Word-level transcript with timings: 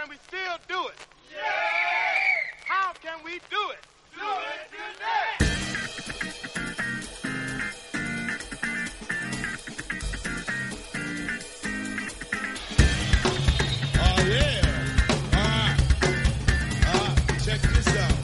can 0.00 0.08
we 0.08 0.16
still 0.26 0.56
do 0.66 0.88
it? 0.88 0.96
How 2.64 2.92
can 3.02 3.18
we 3.24 3.32
do 3.50 3.62
it? 3.74 3.82
Do 4.16 4.30
it 4.50 4.62
today! 4.72 5.30
Oh 13.98 14.18
yeah. 14.24 14.62
All 15.36 15.48
right. 15.52 15.78
All 16.86 17.04
right. 17.04 17.44
Check 17.44 17.60
this 17.60 17.88
out. 17.96 18.16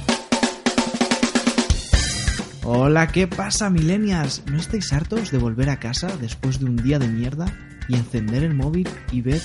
Hola, 2.65 3.09
¿qué 3.09 3.27
pasa, 3.27 3.69
millennials? 3.69 4.43
¿No 4.47 4.57
estáis 4.59 4.93
hartos 4.95 5.31
de 5.31 5.39
volver 5.39 5.69
a 5.69 5.79
casa 5.79 6.17
después 6.17 6.59
de 6.59 6.65
un 6.65 6.77
día 6.77 6.99
de 6.99 7.09
mierda 7.09 7.53
y 7.89 7.97
encender 7.97 8.45
el 8.45 8.55
móvil 8.55 8.89
y 9.13 9.21
ver 9.21 9.43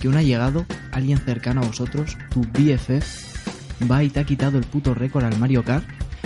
que 0.00 0.08
un 0.08 0.16
allegado, 0.16 0.66
alguien 0.96 1.18
cercano 1.18 1.62
a 1.62 1.66
vosotros, 1.66 2.16
tu 2.30 2.42
BFF, 2.42 3.90
va 3.90 4.02
y 4.02 4.10
te 4.10 4.20
ha 4.20 4.24
quitado 4.24 4.58
el 4.58 4.64
puto 4.64 4.94
récord 4.94 5.24
al 5.24 5.38
Mario 5.38 5.62
Kart? 5.64 5.84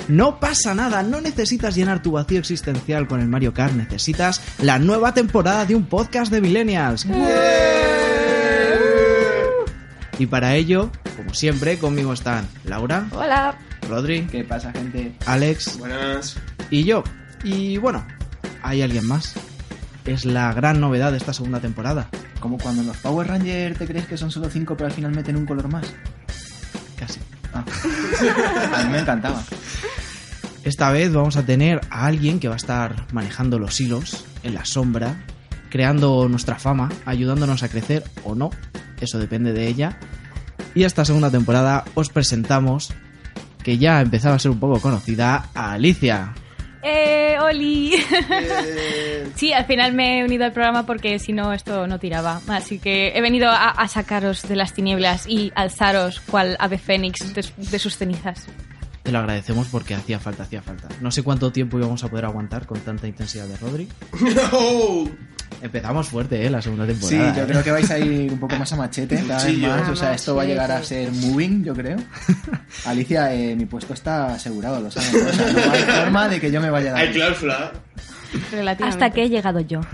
No 0.08 0.40
pasa 0.40 0.74
nada, 0.74 1.02
no 1.02 1.20
necesitas 1.20 1.74
llenar 1.74 2.02
tu 2.02 2.12
vacío 2.12 2.38
existencial 2.38 3.06
con 3.06 3.20
el 3.20 3.28
Mario 3.28 3.52
Kart, 3.52 3.74
necesitas 3.74 4.40
la 4.62 4.78
nueva 4.78 5.12
temporada 5.14 5.66
de 5.66 5.74
un 5.74 5.84
podcast 5.86 6.32
de 6.32 6.40
millennials. 6.40 7.06
Y 10.18 10.26
para 10.26 10.54
ello, 10.54 10.90
como 11.16 11.32
siempre, 11.34 11.78
conmigo 11.78 12.12
están 12.12 12.46
Laura, 12.64 13.06
Hola. 13.12 13.56
Rodri, 13.88 14.22
¿Qué 14.26 14.44
pasa, 14.44 14.72
gente? 14.72 15.14
Alex 15.26 15.78
Buenas. 15.78 16.36
y 16.70 16.84
yo. 16.84 17.02
Y 17.42 17.78
bueno, 17.78 18.04
hay 18.62 18.82
alguien 18.82 19.06
más. 19.06 19.34
Es 20.04 20.24
la 20.24 20.52
gran 20.52 20.80
novedad 20.80 21.10
de 21.12 21.16
esta 21.18 21.32
segunda 21.32 21.60
temporada. 21.60 22.08
Como 22.40 22.58
cuando 22.58 22.82
los 22.82 22.96
Power 22.96 23.28
Rangers 23.28 23.78
te 23.78 23.86
crees 23.86 24.06
que 24.06 24.16
son 24.16 24.30
solo 24.30 24.48
5 24.48 24.76
pero 24.76 24.86
al 24.86 24.92
final 24.92 25.12
meten 25.12 25.36
un 25.36 25.46
color 25.46 25.68
más. 25.68 25.86
Casi. 26.96 27.20
Ah. 27.52 27.64
a 28.76 28.84
mí 28.84 28.92
me 28.92 28.98
encantaba. 29.00 29.42
Esta 30.64 30.90
vez 30.90 31.12
vamos 31.12 31.36
a 31.36 31.44
tener 31.44 31.80
a 31.90 32.06
alguien 32.06 32.38
que 32.38 32.48
va 32.48 32.54
a 32.54 32.56
estar 32.56 33.06
manejando 33.12 33.58
los 33.58 33.80
hilos 33.80 34.24
en 34.42 34.54
la 34.54 34.64
sombra, 34.64 35.24
creando 35.70 36.28
nuestra 36.28 36.58
fama, 36.58 36.90
ayudándonos 37.06 37.62
a 37.62 37.68
crecer 37.68 38.04
o 38.24 38.34
no. 38.34 38.50
Eso 39.00 39.18
depende 39.18 39.52
de 39.52 39.68
ella. 39.68 39.98
Y 40.74 40.84
esta 40.84 41.04
segunda 41.04 41.30
temporada 41.30 41.84
os 41.94 42.10
presentamos, 42.10 42.92
que 43.62 43.78
ya 43.78 44.00
empezaba 44.00 44.36
a 44.36 44.38
ser 44.38 44.50
un 44.50 44.60
poco 44.60 44.80
conocida, 44.80 45.48
a 45.54 45.72
Alicia. 45.72 46.34
Eh, 46.82 47.36
Oli. 47.40 47.92
sí, 49.34 49.52
al 49.52 49.66
final 49.66 49.92
me 49.92 50.20
he 50.20 50.24
unido 50.24 50.44
al 50.44 50.52
programa 50.52 50.86
porque 50.86 51.18
si 51.18 51.32
no 51.32 51.52
esto 51.52 51.86
no 51.86 51.98
tiraba. 51.98 52.40
Así 52.48 52.78
que 52.78 53.12
he 53.14 53.20
venido 53.20 53.50
a, 53.50 53.68
a 53.70 53.88
sacaros 53.88 54.48
de 54.48 54.56
las 54.56 54.72
tinieblas 54.72 55.26
y 55.26 55.52
alzaros 55.54 56.20
cual 56.20 56.56
ave 56.58 56.78
fénix 56.78 57.34
de, 57.34 57.44
de 57.56 57.78
sus 57.78 57.96
cenizas. 57.96 58.46
Te 59.02 59.12
lo 59.12 59.18
agradecemos 59.18 59.68
porque 59.68 59.94
hacía 59.94 60.18
falta, 60.18 60.42
hacía 60.42 60.62
falta. 60.62 60.88
No 61.00 61.10
sé 61.10 61.22
cuánto 61.22 61.50
tiempo 61.52 61.78
íbamos 61.78 62.04
a 62.04 62.08
poder 62.08 62.26
aguantar 62.26 62.66
con 62.66 62.80
tanta 62.80 63.06
intensidad 63.06 63.46
de 63.46 63.56
Rodri. 63.56 63.88
Oh, 64.52 65.08
Empezamos 65.62 66.08
fuerte, 66.08 66.46
¿eh? 66.46 66.50
La 66.50 66.62
segunda 66.62 66.86
Sí, 66.86 66.92
temporada. 66.92 67.36
yo 67.36 67.42
¿eh? 67.42 67.46
creo 67.46 67.62
que 67.64 67.70
vais 67.72 67.90
a 67.90 67.98
ir 67.98 68.32
un 68.32 68.38
poco 68.38 68.56
más 68.56 68.72
a 68.72 68.76
machete, 68.76 69.16
cada 69.28 69.44
vez 69.44 69.54
Sí, 69.54 69.60
más. 69.62 69.88
O 69.88 69.96
sea, 69.96 70.14
esto 70.14 70.34
va 70.34 70.42
a 70.42 70.46
llegar 70.46 70.70
a 70.72 70.82
ser 70.82 71.12
moving, 71.12 71.64
yo 71.64 71.74
creo. 71.74 71.98
Alicia, 72.86 73.34
eh, 73.34 73.54
mi 73.56 73.66
puesto 73.66 73.92
está 73.94 74.34
asegurado, 74.34 74.80
lo 74.80 74.90
sabes. 74.90 75.12
O 75.14 75.32
sea, 75.32 75.52
no 75.52 75.72
hay 75.72 75.82
forma 75.82 76.28
de 76.28 76.40
que 76.40 76.50
yo 76.50 76.60
me 76.60 76.70
vaya 76.70 76.92
a 76.94 76.96
hay 76.98 77.06
dar. 77.06 77.14
cláusula. 77.14 77.72
Hasta 78.84 79.10
que 79.10 79.24
he 79.24 79.28
llegado 79.28 79.60
yo. 79.60 79.80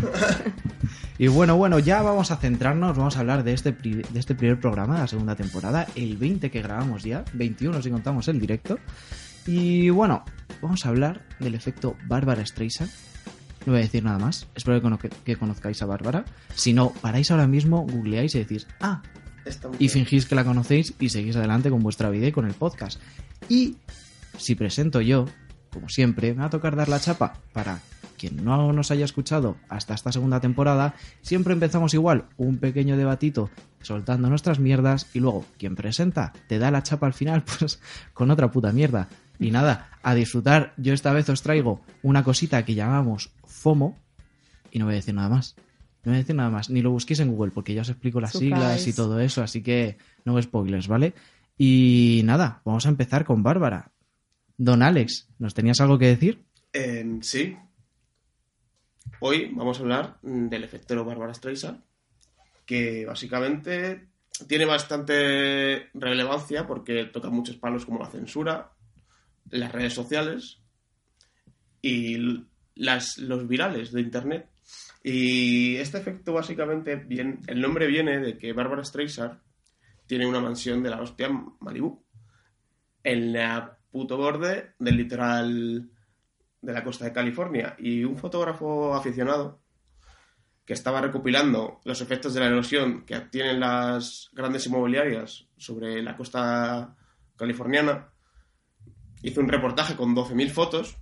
Y 1.19 1.29
bueno, 1.29 1.57
bueno, 1.57 1.79
ya 1.79 2.03
vamos 2.03 2.31
a 2.31 2.37
centrarnos, 2.37 2.95
vamos 2.95 3.17
a 3.17 3.21
hablar 3.21 3.43
de 3.43 3.55
este, 3.55 3.73
pri- 3.73 4.03
de 4.11 4.21
este 4.21 4.35
primer 4.35 4.61
programa 4.61 4.97
de 4.97 5.01
la 5.01 5.07
segunda 5.07 5.35
temporada, 5.35 5.87
el 5.95 6.19
20 6.19 6.51
que 6.51 6.61
grabamos 6.61 7.05
ya, 7.05 7.25
21 7.33 7.81
si 7.81 7.89
contamos 7.91 8.29
el 8.29 8.39
directo. 8.39 8.79
Y 9.47 9.89
bueno, 9.89 10.27
vamos 10.61 10.85
a 10.85 10.91
hablar 10.91 11.23
del 11.41 11.55
efecto 11.55 11.97
Bárbara 12.07 12.45
Streisand. 12.45 12.91
No 13.67 13.73
voy 13.73 13.81
a 13.81 13.85
decir 13.85 14.03
nada 14.05 14.19
más, 14.19 14.47
espero 14.55 14.77
que, 14.79 14.83
cono- 14.83 14.99
que 14.99 15.37
conozcáis 15.37 15.83
a 15.83 15.87
Bárbara. 15.87 16.25
Si 16.55 16.73
no, 16.73 16.91
paráis 17.03 17.31
ahora 17.31 17.47
mismo, 17.47 17.83
googleáis 17.87 18.35
y 18.37 18.39
decís, 18.39 18.67
ah, 18.81 19.03
y 19.79 19.89
fingís 19.89 20.27
que 20.27 20.35
la 20.35 20.45
conocéis 20.45 20.95
y 20.99 21.09
seguís 21.09 21.37
adelante 21.37 21.69
con 21.71 21.83
vuestra 21.83 22.11
vida 22.11 22.27
y 22.29 22.33
con 22.33 22.47
el 22.47 22.55
podcast. 22.55 23.01
Y 23.49 23.77
si 24.39 24.55
presento 24.55 25.01
yo, 25.01 25.27
como 25.73 25.89
siempre, 25.89 26.33
me 26.33 26.41
va 26.41 26.47
a 26.47 26.51
tocar 26.51 26.75
dar 26.77 26.89
la 26.89 27.01
chapa 27.01 27.35
para 27.53 27.81
quien 28.19 28.43
no 28.45 28.73
nos 28.73 28.91
haya 28.91 29.05
escuchado 29.05 29.57
hasta 29.69 29.95
esta 29.95 30.11
segunda 30.11 30.41
temporada. 30.41 30.95
Siempre 31.21 31.53
empezamos 31.53 31.93
igual, 31.93 32.25
un 32.39 32.57
pequeño 32.59 32.97
debatito 32.97 33.51
soltando 33.83 34.29
nuestras 34.31 34.59
mierdas 34.59 35.07
y 35.13 35.21
luego 35.21 35.45
quien 35.59 35.77
presenta 35.77 36.33
te 36.49 36.59
da 36.59 36.71
la 36.71 36.83
chapa 36.83 37.07
al 37.07 37.13
final, 37.15 37.43
pues 37.59 37.79
con 38.15 38.31
otra 38.31 38.51
puta 38.51 38.73
mierda. 38.73 39.09
Y 39.39 39.51
nada, 39.51 39.91
a 40.03 40.15
disfrutar. 40.15 40.73
Yo 40.79 40.95
esta 40.95 41.13
vez 41.13 41.29
os 41.29 41.43
traigo 41.43 41.83
una 42.03 42.25
cosita 42.25 42.65
que 42.65 42.75
llamamos 42.75 43.31
FOMO 43.67 43.99
y 44.71 44.79
no 44.79 44.85
voy 44.85 44.95
a 44.95 44.97
decir 44.97 45.13
nada 45.13 45.29
más. 45.29 45.57
No 46.05 46.13
voy 46.13 46.15
a 46.15 46.19
decir 46.19 46.37
nada 46.37 46.51
más, 46.51 46.71
ni 46.71 46.83
lo 46.83 46.93
busquéis 46.93 47.19
en 47.19 47.33
Google 47.33 47.51
porque 47.51 47.75
ya 47.75 47.81
os 47.83 47.89
explico 47.89 48.21
las 48.21 48.31
Surprise. 48.31 48.55
siglas 48.55 48.87
y 48.87 48.93
todo 48.93 49.19
eso, 49.19 49.43
así 49.43 49.61
que 49.61 49.97
no 50.25 50.41
spoilers, 50.41 50.87
¿vale? 50.87 51.15
Y 51.59 52.21
nada, 52.25 52.63
vamos 52.65 52.87
a 52.87 52.91
empezar 52.91 53.25
con 53.25 53.43
Bárbara. 53.43 53.91
Don 54.57 54.85
Alex, 54.85 55.27
¿nos 55.41 55.53
tenías 55.53 55.81
algo 55.81 55.99
que 55.99 56.07
decir? 56.07 56.45
Eh, 56.73 57.19
sí. 57.23 57.57
Hoy 59.19 59.51
vamos 59.53 59.79
a 59.79 59.83
hablar 59.83 60.19
del 60.23 60.63
efecto 60.63 61.05
Bárbara 61.05 61.35
Streisand, 61.35 61.83
que 62.65 63.05
básicamente 63.05 64.07
tiene 64.47 64.65
bastante 64.65 65.89
relevancia 65.93 66.69
porque 66.69 67.07
toca 67.07 67.31
muchos 67.31 67.57
palos 67.57 67.85
como 67.85 67.99
la 67.99 68.11
censura, 68.11 68.71
las 69.51 69.73
redes 69.73 69.95
sociales 69.95 70.61
y 71.83 72.45
las, 72.77 73.19
los 73.19 73.49
virales 73.49 73.93
de 73.93 74.01
Internet. 74.01 74.49
Y 75.03 75.77
este 75.77 75.99
efecto 75.99 76.33
básicamente, 76.33 76.97
bien, 76.97 77.41
el 77.47 77.61
nombre 77.61 77.87
viene 77.87 78.19
de 78.19 78.39
que 78.39 78.53
Bárbara 78.53 78.85
Streisand 78.85 79.41
tiene 80.07 80.27
una 80.27 80.41
mansión 80.41 80.83
de 80.83 80.91
la 80.91 81.01
hostia 81.01 81.27
en 81.27 81.99
en 83.03 83.33
la 83.33 83.79
puto 83.91 84.17
borde 84.17 84.75
del 84.79 84.97
litoral 84.97 85.91
de 86.61 86.73
la 86.73 86.85
costa 86.85 87.05
de 87.05 87.13
California. 87.13 87.77
Y 87.79 88.05
un 88.05 88.17
fotógrafo 88.17 88.95
aficionado 88.95 89.61
que 90.65 90.73
estaba 90.73 91.01
recopilando 91.01 91.81
los 91.85 92.01
efectos 92.01 92.35
de 92.35 92.41
la 92.41 92.47
erosión 92.47 93.07
que 93.07 93.21
tienen 93.21 93.61
las 93.61 94.29
grandes 94.33 94.67
inmobiliarias 94.67 95.47
sobre 95.57 96.03
la 96.03 96.17
costa 96.17 96.97
californiana, 97.37 98.11
hizo 99.23 99.41
un 99.41 99.49
reportaje 99.49 99.95
con 99.95 100.15
12.000 100.15 100.51
fotos, 100.51 100.97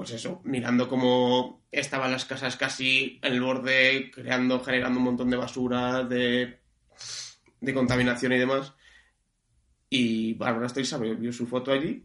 pues 0.00 0.12
eso, 0.12 0.40
mirando 0.44 0.88
cómo 0.88 1.66
estaban 1.70 2.10
las 2.10 2.24
casas 2.24 2.56
casi 2.56 3.20
en 3.20 3.34
el 3.34 3.42
borde, 3.42 4.10
creando, 4.10 4.58
generando 4.60 4.98
un 4.98 5.04
montón 5.04 5.28
de 5.28 5.36
basura, 5.36 6.04
de, 6.04 6.58
contaminación 7.74 8.32
y 8.32 8.38
demás. 8.38 8.72
Y 9.90 10.32
Bárbara 10.32 10.70
Streisand 10.70 11.18
vio 11.18 11.34
su 11.34 11.46
foto 11.46 11.70
allí 11.70 12.02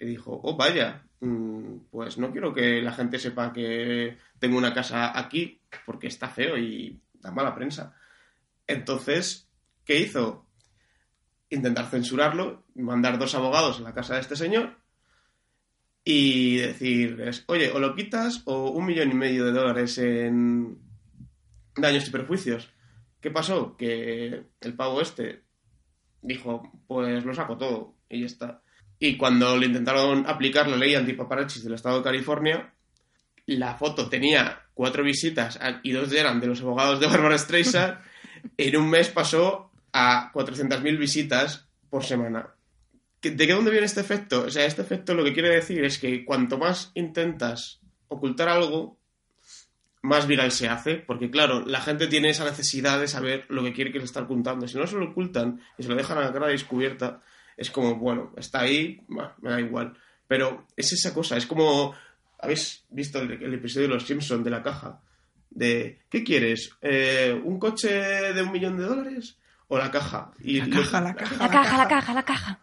y 0.00 0.04
dijo, 0.04 0.40
oh 0.42 0.56
vaya, 0.56 1.04
mm, 1.20 1.76
pues 1.92 2.18
no 2.18 2.32
quiero 2.32 2.52
que 2.52 2.82
la 2.82 2.90
gente 2.90 3.20
sepa 3.20 3.52
que 3.52 4.18
tengo 4.40 4.58
una 4.58 4.74
casa 4.74 5.16
aquí 5.16 5.60
porque 5.86 6.08
está 6.08 6.28
feo 6.28 6.58
y 6.58 7.00
da 7.20 7.30
mala 7.30 7.54
prensa. 7.54 7.94
Entonces, 8.66 9.48
¿qué 9.84 10.00
hizo? 10.00 10.44
Intentar 11.50 11.88
censurarlo, 11.88 12.64
mandar 12.74 13.16
dos 13.16 13.36
abogados 13.36 13.78
a 13.78 13.82
la 13.82 13.94
casa 13.94 14.14
de 14.14 14.22
este 14.22 14.34
señor 14.34 14.87
y 16.10 16.56
decirles, 16.56 17.44
oye, 17.48 17.70
o 17.70 17.78
lo 17.78 17.94
quitas 17.94 18.40
o 18.46 18.70
un 18.70 18.86
millón 18.86 19.10
y 19.10 19.14
medio 19.14 19.44
de 19.44 19.52
dólares 19.52 19.98
en 19.98 20.78
daños 21.76 22.08
y 22.08 22.10
perjuicios. 22.10 22.70
¿Qué 23.20 23.30
pasó? 23.30 23.76
Que 23.76 24.44
el 24.58 24.74
pavo 24.74 25.02
este 25.02 25.42
dijo, 26.22 26.72
pues 26.86 27.22
lo 27.26 27.34
saco 27.34 27.58
todo 27.58 27.94
y 28.08 28.20
ya 28.20 28.26
está. 28.26 28.62
Y 28.98 29.18
cuando 29.18 29.54
le 29.58 29.66
intentaron 29.66 30.26
aplicar 30.26 30.66
la 30.66 30.78
ley 30.78 30.94
antipaparachis 30.94 31.62
del 31.62 31.74
estado 31.74 31.98
de 31.98 32.04
California, 32.04 32.72
la 33.44 33.74
foto 33.74 34.08
tenía 34.08 34.62
cuatro 34.72 35.04
visitas 35.04 35.60
y 35.82 35.92
dos 35.92 36.10
eran 36.14 36.40
de 36.40 36.46
los 36.46 36.62
abogados 36.62 37.00
de 37.00 37.06
Barbara 37.06 37.36
Streisand. 37.36 37.98
en 38.56 38.76
un 38.78 38.88
mes 38.88 39.10
pasó 39.10 39.72
a 39.92 40.32
400.000 40.32 40.98
visitas 40.98 41.68
por 41.90 42.02
semana. 42.02 42.54
¿Que- 43.20 43.30
¿De 43.32 43.46
qué 43.46 43.52
dónde 43.52 43.70
viene 43.70 43.86
este 43.86 44.00
efecto? 44.00 44.42
O 44.46 44.50
sea, 44.50 44.64
este 44.64 44.82
efecto 44.82 45.14
lo 45.14 45.24
que 45.24 45.32
quiere 45.32 45.50
decir 45.50 45.84
es 45.84 45.98
que 45.98 46.24
cuanto 46.24 46.58
más 46.58 46.92
intentas 46.94 47.80
ocultar 48.08 48.48
algo, 48.48 48.98
más 50.02 50.26
viral 50.28 50.52
se 50.52 50.68
hace, 50.68 50.96
porque 50.96 51.30
claro, 51.30 51.64
la 51.66 51.80
gente 51.80 52.06
tiene 52.06 52.30
esa 52.30 52.44
necesidad 52.44 53.00
de 53.00 53.08
saber 53.08 53.44
lo 53.48 53.64
que 53.64 53.72
quiere 53.72 53.92
que 53.92 53.98
se 53.98 54.04
está 54.04 54.22
ocultando. 54.22 54.68
Si 54.68 54.78
no 54.78 54.86
se 54.86 54.96
lo 54.96 55.06
ocultan 55.10 55.60
y 55.76 55.82
se 55.82 55.88
lo 55.88 55.96
dejan 55.96 56.18
a 56.18 56.22
la 56.22 56.32
cara 56.32 56.46
descubierta, 56.46 57.20
es 57.56 57.70
como, 57.70 57.96
bueno, 57.96 58.32
está 58.36 58.60
ahí, 58.60 59.00
bah, 59.08 59.34
me 59.42 59.50
da 59.50 59.60
igual. 59.60 59.94
Pero 60.28 60.66
es 60.76 60.92
esa 60.92 61.12
cosa, 61.12 61.36
es 61.36 61.46
como, 61.46 61.94
¿habéis 62.38 62.84
visto 62.90 63.18
el, 63.20 63.32
el 63.42 63.54
episodio 63.54 63.88
de 63.88 63.94
Los 63.94 64.06
Simpson 64.06 64.44
de 64.44 64.50
la 64.50 64.62
caja? 64.62 65.00
De, 65.50 66.02
¿qué 66.08 66.22
quieres? 66.22 66.70
Eh, 66.82 67.38
¿Un 67.44 67.58
coche 67.58 67.88
de 67.90 68.42
un 68.42 68.52
millón 68.52 68.76
de 68.76 68.84
dólares? 68.84 69.36
o 69.70 69.76
la 69.76 69.90
caja. 69.90 70.30
Y 70.42 70.60
La 70.62 70.70
caja, 70.70 71.00
la 71.02 71.14
caja. 71.14 71.36
La 71.36 71.50
caja, 71.50 71.76
la 71.76 71.88
caja, 71.88 72.14
la 72.14 72.22
caja. 72.22 72.58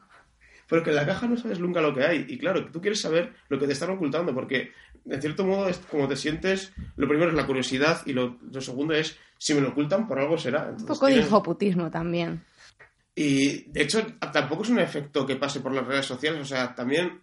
Pero 0.68 0.84
que 0.84 0.90
en 0.90 0.96
la 0.96 1.06
caja 1.06 1.28
no 1.28 1.38
sabes 1.38 1.60
nunca 1.60 1.82
lo 1.82 1.94
que 1.94 2.04
hay. 2.04 2.26
Y 2.28 2.38
claro, 2.38 2.66
tú 2.72 2.82
quieres 2.82 3.00
saber 3.02 3.34
lo 3.50 3.60
que 3.60 3.68
te 3.68 3.74
están 3.74 3.92
ocultando, 3.92 4.34
porque 4.34 4.72
de 5.04 5.22
cierto 5.22 5.46
modo 5.46 5.68
es 5.68 5.78
como 5.78 6.08
te 6.08 6.16
sientes. 6.16 6.74
Lo 6.96 7.08
primero 7.08 7.30
es 7.30 7.36
la 7.36 7.46
curiosidad 7.46 8.02
y 8.06 8.14
lo, 8.14 8.38
lo 8.52 8.62
segundo 8.62 8.94
es 8.96 9.18
si 9.38 9.54
me 9.54 9.62
lo 9.62 9.70
ocultan 9.70 10.08
por 10.08 10.20
algo 10.20 10.38
será. 10.38 10.74
Un 10.78 10.86
poco 10.86 11.06
de 11.06 11.14
tienes- 11.14 11.28
hijoputismo 11.28 11.92
también. 11.92 12.44
Y 13.14 13.70
de 13.72 13.84
hecho, 13.84 14.06
tampoco 14.34 14.64
es 14.64 14.70
un 14.70 14.80
efecto 14.80 15.26
que 15.26 15.36
pase 15.38 15.60
por 15.62 15.72
las 15.74 15.86
redes 15.86 16.06
sociales. 16.06 16.42
O 16.42 16.46
sea, 16.46 16.74
también 16.76 17.22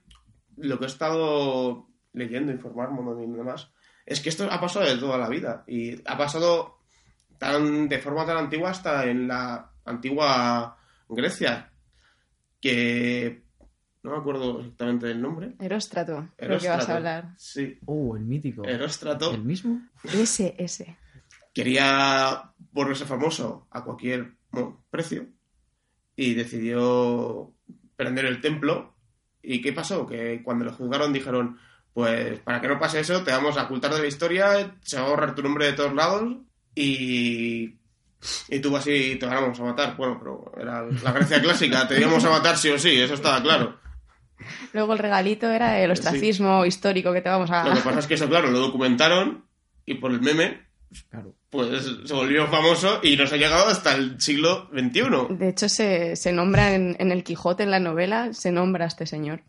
lo 0.56 0.78
que 0.78 0.84
he 0.84 0.88
estado 0.88 1.86
leyendo, 2.12 2.52
informándome 2.52 3.24
y 3.24 3.30
demás, 3.30 3.70
es 4.06 4.20
que 4.20 4.28
esto 4.28 4.46
ha 4.50 4.60
pasado 4.60 4.86
de 4.86 4.96
toda 4.96 5.18
la 5.18 5.28
vida. 5.28 5.64
Y 5.66 5.96
ha 6.08 6.16
pasado 6.16 6.78
tan, 7.38 7.88
de 7.88 7.98
forma 7.98 8.24
tan 8.24 8.36
antigua 8.38 8.70
hasta 8.70 9.04
en 9.06 9.26
la 9.28 9.70
antigua 9.84 10.76
Grecia. 11.08 11.71
Que 12.62 13.43
no 14.03 14.12
me 14.12 14.17
acuerdo 14.17 14.61
exactamente 14.61 15.06
del 15.06 15.20
nombre. 15.20 15.55
Eróstrato, 15.59 16.29
creo 16.37 16.59
que 16.59 16.69
vas 16.69 16.88
a 16.88 16.97
hablar. 16.97 17.35
Sí, 17.37 17.79
Oh, 17.85 18.17
el 18.17 18.25
mítico. 18.25 18.64
Eróstrato 18.64 19.35
¿El 19.35 19.44
mismo? 19.44 19.82
Ese, 20.05 20.55
ese. 20.59 20.97
quería 21.53 22.53
volverse 22.70 23.05
famoso 23.05 23.67
a 23.70 23.85
cualquier 23.85 24.37
precio 24.91 25.26
y 26.17 26.35
decidió 26.35 27.53
prender 27.97 28.25
el 28.26 28.41
templo. 28.41 28.94
¿Y 29.43 29.61
qué 29.61 29.73
pasó? 29.73 30.06
Que 30.06 30.43
cuando 30.43 30.64
lo 30.64 30.73
juzgaron 30.73 31.12
dijeron, 31.12 31.59
pues 31.93 32.38
para 32.41 32.61
que 32.61 32.69
no 32.69 32.79
pase 32.79 33.00
eso, 33.00 33.23
te 33.25 33.32
vamos 33.32 33.56
a 33.56 33.64
ocultar 33.64 33.93
de 33.93 34.00
la 34.00 34.06
historia, 34.06 34.76
se 34.82 34.99
va 34.99 35.06
a 35.06 35.11
borrar 35.11 35.35
tu 35.35 35.43
nombre 35.43 35.67
de 35.67 35.73
todos 35.73 35.94
lados 35.94 36.37
y, 36.75 37.76
y 38.48 38.60
tú 38.60 38.70
vas 38.70 38.86
y 38.86 39.16
te 39.16 39.26
vamos 39.26 39.58
a 39.58 39.64
matar. 39.64 39.96
Bueno, 39.96 40.19
pero 40.19 40.52
era 40.60 40.82
la 40.82 41.12
Grecia 41.12 41.40
clásica, 41.40 41.86
te 41.88 42.00
íbamos 42.00 42.24
a 42.24 42.30
matar 42.30 42.56
sí 42.56 42.70
o 42.70 42.78
sí, 42.78 43.00
eso 43.00 43.14
estaba 43.14 43.42
claro. 43.42 43.78
Luego 44.72 44.92
el 44.92 44.98
regalito 44.98 45.48
era 45.48 45.78
el 45.80 45.90
ostracismo 45.90 46.64
histórico 46.64 47.12
que 47.12 47.20
te 47.20 47.28
vamos 47.28 47.50
a... 47.50 47.69
Lo 47.69 47.74
que 47.74 47.80
pasa 47.80 48.00
es 48.00 48.06
que 48.06 48.14
eso, 48.14 48.28
claro, 48.28 48.50
lo 48.50 48.58
documentaron 48.58 49.44
y 49.86 49.94
por 49.94 50.10
el 50.10 50.20
meme, 50.20 50.66
Claro. 51.10 51.34
Pues 51.52 51.84
se 52.06 52.14
volvió 52.14 52.49
famoso 52.49 52.99
y 53.02 53.14
nos 53.16 53.32
ha 53.32 53.37
llegado 53.37 53.69
hasta 53.69 53.94
el 53.94 54.19
siglo 54.20 54.69
XXI. 54.72 55.37
De 55.37 55.49
hecho, 55.50 55.69
se, 55.69 56.16
se 56.16 56.32
nombra 56.32 56.75
en, 56.75 56.96
en 56.99 57.12
el 57.12 57.22
Quijote, 57.22 57.62
en 57.62 57.70
la 57.70 57.78
novela, 57.78 58.32
se 58.32 58.50
nombra 58.50 58.87
a 58.87 58.88
este 58.88 59.06
señor. 59.06 59.43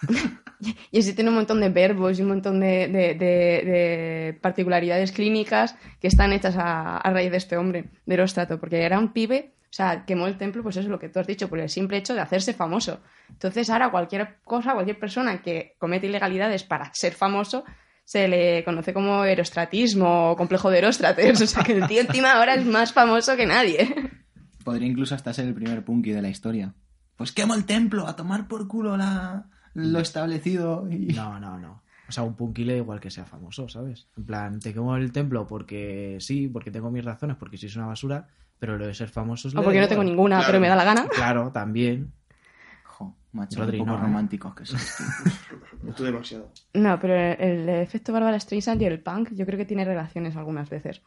y 0.92 0.98
así 1.00 1.12
tiene 1.14 1.30
un 1.30 1.36
montón 1.36 1.60
de 1.60 1.68
verbos 1.70 2.18
y 2.18 2.22
un 2.22 2.28
montón 2.28 2.60
de, 2.60 2.86
de- 2.88 3.14
de- 3.14 3.62
de 3.64 4.38
particularidades 4.40 5.12
clínicas 5.12 5.74
que 6.00 6.06
están 6.08 6.32
hechas 6.32 6.56
a, 6.56 6.98
a 6.98 7.10
raíz 7.12 7.30
de 7.30 7.36
este 7.38 7.56
hombre, 7.56 7.86
de 8.06 8.14
Eróstrato, 8.14 8.58
porque 8.60 8.82
era 8.82 8.98
un 8.98 9.12
pibe, 9.12 9.50
o 9.64 9.72
sea, 9.72 10.04
quemó 10.06 10.26
el 10.28 10.36
templo, 10.38 10.62
pues 10.62 10.76
eso 10.76 10.86
es 10.86 10.90
lo 10.90 10.98
que 10.98 11.08
tú 11.08 11.18
has 11.18 11.26
dicho, 11.26 11.48
por 11.48 11.58
el 11.58 11.68
simple 11.68 11.96
hecho 11.96 12.14
de 12.14 12.20
hacerse 12.20 12.54
famoso. 12.54 13.00
Entonces 13.28 13.68
ahora 13.70 13.90
cualquier 13.90 14.36
cosa, 14.44 14.72
cualquier 14.74 14.98
persona 14.98 15.42
que 15.42 15.74
comete 15.78 16.06
ilegalidades 16.06 16.62
para 16.64 16.92
ser 16.94 17.14
famoso, 17.14 17.64
se 18.10 18.26
le 18.26 18.64
conoce 18.64 18.92
como 18.92 19.24
erostratismo 19.24 20.32
o 20.32 20.36
complejo 20.36 20.68
de 20.68 20.78
Eróstrates. 20.78 21.40
O 21.42 21.46
sea, 21.46 21.62
que 21.62 21.74
el 21.78 21.86
tío 21.86 22.00
encima 22.00 22.32
ahora 22.32 22.54
es 22.54 22.66
más 22.66 22.92
famoso 22.92 23.36
que 23.36 23.46
nadie. 23.46 23.86
Podría 24.64 24.88
incluso 24.88 25.14
hasta 25.14 25.32
ser 25.32 25.46
el 25.46 25.54
primer 25.54 25.84
punky 25.84 26.10
de 26.10 26.20
la 26.20 26.28
historia. 26.28 26.74
Pues 27.14 27.30
quemo 27.30 27.54
el 27.54 27.66
templo, 27.66 28.08
a 28.08 28.16
tomar 28.16 28.48
por 28.48 28.66
culo 28.66 28.96
la... 28.96 29.48
lo 29.74 30.00
establecido. 30.00 30.88
Y... 30.90 31.12
No, 31.14 31.38
no, 31.38 31.56
no. 31.60 31.84
O 32.08 32.10
sea, 32.12 32.24
un 32.24 32.34
punkile 32.34 32.78
igual 32.78 32.98
que 32.98 33.12
sea 33.12 33.24
famoso, 33.26 33.68
¿sabes? 33.68 34.08
En 34.16 34.26
plan, 34.26 34.58
te 34.58 34.74
quemo 34.74 34.96
el 34.96 35.12
templo 35.12 35.46
porque 35.46 36.16
sí, 36.18 36.48
porque 36.48 36.72
tengo 36.72 36.90
mis 36.90 37.04
razones, 37.04 37.36
porque 37.36 37.58
sois 37.58 37.76
una 37.76 37.86
basura, 37.86 38.26
pero 38.58 38.76
lo 38.76 38.88
de 38.88 38.94
ser 38.94 39.08
famoso 39.08 39.46
es 39.46 39.54
O 39.54 39.62
porque 39.62 39.80
no 39.80 39.86
tengo 39.86 40.02
ninguna, 40.02 40.38
Claro. 40.38 40.46
pero 40.48 40.60
me 40.60 40.66
da 40.66 40.74
la 40.74 40.82
gana. 40.84 41.06
Claro, 41.14 41.52
también. 41.52 42.12
Macho, 43.32 43.60
Rodri, 43.60 43.78
un 43.78 43.86
poco 43.86 43.96
no, 43.96 44.02
¿eh? 44.02 44.06
románticos 44.06 44.54
que 44.54 44.66
sois. 44.66 44.96
tío. 44.96 45.94
Tú 45.94 46.04
demasiado. 46.04 46.50
No, 46.74 46.98
pero 46.98 47.14
el, 47.14 47.68
efecto 47.68 48.12
Bárbara 48.12 48.40
Streisand 48.40 48.82
y 48.82 48.86
el 48.86 49.00
punk 49.00 49.30
yo 49.32 49.46
creo 49.46 49.56
que 49.56 49.64
tiene 49.64 49.84
relaciones 49.84 50.36
algunas 50.36 50.68
veces. 50.68 51.00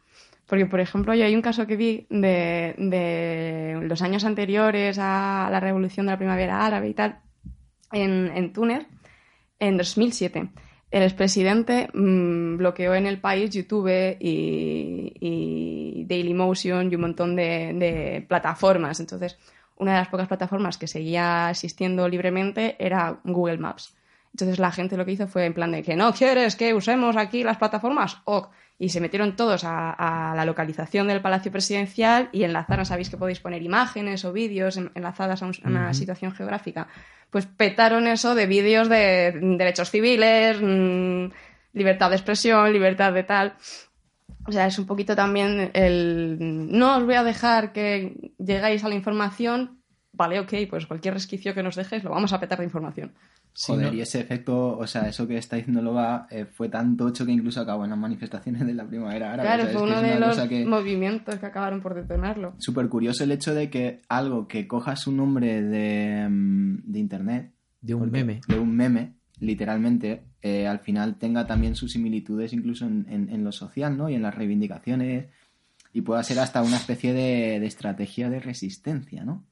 Porque, 0.46 0.66
por 0.66 0.80
ejemplo, 0.80 1.14
yo 1.14 1.24
hay 1.24 1.34
un 1.34 1.42
caso 1.42 1.66
que 1.66 1.76
vi 1.76 2.06
de, 2.10 2.74
de 2.78 3.78
los 3.82 4.00
años 4.02 4.24
anteriores 4.24 4.98
a 4.98 5.48
la 5.50 5.60
revolución 5.60 6.06
de 6.06 6.12
la 6.12 6.18
primavera 6.18 6.64
árabe 6.64 6.88
y 6.88 6.94
tal, 6.94 7.20
en, 7.92 8.30
en 8.34 8.52
Túnez, 8.52 8.86
en 9.58 9.76
2007. 9.76 10.50
El 10.90 11.02
expresidente 11.02 11.88
mm, 11.92 12.56
bloqueó 12.56 12.94
en 12.94 13.06
el 13.06 13.20
país 13.20 13.50
YouTube 13.50 14.16
y, 14.20 15.12
y 15.20 16.04
Dailymotion 16.04 16.90
y 16.90 16.94
un 16.94 17.00
montón 17.00 17.36
de, 17.36 17.72
de 17.74 18.24
plataformas. 18.28 19.00
Entonces, 19.00 19.38
una 19.76 19.92
de 19.92 19.98
las 19.98 20.08
pocas 20.08 20.28
plataformas 20.28 20.78
que 20.78 20.86
seguía 20.86 21.48
existiendo 21.50 22.08
libremente 22.08 22.76
era 22.78 23.18
Google 23.24 23.58
Maps. 23.58 23.94
Entonces 24.32 24.58
la 24.58 24.72
gente 24.72 24.96
lo 24.96 25.04
que 25.04 25.12
hizo 25.12 25.28
fue 25.28 25.44
en 25.46 25.54
plan 25.54 25.70
de 25.72 25.82
que 25.82 25.94
no 25.96 26.12
quieres 26.12 26.56
que 26.56 26.74
usemos 26.74 27.16
aquí 27.16 27.44
las 27.44 27.56
plataformas, 27.58 28.18
ok. 28.24 28.48
Y 28.76 28.88
se 28.88 29.00
metieron 29.00 29.36
todos 29.36 29.62
a, 29.62 29.92
a 30.32 30.34
la 30.34 30.44
localización 30.44 31.06
del 31.06 31.20
Palacio 31.20 31.52
Presidencial 31.52 32.28
y 32.32 32.42
enlazaron, 32.42 32.84
sabéis 32.84 33.08
que 33.08 33.16
podéis 33.16 33.38
poner 33.38 33.62
imágenes 33.62 34.24
o 34.24 34.32
vídeos 34.32 34.76
en- 34.76 34.90
enlazadas 34.96 35.42
a, 35.42 35.46
un- 35.46 35.54
a 35.62 35.68
una 35.68 35.94
situación 35.94 36.32
geográfica. 36.32 36.88
Pues 37.30 37.46
petaron 37.46 38.08
eso 38.08 38.34
de 38.34 38.46
vídeos 38.46 38.88
de 38.88 39.30
derechos 39.56 39.90
civiles, 39.92 40.58
mm, 40.60 41.26
libertad 41.72 42.10
de 42.10 42.16
expresión, 42.16 42.72
libertad 42.72 43.12
de 43.12 43.22
tal. 43.22 43.54
O 44.46 44.52
sea, 44.52 44.66
es 44.66 44.78
un 44.78 44.86
poquito 44.86 45.16
también 45.16 45.70
el... 45.74 46.36
No 46.70 46.98
os 46.98 47.04
voy 47.04 47.14
a 47.14 47.24
dejar 47.24 47.72
que 47.72 48.32
lleguéis 48.38 48.84
a 48.84 48.88
la 48.88 48.94
información. 48.94 49.80
Vale, 50.12 50.38
ok, 50.38 50.52
pues 50.70 50.86
cualquier 50.86 51.14
resquicio 51.14 51.54
que 51.54 51.62
nos 51.62 51.74
dejes 51.74 52.04
lo 52.04 52.10
vamos 52.10 52.32
a 52.32 52.38
petar 52.40 52.58
de 52.58 52.64
información. 52.64 53.12
Sí, 53.52 53.72
Joder, 53.72 53.88
¿no? 53.92 53.94
y 53.94 54.00
ese 54.00 54.20
efecto, 54.20 54.76
o 54.76 54.86
sea, 54.86 55.08
eso 55.08 55.26
que 55.26 55.36
está 55.36 55.56
diciendo 55.56 55.80
Loba 55.80 56.26
eh, 56.30 56.44
fue 56.44 56.68
tan 56.68 56.96
tocho 56.96 57.24
que 57.24 57.32
incluso 57.32 57.60
acabó 57.60 57.84
en 57.84 57.90
las 57.90 57.98
manifestaciones 57.98 58.66
de 58.66 58.74
la 58.74 58.84
primavera 58.84 59.32
árabe. 59.32 59.48
Claro, 59.48 59.62
o 59.62 59.66
sea, 59.66 59.72
es 59.72 59.78
fue 59.78 59.86
que 59.86 59.92
uno 59.92 60.00
es 60.00 60.10
de 60.10 60.16
una 60.16 60.26
los 60.26 60.48
que... 60.48 60.64
movimientos 60.66 61.34
que 61.36 61.46
acabaron 61.46 61.80
por 61.80 61.94
detonarlo. 61.94 62.54
Súper 62.58 62.88
curioso 62.88 63.24
el 63.24 63.32
hecho 63.32 63.54
de 63.54 63.70
que 63.70 64.02
algo 64.08 64.46
que 64.46 64.68
cojas 64.68 65.06
un 65.06 65.16
nombre 65.16 65.62
de, 65.62 66.28
mm, 66.28 66.78
de 66.84 66.98
internet, 66.98 67.52
De 67.80 67.94
un 67.94 68.10
meme. 68.10 68.40
de 68.46 68.58
un 68.58 68.74
meme, 68.76 69.14
literalmente, 69.38 70.24
eh, 70.46 70.66
al 70.68 70.78
final 70.78 71.14
tenga 71.16 71.46
también 71.46 71.74
sus 71.74 71.92
similitudes 71.92 72.52
incluso 72.52 72.84
en, 72.86 73.06
en- 73.08 73.30
en 73.30 73.42
lo 73.44 73.50
social, 73.50 73.96
¿no? 73.96 74.10
Y 74.10 74.14
en 74.14 74.20
las 74.22 74.34
reivindicaciones, 74.34 75.26
y 75.94 76.02
pueda 76.02 76.22
ser 76.22 76.38
hasta 76.38 76.62
una 76.62 76.76
especie 76.76 77.12
de, 77.14 77.58
de 77.60 77.66
estrategia 77.66 78.28
de 78.28 78.40
resistencia, 78.40 79.24
¿no? 79.24 79.42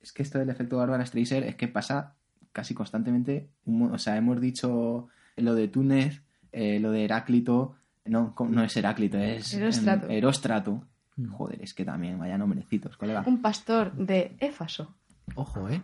Es 0.00 0.12
que 0.12 0.22
esto 0.22 0.38
del 0.38 0.48
efecto 0.48 0.78
Bárbara 0.78 1.04
Streisand 1.04 1.44
es 1.44 1.56
que 1.56 1.68
pasa 1.68 2.14
casi 2.52 2.72
constantemente, 2.74 3.50
o 3.66 3.98
sea, 3.98 4.16
hemos 4.16 4.40
dicho 4.40 5.08
lo 5.36 5.54
de 5.54 5.68
Túnez, 5.68 6.22
eh, 6.52 6.80
lo 6.80 6.90
de 6.90 7.04
Heráclito, 7.04 7.74
no, 8.06 8.34
no 8.48 8.64
es 8.64 8.74
Heráclito, 8.76 9.18
es 9.18 9.52
em, 9.52 9.60
Eróstrato. 9.62 10.08
Eróstrato. 10.08 10.84
Mm. 11.16 11.28
Joder, 11.32 11.62
es 11.62 11.74
que 11.74 11.84
también, 11.84 12.18
vaya 12.18 12.38
nombrecitos, 12.38 12.96
colega. 12.96 13.22
Un 13.26 13.42
pastor 13.42 13.92
de 13.94 14.36
Éfaso. 14.40 14.94
Ojo, 15.34 15.68
¿eh? 15.68 15.82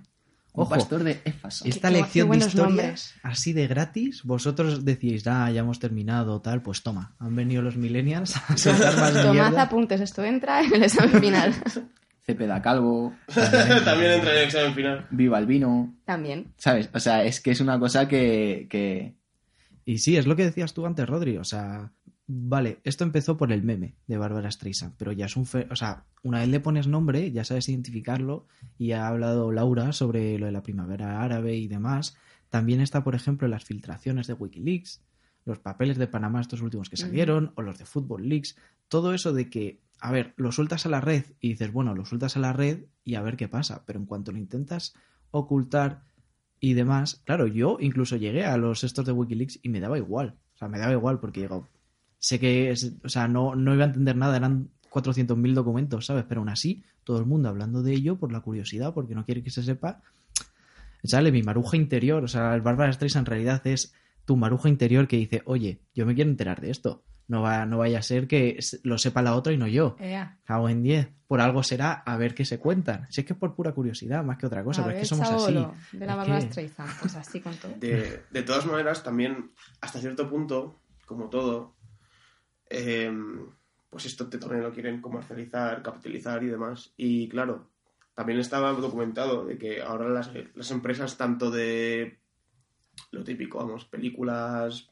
Un 0.54 0.62
Ojo. 0.62 0.70
pastor 0.70 1.02
de 1.02 1.20
Éfaso. 1.24 1.64
Esta 1.66 1.88
Qué- 1.88 1.94
qué 1.96 2.00
lección 2.00 2.24
de 2.24 2.28
buenos 2.28 2.46
historia, 2.48 2.68
nombres. 2.68 3.14
así 3.24 3.52
de 3.52 3.66
gratis, 3.66 4.22
vosotros 4.22 4.84
decís, 4.84 5.26
ah, 5.26 5.50
ya 5.50 5.60
hemos 5.60 5.80
terminado, 5.80 6.40
tal, 6.40 6.62
pues 6.62 6.82
toma, 6.82 7.16
han 7.18 7.34
venido 7.34 7.60
los 7.60 7.76
millennials 7.76 8.36
a 8.36 8.56
soltar 8.56 8.96
más 8.96 9.12
Tomad 9.12 9.32
mierda. 9.32 9.62
apuntes, 9.62 10.00
esto 10.00 10.22
entra 10.24 10.62
en 10.62 10.72
el 10.74 10.82
examen 10.84 11.20
final. 11.20 11.54
Cepeda 12.24 12.62
Calvo, 12.62 13.12
También 13.84 14.12
entra 14.12 14.30
en 14.32 14.38
el 14.38 14.44
examen 14.44 14.74
final. 14.74 15.06
Viva 15.10 15.38
el 15.38 15.46
vino, 15.46 15.94
También. 16.06 16.54
¿sabes? 16.56 16.88
O 16.94 16.98
sea, 17.00 17.22
es 17.24 17.40
que 17.40 17.50
es 17.50 17.60
una 17.60 17.78
cosa 17.78 18.08
que, 18.08 18.66
que 18.70 19.14
Y 19.84 19.98
sí, 19.98 20.16
es 20.16 20.26
lo 20.26 20.34
que 20.36 20.44
decías 20.44 20.72
tú 20.72 20.86
antes, 20.86 21.06
Rodri. 21.06 21.36
O 21.36 21.44
sea, 21.44 21.90
vale, 22.26 22.80
esto 22.84 23.04
empezó 23.04 23.36
por 23.36 23.52
el 23.52 23.62
meme 23.62 23.94
de 24.06 24.16
Bárbara 24.18 24.50
Streisand, 24.50 24.94
pero 24.96 25.12
ya 25.12 25.26
es 25.26 25.36
un... 25.36 25.46
fe- 25.46 25.68
O 25.70 25.76
sea, 25.76 26.04
una 26.22 26.40
vez 26.40 26.48
le 26.48 26.60
pones 26.60 26.86
nombre, 26.86 27.30
ya 27.32 27.44
sabes 27.44 27.68
identificarlo, 27.68 28.46
y 28.78 28.92
ha 28.92 29.06
hablado 29.08 29.52
Laura 29.52 29.92
sobre 29.92 30.38
lo 30.38 30.46
de 30.46 30.52
la 30.52 30.62
primavera 30.62 31.22
árabe 31.22 31.56
y 31.56 31.68
demás. 31.68 32.16
También 32.50 32.80
está, 32.80 33.04
por 33.04 33.14
ejemplo, 33.14 33.48
las 33.48 33.64
filtraciones 33.64 34.26
de 34.26 34.34
Wikileaks, 34.34 35.02
los 35.44 35.58
papeles 35.58 35.98
de 35.98 36.06
Panamá, 36.06 36.40
estos 36.40 36.62
últimos 36.62 36.88
que 36.88 36.96
salieron, 36.96 37.52
o 37.56 37.62
los 37.62 37.78
de 37.78 37.84
Football 37.84 38.28
Leaks. 38.28 38.56
Todo 38.88 39.12
eso 39.12 39.32
de 39.34 39.50
que, 39.50 39.80
a 40.00 40.10
ver, 40.10 40.32
lo 40.36 40.52
sueltas 40.52 40.86
a 40.86 40.88
la 40.88 41.00
red 41.02 41.24
y 41.40 41.50
dices, 41.50 41.72
bueno, 41.72 41.94
lo 41.94 42.06
sueltas 42.06 42.36
a 42.36 42.40
la 42.40 42.52
red 42.54 42.84
y 43.04 43.16
a 43.16 43.22
ver 43.22 43.36
qué 43.36 43.48
pasa. 43.48 43.84
Pero 43.84 43.98
en 43.98 44.06
cuanto 44.06 44.32
lo 44.32 44.38
intentas 44.38 44.94
ocultar 45.30 46.04
y 46.60 46.72
demás, 46.74 47.20
claro, 47.24 47.46
yo 47.46 47.76
incluso 47.80 48.16
llegué 48.16 48.46
a 48.46 48.56
los 48.56 48.84
estos 48.84 49.04
de 49.04 49.12
Wikileaks 49.12 49.58
y 49.62 49.68
me 49.68 49.80
daba 49.80 49.98
igual. 49.98 50.38
O 50.54 50.58
sea, 50.58 50.68
me 50.68 50.78
daba 50.78 50.92
igual 50.92 51.20
porque 51.20 51.40
digo, 51.42 51.68
sé 52.24 52.38
que, 52.40 52.70
es- 52.70 52.92
o 53.04 53.08
sea, 53.08 53.28
no, 53.28 53.54
no 53.54 53.74
iba 53.74 53.84
a 53.84 53.88
entender 53.88 54.16
nada, 54.16 54.36
eran 54.36 54.68
400.000 54.90 55.54
documentos, 55.54 56.06
¿sabes? 56.06 56.24
Pero 56.28 56.40
aún 56.40 56.48
así, 56.48 56.82
todo 57.04 57.18
el 57.18 57.26
mundo 57.26 57.48
hablando 57.50 57.82
de 57.82 57.92
ello 57.92 58.16
por 58.16 58.32
la 58.32 58.40
curiosidad, 58.40 58.94
porque 58.94 59.14
no 59.14 59.24
quiere 59.24 59.42
que 59.42 59.50
se 59.50 59.62
sepa. 59.62 60.00
Sale 61.02 61.30
mi 61.32 61.42
maruja 61.42 61.76
interior, 61.76 62.24
o 62.24 62.28
sea, 62.28 62.54
el 62.54 62.62
Bárbara 62.62 62.92
Streisand 62.92 63.26
en 63.26 63.30
realidad 63.30 63.66
es 63.66 63.92
tu 64.24 64.36
maruja 64.36 64.70
interior 64.70 65.06
que 65.06 65.16
dice, 65.18 65.42
oye, 65.44 65.80
yo 65.94 66.06
me 66.06 66.14
quiero 66.14 66.30
enterar 66.30 66.60
de 66.62 66.70
esto. 66.70 67.02
No, 67.28 67.40
va, 67.42 67.64
no 67.66 67.78
vaya 67.78 67.98
a 67.98 68.02
ser 68.02 68.26
que 68.26 68.58
lo 68.82 68.96
sepa 68.98 69.22
la 69.22 69.34
otra 69.34 69.52
y 69.52 69.56
no 69.58 69.66
yo. 69.66 69.96
Cago 70.44 70.68
en 70.68 70.82
10. 70.82 71.08
Por 71.26 71.40
algo 71.40 71.62
será 71.62 71.92
a 71.92 72.16
ver 72.16 72.34
qué 72.34 72.44
se 72.44 72.58
cuentan. 72.58 73.06
Si 73.10 73.20
es 73.22 73.26
que 73.26 73.32
es 73.34 73.38
por 73.38 73.54
pura 73.54 73.72
curiosidad, 73.72 74.22
más 74.24 74.36
que 74.38 74.46
otra 74.46 74.62
cosa, 74.64 74.82
A 74.82 74.84
pero 74.86 74.96
es 74.98 75.02
que 75.02 75.06
somos 75.08 75.28
así. 75.30 75.44
Saolo, 75.54 75.74
De 75.92 76.06
la 76.06 76.12
Es 76.12 76.18
Bárbara 76.18 76.40
que- 76.40 76.46
Streisand, 76.48 76.90
pues 77.00 77.16
así 77.16 77.40
con 77.40 77.54
todo. 77.56 77.72
De, 77.80 78.22
de 78.30 78.42
todas 78.42 78.64
maneras, 78.66 79.02
también, 79.02 79.50
hasta 79.80 80.00
cierto 80.00 80.28
punto, 80.28 80.78
como 81.06 81.28
todo, 81.28 81.72
eh, 82.74 83.12
pues 83.90 84.06
esto 84.06 84.28
te 84.28 84.38
también 84.38 84.62
lo 84.62 84.72
quieren 84.72 85.00
comercializar, 85.00 85.82
capitalizar 85.82 86.42
y 86.42 86.48
demás. 86.48 86.92
Y 86.96 87.28
claro, 87.28 87.70
también 88.14 88.38
estaba 88.38 88.72
documentado 88.72 89.44
de 89.44 89.58
que 89.58 89.82
ahora 89.82 90.08
las, 90.08 90.30
las 90.54 90.70
empresas, 90.70 91.16
tanto 91.16 91.50
de 91.50 92.18
lo 93.10 93.24
típico, 93.24 93.58
vamos, 93.58 93.84
películas, 93.84 94.90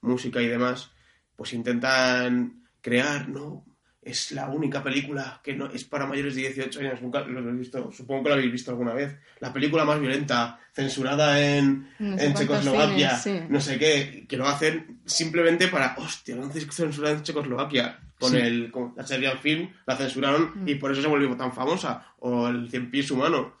música 0.00 0.40
y 0.40 0.48
demás, 0.48 0.92
pues 1.36 1.52
intentan 1.52 2.68
crear, 2.80 3.28
¿no? 3.28 3.64
Es 4.04 4.32
la 4.32 4.48
única 4.48 4.82
película 4.82 5.40
que 5.44 5.54
no 5.54 5.66
es 5.66 5.84
para 5.84 6.06
mayores 6.06 6.34
de 6.34 6.40
18 6.42 6.80
años. 6.80 7.00
Nunca 7.02 7.20
lo 7.20 7.38
habéis 7.38 7.58
visto, 7.60 7.92
supongo 7.92 8.24
que 8.24 8.28
lo 8.30 8.34
habéis 8.34 8.50
visto 8.50 8.72
alguna 8.72 8.92
vez. 8.94 9.14
La 9.38 9.52
película 9.52 9.84
más 9.84 10.00
violenta, 10.00 10.58
censurada 10.72 11.40
en, 11.40 11.88
No 12.00 12.18
sé 12.18 12.26
en 12.26 12.34
Checoslovaquia, 12.34 13.16
cines, 13.16 13.40
sí. 13.42 13.46
no 13.48 13.60
sé 13.60 13.78
qué, 13.78 14.24
que 14.28 14.36
lo 14.36 14.48
hacen 14.48 14.98
simplemente 15.06 15.68
para, 15.68 15.94
hostia, 15.98 16.34
lo 16.34 16.42
han 16.44 16.52
censurado 16.52 17.14
en 17.14 17.22
Checoslovaquia. 17.22 18.00
Con, 18.18 18.30
Sí. 18.32 18.38
el, 18.38 18.70
con 18.70 18.92
la 18.96 19.04
serie 19.06 19.36
film 19.38 19.68
la 19.86 19.96
censuraron 19.96 20.52
Mm. 20.54 20.68
y 20.68 20.74
por 20.76 20.92
eso 20.92 21.02
se 21.02 21.08
volvió 21.08 21.36
tan 21.36 21.52
famosa. 21.52 22.06
O 22.20 22.48
el 22.48 22.70
Cien 22.70 22.90
Pies 22.90 23.10
Humano. 23.10 23.54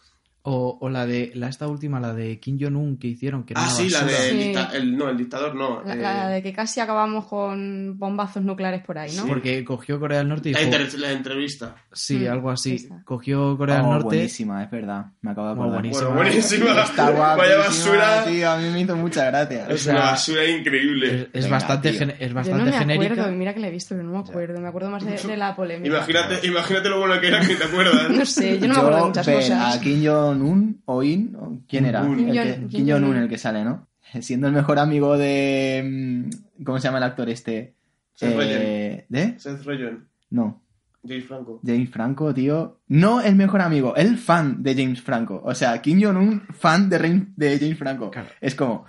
O, 0.44 0.76
o 0.80 0.88
la 0.88 1.06
de 1.06 1.30
la 1.36 1.46
esta 1.48 1.68
última, 1.68 2.00
la 2.00 2.12
de 2.12 2.40
Kim 2.40 2.58
Jong-un 2.60 2.96
que 2.98 3.06
hicieron, 3.06 3.44
que 3.44 3.52
era 3.52 3.64
Ah, 3.64 3.70
sí, 3.70 3.88
la 3.88 4.02
de 4.02 4.12
Sí. 4.12 4.36
dicta- 4.38 4.70
el, 4.74 4.96
no, 4.96 5.08
el 5.08 5.16
dictador 5.16 5.54
no. 5.54 5.84
La, 5.84 5.94
eh, 5.94 5.96
la 5.98 6.28
de 6.30 6.42
que 6.42 6.52
casi 6.52 6.80
acabamos 6.80 7.26
con 7.26 7.96
bombazos 7.96 8.42
nucleares 8.42 8.82
por 8.82 8.98
ahí, 8.98 9.14
¿no? 9.14 9.24
Porque 9.28 9.64
cogió 9.64 10.00
Corea 10.00 10.18
del 10.18 10.28
Norte 10.28 10.50
y 10.50 10.52
la, 10.54 10.58
dijo, 10.58 10.72
inter- 10.80 10.98
la 10.98 11.12
entrevista. 11.12 11.76
sí, 11.92 12.16
Mm, 12.18 12.32
algo 12.32 12.50
así. 12.50 12.74
esa. 12.74 13.02
Cogió 13.04 13.56
Corea 13.56 13.76
del 13.76 13.84
Oh, 13.84 13.92
Norte. 13.92 14.04
buenísima, 14.06 14.64
es 14.64 14.70
verdad. 14.72 15.06
Me 15.20 15.30
acabo 15.30 15.46
de 15.46 15.52
acordar. 15.52 15.72
buenísima. 15.74 16.08
Bueno, 16.08 16.22
buenísima. 16.24 16.64
Está 16.82 17.10
guapísima, 17.10 17.36
Vaya 17.36 17.56
basura. 17.58 18.24
tío. 18.24 18.50
A 18.50 18.56
mí 18.58 18.68
me 18.70 18.80
hizo 18.80 18.96
mucha 18.96 19.24
gracia. 19.30 19.66
Es 19.68 19.82
sea, 19.82 19.94
una 19.94 20.02
basura 20.06 20.44
increíble. 20.44 21.06
Es, 21.06 21.20
es 21.22 21.30
Venga, 21.44 21.48
bastante, 21.50 21.92
gen- 21.92 22.14
es 22.18 22.28
Yo 22.30 22.34
bastante 22.34 22.58
no 22.58 22.64
me 22.64 22.72
genérica. 22.78 23.12
acuerdo, 23.12 23.32
mira 23.38 23.54
que 23.54 23.60
la 23.60 23.68
he 23.68 23.70
visto, 23.70 23.94
pero 23.94 24.02
no 24.08 24.12
me 24.14 24.18
acuerdo. 24.28 24.60
Me 24.60 24.66
acuerdo 24.66 24.90
más 24.90 25.04
de, 25.06 25.12
de 25.16 25.36
la 25.36 25.54
polémica. 25.54 25.86
Imagínate, 25.96 26.44
imagínate 26.48 26.88
lo 26.88 26.98
bueno 26.98 27.20
que 27.20 27.28
era 27.28 27.40
que 27.46 27.54
te 27.54 27.62
acuerdas. 27.64 28.10
No 28.10 28.26
sé, 28.26 28.58
yo 28.58 28.66
no 28.66 28.74
me 28.74 28.80
acuerdo 28.80 28.98
de 28.98 29.04
muchas 29.04 29.26
cosas. 29.28 29.76
a 29.76 29.80
Kim 29.80 30.02
Jong-un 30.38 30.82
o 30.86 31.02
In, 31.02 31.36
¿o 31.36 31.60
¿quién 31.68 31.86
era? 31.86 32.02
Kim 32.02 32.28
Jong- 32.28 32.90
Jong-un 32.90 33.16
el 33.16 33.28
que 33.28 33.38
sale, 33.38 33.64
¿no? 33.64 33.88
Siendo 34.20 34.46
el 34.48 34.52
mejor 34.52 34.78
amigo 34.78 35.16
de... 35.18 36.28
mm, 36.58 36.64
¿Cómo 36.64 36.78
se 36.78 36.84
llama 36.88 36.98
el 36.98 37.04
actor 37.04 37.28
este? 37.28 37.74
Seth 38.14 38.34
Eh, 38.40 39.06
¿De? 39.08 39.38
Seth 39.38 39.62
Rogen, 39.64 40.06
No. 40.30 40.62
James 41.04 41.24
Franco. 41.24 41.60
James 41.66 41.90
Franco, 41.90 42.32
tío. 42.32 42.78
No 42.86 43.20
el 43.20 43.34
mejor 43.34 43.60
amigo, 43.60 43.96
el 43.96 44.18
fan 44.18 44.62
de 44.62 44.74
James 44.76 45.02
Franco. 45.02 45.42
O 45.44 45.52
sea, 45.54 45.82
Kim 45.82 46.00
Jong-un, 46.00 46.42
fan 46.52 46.88
de, 46.88 47.26
de 47.36 47.58
James 47.58 47.76
Franco. 47.78 48.10
Claro. 48.12 48.28
Es 48.40 48.54
como, 48.54 48.84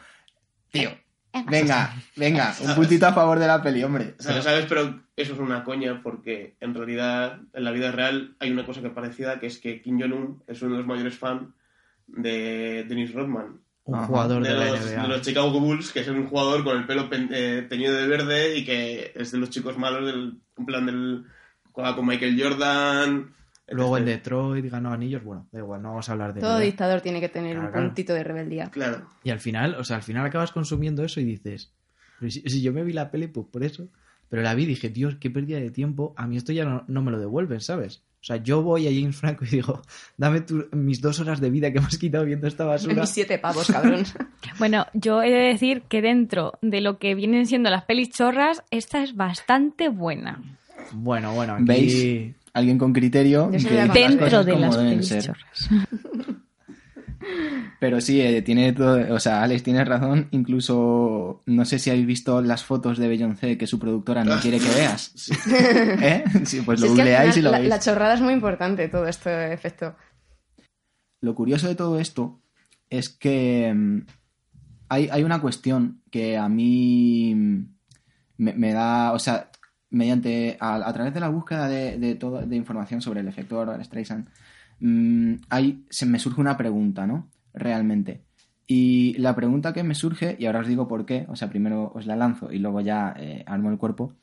tío, 0.71 0.91
venga, 1.49 1.95
venga, 2.15 2.53
un 2.61 2.75
puntito 2.75 3.07
a 3.07 3.13
favor 3.13 3.39
de 3.39 3.47
la 3.47 3.61
peli, 3.61 3.83
hombre. 3.83 4.15
O 4.19 4.23
sea, 4.23 4.41
¿sabes? 4.41 4.65
Pero 4.69 5.01
eso 5.15 5.33
es 5.33 5.39
una 5.39 5.63
coña 5.63 6.01
porque 6.03 6.55
en 6.59 6.73
realidad 6.73 7.39
en 7.53 7.63
la 7.63 7.71
vida 7.71 7.91
real 7.91 8.35
hay 8.39 8.51
una 8.51 8.65
cosa 8.65 8.81
que 8.81 8.87
es 8.87 8.93
parecida, 8.93 9.39
que 9.39 9.47
es 9.47 9.57
que 9.59 9.81
Kim 9.81 9.99
Jong-un 9.99 10.43
es 10.47 10.61
uno 10.61 10.71
de 10.73 10.77
los 10.79 10.87
mayores 10.87 11.17
fans 11.17 11.49
de 12.07 12.85
Dennis 12.87 13.13
Rodman. 13.13 13.59
Un 13.85 13.95
Ajá. 13.95 14.05
jugador 14.07 14.43
De 14.43 14.49
de, 14.49 14.55
la 14.55 14.65
los, 14.65 14.79
NBA. 14.91 15.01
de 15.01 15.07
los 15.09 15.21
Chicago 15.21 15.59
Bulls, 15.59 15.91
que 15.91 15.99
es 16.01 16.07
un 16.07 16.27
jugador 16.27 16.63
con 16.63 16.77
el 16.77 16.85
pelo 16.85 17.09
pen- 17.09 17.29
eh, 17.33 17.65
teñido 17.69 17.93
de 17.95 18.07
verde 18.07 18.57
y 18.57 18.63
que 18.63 19.11
es 19.15 19.31
de 19.31 19.37
los 19.39 19.49
chicos 19.49 19.77
malos 19.77 20.05
del 20.05 20.39
en 20.57 20.65
plan 20.65 20.85
del 20.85 21.25
juega 21.71 21.95
con 21.95 22.05
Michael 22.05 22.41
Jordan. 22.41 23.33
Luego 23.69 23.97
en 23.97 24.03
etc. 24.03 24.15
Detroit 24.15 24.65
ganó 24.69 24.91
anillos. 24.91 25.23
Bueno, 25.23 25.47
da 25.51 25.59
igual, 25.59 25.81
no 25.81 25.89
vamos 25.89 26.09
a 26.09 26.11
hablar 26.11 26.33
de 26.33 26.41
Todo 26.41 26.59
dictador 26.59 27.01
tiene 27.01 27.19
que 27.21 27.29
tener 27.29 27.53
Claro, 27.53 27.67
un 27.67 27.71
claro. 27.71 27.87
puntito 27.87 28.13
de 28.13 28.23
rebeldía. 28.23 28.69
Claro. 28.69 29.07
Y 29.23 29.29
al 29.29 29.39
final, 29.39 29.75
o 29.75 29.83
sea, 29.83 29.95
al 29.97 30.03
final 30.03 30.25
acabas 30.25 30.51
consumiendo 30.51 31.03
eso 31.03 31.19
y 31.21 31.23
dices, 31.25 31.73
"Pero 32.19 32.29
si, 32.31 32.41
si 32.41 32.61
yo 32.61 32.73
me 32.73 32.83
vi 32.83 32.93
la 32.93 33.09
peli, 33.09 33.27
pues 33.27 33.47
por 33.51 33.63
eso. 33.63 33.87
Pero 34.29 34.41
la 34.41 34.55
vi 34.55 34.63
y 34.63 34.67
dije, 34.67 34.89
Dios, 34.89 35.15
qué 35.19 35.29
pérdida 35.29 35.59
de 35.59 35.69
tiempo. 35.69 36.13
A 36.17 36.25
mí 36.27 36.37
esto 36.37 36.51
ya 36.51 36.65
no, 36.65 36.83
no 36.87 37.01
me 37.03 37.11
lo 37.11 37.19
devuelven, 37.19 37.61
¿sabes? 37.61 38.03
O 38.19 38.25
sea, 38.25 38.37
yo 38.37 38.63
voy 38.63 38.87
a 38.87 38.91
James 38.91 39.15
Franco 39.17 39.45
y 39.45 39.49
digo, 39.49 39.81
dame 40.17 40.41
tu- 40.41 40.67
mis 40.71 41.01
dos 41.01 41.19
horas 41.19 41.39
de 41.39 41.49
vida 41.51 41.71
que 41.71 41.79
me 41.79 41.85
has 41.85 41.97
quitado 41.97 42.25
viendo 42.25 42.47
esta 42.47 42.65
basura. 42.65 43.01
Mis 43.01 43.09
siete 43.09 43.37
pavos, 43.37 43.67
cabrón. 43.67 44.03
Bueno, 44.59 44.85
yo 44.93 45.21
he 45.23 45.29
de 45.31 45.47
decir 45.49 45.83
que 45.83 46.01
dentro 46.01 46.53
de 46.61 46.81
lo 46.81 46.97
que 46.99 47.15
vienen 47.15 47.45
siendo 47.45 47.69
las 47.69 47.83
pelis 47.85 48.09
chorras, 48.11 48.63
esta 48.71 49.03
es 49.03 49.15
bastante 49.15 49.89
buena. 49.89 50.41
Bueno, 50.93 51.33
bueno, 51.33 51.53
aquí... 51.55 51.63
¿Veis? 51.65 52.35
Alguien 52.53 52.77
con 52.77 52.93
criterio. 52.93 53.49
Que 53.49 53.57
de 53.57 53.63
dice 53.63 53.73
las 53.75 53.93
Dentro 53.93 54.25
cosas 54.25 54.45
de 54.45 54.51
como 54.53 54.65
las 54.67 54.77
deben 54.77 55.03
ser. 55.03 55.23
chorras. 55.23 55.69
Pero 57.79 57.99
sí, 58.01 58.21
eh, 58.21 58.41
tiene 58.41 58.73
todo, 58.73 59.13
o 59.13 59.19
sea, 59.19 59.43
Alex 59.43 59.63
tienes 59.63 59.87
razón, 59.87 60.27
incluso 60.31 61.41
no 61.45 61.65
sé 61.65 61.79
si 61.79 61.89
habéis 61.89 62.05
visto 62.05 62.41
las 62.41 62.63
fotos 62.63 62.97
de 62.97 63.07
Beyoncé 63.07 63.57
que 63.57 63.67
su 63.67 63.79
productora 63.79 64.23
no 64.23 64.39
quiere 64.39 64.59
que 64.59 64.69
veas. 64.75 65.11
Sí. 65.15 65.33
¿Eh? 65.49 66.23
Sí, 66.45 66.61
pues 66.61 66.79
Si 66.81 66.87
lo 66.87 66.93
es 66.93 67.01
que 67.01 67.15
al 67.15 67.31
googleáis 67.31 67.37
y 67.37 67.41
lo 67.41 67.51
la, 67.51 67.59
veis. 67.59 67.69
la 67.69 67.79
chorrada 67.79 68.13
es 68.13 68.21
muy 68.21 68.33
importante, 68.33 68.87
todo 68.89 69.07
este 69.07 69.53
efecto. 69.53 69.95
Lo 71.21 71.35
curioso 71.35 71.67
de 71.67 71.75
todo 71.75 71.99
esto 71.99 72.41
es 72.89 73.09
que 73.09 73.73
mm, 73.73 73.99
hay, 74.89 75.09
hay 75.11 75.23
una 75.23 75.41
cuestión 75.41 76.01
que 76.11 76.37
a 76.37 76.47
mí 76.49 77.33
mm, 77.35 77.65
me, 78.37 78.53
me 78.53 78.73
da, 78.73 79.11
o 79.13 79.19
sea, 79.19 79.49
mediante, 79.93 80.57
a, 80.59 80.75
a 80.75 80.93
través 80.93 81.13
de 81.13 81.19
la 81.21 81.29
búsqueda 81.29 81.67
de, 81.69 81.97
de, 81.97 82.15
todo- 82.15 82.41
de 82.45 82.55
información 82.55 83.01
sobre 83.01 83.21
el 83.21 83.27
efecto 83.29 83.65
Streisand, 83.83 84.27
mm, 84.81 85.33
hay, 85.49 85.85
se 85.89 86.05
me 86.05 86.19
surge 86.19 86.41
una 86.41 86.57
pregunta, 86.57 87.07
¿no? 87.07 87.29
Realmente. 87.53 88.21
Y 88.67 89.13
la 89.19 89.35
pregunta 89.35 89.73
que 89.73 89.83
me 89.83 89.95
surge, 89.95 90.35
y 90.39 90.45
ahora 90.45 90.59
os 90.61 90.67
digo 90.67 90.87
por 90.87 91.05
qué, 91.05 91.25
o 91.29 91.35
sea, 91.35 91.49
primero 91.49 91.91
os 91.95 92.05
la 92.05 92.15
lanzo 92.15 92.51
y 92.51 92.59
luego 92.59 92.81
ya 92.81 93.13
eh, 93.17 93.43
armo 93.45 93.69
el 93.69 93.77
cuerpo, 93.77 94.13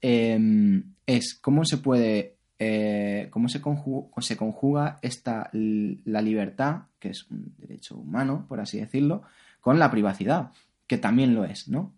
eh, 0.00 0.82
es 1.06 1.34
cómo 1.40 1.64
se 1.64 1.78
puede, 1.78 2.36
eh, 2.58 3.28
cómo 3.30 3.48
se, 3.48 3.60
conju- 3.60 4.08
se 4.20 4.36
conjuga 4.36 4.98
esta, 5.02 5.50
la 5.52 6.22
libertad, 6.22 6.82
que 6.98 7.10
es 7.10 7.28
un 7.30 7.54
derecho 7.58 7.96
humano, 7.96 8.46
por 8.48 8.60
así 8.60 8.78
decirlo, 8.78 9.22
con 9.60 9.78
la 9.78 9.90
privacidad, 9.90 10.50
que 10.86 10.98
también 10.98 11.34
lo 11.34 11.44
es, 11.44 11.68
¿no? 11.68 11.92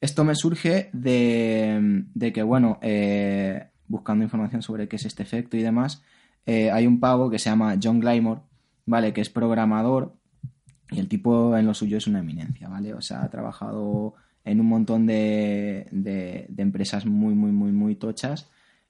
Esto 0.00 0.24
me 0.24 0.34
surge 0.34 0.90
de, 0.92 2.04
de 2.14 2.32
que, 2.32 2.42
bueno, 2.42 2.78
eh, 2.82 3.68
buscando 3.88 4.24
información 4.24 4.62
sobre 4.62 4.88
qué 4.88 4.96
es 4.96 5.06
este 5.06 5.22
efecto 5.22 5.56
y 5.56 5.62
demás, 5.62 6.02
eh, 6.44 6.70
hay 6.70 6.86
un 6.86 7.00
pavo 7.00 7.30
que 7.30 7.38
se 7.38 7.48
llama 7.50 7.76
John 7.82 8.00
Glaymore, 8.00 8.40
¿vale? 8.84 9.12
Que 9.12 9.20
es 9.22 9.30
programador 9.30 10.14
y 10.90 11.00
el 11.00 11.08
tipo 11.08 11.56
en 11.56 11.66
lo 11.66 11.74
suyo 11.74 11.96
es 11.98 12.06
una 12.06 12.20
eminencia, 12.20 12.68
¿vale? 12.68 12.94
O 12.94 13.00
sea, 13.00 13.22
ha 13.22 13.30
trabajado 13.30 14.14
en 14.44 14.60
un 14.60 14.66
montón 14.68 15.06
de, 15.06 15.88
de- 15.90 16.46
de 16.48 16.62
empresas 16.62 17.06
muy, 17.06 17.34
muy, 17.34 17.50
muy, 17.50 17.72
muy 17.72 17.96
tochas. 17.96 18.48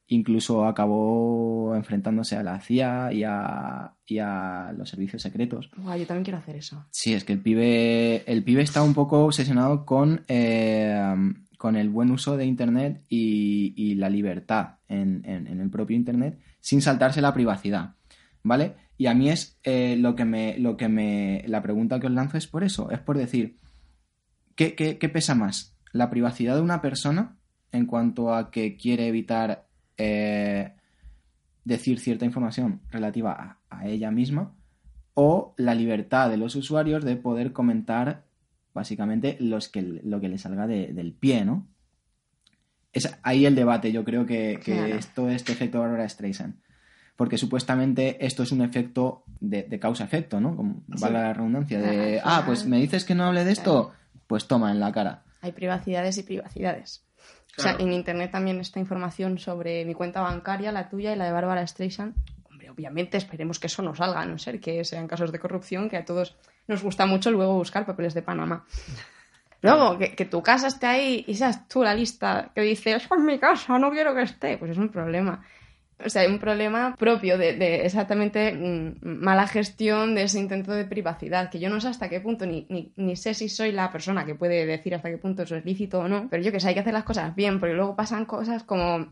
Incluso 0.08 0.64
acabó 0.66 1.74
enfrentándose 1.74 2.36
a 2.36 2.42
la 2.42 2.60
CIA 2.60 3.12
y 3.12 3.24
a, 3.24 3.92
y 4.06 4.18
a 4.18 4.72
los 4.76 4.88
servicios 4.88 5.20
secretos. 5.22 5.68
Guau, 5.76 5.98
yo 5.98 6.06
también 6.06 6.24
quiero 6.24 6.38
hacer 6.38 6.56
eso. 6.56 6.84
Sí, 6.90 7.12
es 7.12 7.24
que 7.24 7.32
el 7.32 7.40
pibe, 7.40 8.22
el 8.30 8.44
pibe 8.44 8.62
está 8.62 8.82
un 8.82 8.94
poco 8.94 9.24
obsesionado 9.24 9.84
con, 9.84 10.22
eh, 10.28 11.16
con 11.58 11.74
el 11.76 11.88
buen 11.88 12.10
uso 12.12 12.36
de 12.36 12.44
Internet 12.46 13.02
y, 13.08 13.74
y 13.76 13.96
la 13.96 14.08
libertad 14.08 14.76
en, 14.88 15.22
en- 15.24 15.48
en 15.48 15.60
el 15.60 15.70
propio 15.70 15.96
Internet 15.96 16.38
sin 16.60 16.82
saltarse 16.82 17.20
la 17.20 17.34
privacidad, 17.34 17.94
¿vale? 18.44 18.74
Y 18.98 19.06
a 19.06 19.14
mí 19.14 19.28
es 19.30 19.58
eh, 19.64 19.96
lo 19.98 20.14
que 20.14 20.24
me, 20.24 20.56
lo 20.58 20.76
que 20.76 20.88
me, 20.88 21.42
la 21.48 21.62
pregunta 21.62 21.98
que 22.00 22.06
os 22.06 22.12
lanzo 22.12 22.38
es 22.38 22.46
por 22.46 22.62
eso, 22.64 22.90
es 22.92 22.98
por 23.00 23.18
decir, 23.18 23.56
¿qué, 24.54 24.74
qué- 24.74 24.98
qué 24.98 25.08
pesa 25.08 25.34
más? 25.34 25.76
¿La 25.92 26.10
privacidad 26.10 26.54
de 26.56 26.62
una 26.62 26.80
persona 26.80 27.36
en 27.72 27.86
cuanto 27.86 28.32
a 28.34 28.50
que 28.50 28.76
quiere 28.76 29.06
evitar 29.08 29.65
eh, 29.98 30.72
decir 31.64 31.98
cierta 32.00 32.24
información 32.24 32.80
relativa 32.90 33.32
a- 33.32 33.58
a 33.70 33.86
ella 33.88 34.10
misma? 34.10 34.52
o 35.18 35.54
la 35.56 35.74
libertad 35.74 36.28
de 36.28 36.36
los 36.36 36.54
usuarios 36.56 37.02
de 37.02 37.16
poder 37.16 37.54
comentar 37.54 38.24
básicamente 38.74 39.38
los 39.40 39.70
que, 39.70 39.80
lo 39.80 40.20
que 40.20 40.28
les 40.28 40.42
salga 40.42 40.66
de- 40.66 40.92
del 40.92 41.14
pie, 41.14 41.46
¿no? 41.46 41.66
Es 42.92 43.18
ahí 43.22 43.46
el 43.46 43.54
debate, 43.54 43.92
yo 43.92 44.04
creo 44.04 44.26
que, 44.26 44.60
que 44.62 44.74
Claro. 44.74 44.94
esto 44.94 45.28
es 45.30 45.36
este 45.36 45.52
efecto 45.52 45.80
Barbara 45.80 46.06
Streisand. 46.06 46.56
Porque 47.16 47.38
supuestamente 47.38 48.24
esto 48.26 48.42
es 48.42 48.52
un 48.52 48.60
efecto 48.60 49.24
de, 49.40 49.62
de 49.62 49.78
causa-efecto, 49.78 50.38
¿no? 50.38 50.54
Como 50.54 50.82
Sí. 50.96 51.06
la 51.10 51.32
redundancia. 51.32 51.80
De, 51.80 52.20
ah, 52.22 52.42
pues 52.44 52.66
me 52.66 52.76
dices 52.78 53.04
que 53.06 53.14
no 53.14 53.24
hable 53.24 53.44
de 53.44 53.52
esto, 53.52 53.92
pues 54.26 54.46
toma 54.46 54.70
en 54.70 54.80
la 54.80 54.92
cara. 54.92 55.22
Hay 55.40 55.52
privacidades 55.52 56.18
y 56.18 56.22
privacidades. 56.24 57.06
O 57.58 57.62
sea, 57.62 57.76
en 57.78 57.92
internet 57.92 58.30
también 58.30 58.60
está 58.60 58.80
información 58.80 59.38
sobre 59.38 59.84
mi 59.86 59.94
cuenta 59.94 60.20
bancaria, 60.20 60.72
la 60.72 60.90
tuya 60.90 61.12
y 61.12 61.16
la 61.16 61.24
de 61.24 61.32
Bárbara 61.32 61.66
Streisand. 61.66 62.14
Hombre, 62.50 62.68
obviamente 62.68 63.16
esperemos 63.16 63.58
que 63.58 63.68
eso 63.68 63.82
no 63.82 63.94
salga, 63.94 64.20
a 64.20 64.26
no 64.26 64.38
ser 64.38 64.60
que 64.60 64.84
sean 64.84 65.08
casos 65.08 65.32
de 65.32 65.38
corrupción 65.38 65.88
que 65.88 65.96
a 65.96 66.04
todos 66.04 66.36
nos 66.66 66.82
gusta 66.82 67.06
mucho 67.06 67.30
luego 67.30 67.54
buscar 67.54 67.86
papeles 67.86 68.12
de 68.14 68.22
Panamá. 68.22 68.66
Luego, 69.62 69.98
que, 69.98 70.14
que 70.14 70.26
tu 70.26 70.42
casa 70.42 70.66
esté 70.68 70.86
ahí 70.86 71.24
y 71.26 71.34
seas 71.34 71.66
tú 71.66 71.82
la 71.82 71.94
lista 71.94 72.52
que 72.54 72.60
dice, 72.60 72.94
es 72.94 73.08
en 73.10 73.24
mi 73.24 73.38
casa, 73.38 73.78
no 73.78 73.90
quiero 73.90 74.14
que 74.14 74.22
esté, 74.22 74.58
pues 74.58 74.72
es 74.72 74.78
un 74.78 74.90
problema. 74.90 75.42
O 76.04 76.10
sea, 76.10 76.22
hay 76.22 76.28
un 76.28 76.38
problema 76.38 76.94
propio 76.96 77.38
de, 77.38 77.86
exactamente 77.86 78.52
mm, 78.52 78.98
mala 79.02 79.46
gestión 79.46 80.14
de 80.14 80.24
ese 80.24 80.38
intento 80.38 80.72
de 80.72 80.84
privacidad, 80.84 81.48
que 81.50 81.58
yo 81.58 81.70
no 81.70 81.80
sé 81.80 81.88
hasta 81.88 82.10
qué 82.10 82.20
punto, 82.20 82.44
ni, 82.44 82.66
ni, 82.68 82.92
ni 82.96 83.16
sé 83.16 83.32
si 83.32 83.48
soy 83.48 83.72
la 83.72 83.90
persona 83.90 84.26
que 84.26 84.34
puede 84.34 84.66
decir 84.66 84.94
hasta 84.94 85.08
qué 85.08 85.16
punto 85.16 85.42
eso 85.42 85.56
es 85.56 85.64
lícito 85.64 86.00
o 86.00 86.08
no, 86.08 86.28
pero 86.30 86.42
yo 86.42 86.52
que 86.52 86.60
sé, 86.60 86.68
hay 86.68 86.74
que 86.74 86.80
hacer 86.80 86.92
las 86.92 87.04
cosas 87.04 87.34
bien, 87.34 87.58
porque 87.60 87.74
luego 87.74 87.96
pasan 87.96 88.26
cosas 88.26 88.62
como 88.62 89.06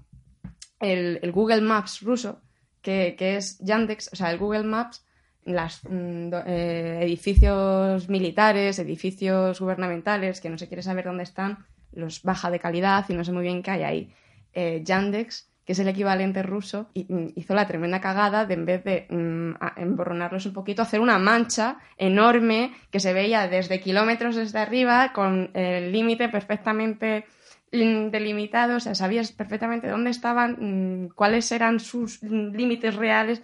el, 0.79 1.33
Google 1.33 1.62
Maps 1.62 2.03
ruso, 2.03 2.43
que, 2.83 3.14
que 3.17 3.37
es 3.37 3.59
Yandex, 3.61 4.11
o 4.12 4.17
sea, 4.17 4.31
el 4.31 4.38
Google 4.38 4.64
Maps, 4.64 5.05
las 5.45 5.83
mm, 5.85 6.33
eh, 6.47 6.99
edificios 7.03 8.09
militares, 8.09 8.79
edificios 8.79 9.61
gubernamentales, 9.61 10.41
que 10.41 10.50
no 10.50 10.59
se 10.59 10.69
quiere 10.69 10.83
saber 10.83 11.07
dónde 11.07 11.23
están, 11.23 11.64
los 11.93 12.23
baja 12.23 12.50
de 12.50 12.59
calidad 12.59 13.05
y 13.09 13.14
no 13.14 13.25
sé 13.25 13.33
muy 13.33 13.43
bien 13.43 13.62
qué 13.62 13.71
hay 13.71 13.83
ahí. 13.83 14.14
Eh, 14.53 14.83
Yandex, 14.85 15.49
que 15.64 15.73
es 15.73 15.78
el 15.78 15.88
equivalente 15.88 16.42
ruso, 16.42 16.90
y- 16.94 17.06
mm, 17.12 17.33
hizo 17.37 17.54
la 17.54 17.66
tremenda 17.66 18.00
cagada 18.00 18.44
de 18.47 18.54
en 18.54 18.66
vez 18.66 18.85
de 18.85 19.06
mm, 19.11 19.54
emborronarlos 19.76 20.47
un 20.47 20.52
poquito, 20.52 20.83
hacer 20.83 21.00
una 21.00 21.18
mancha 21.18 21.78
enorme 21.97 22.73
que 22.90 23.00
se 23.00 23.12
veía 23.12 23.49
desde 23.49 23.80
kilómetros 23.80 24.37
desde 24.37 24.59
arriba 24.59 25.12
con 25.12 25.50
el 25.54 25.92
límite 25.92 26.28
perfectamente 26.28 27.25
delimitado, 27.73 28.76
o 28.76 28.80
sea, 28.80 28.94
sabías 28.94 29.33
perfectamente 29.33 29.88
dónde 29.88 30.11
estaban, 30.11 31.04
mm, 31.06 31.09
cuáles 31.14 31.50
eran 31.50 31.80
sus 31.80 32.23
límites 32.23 32.94
reales. 32.94 33.42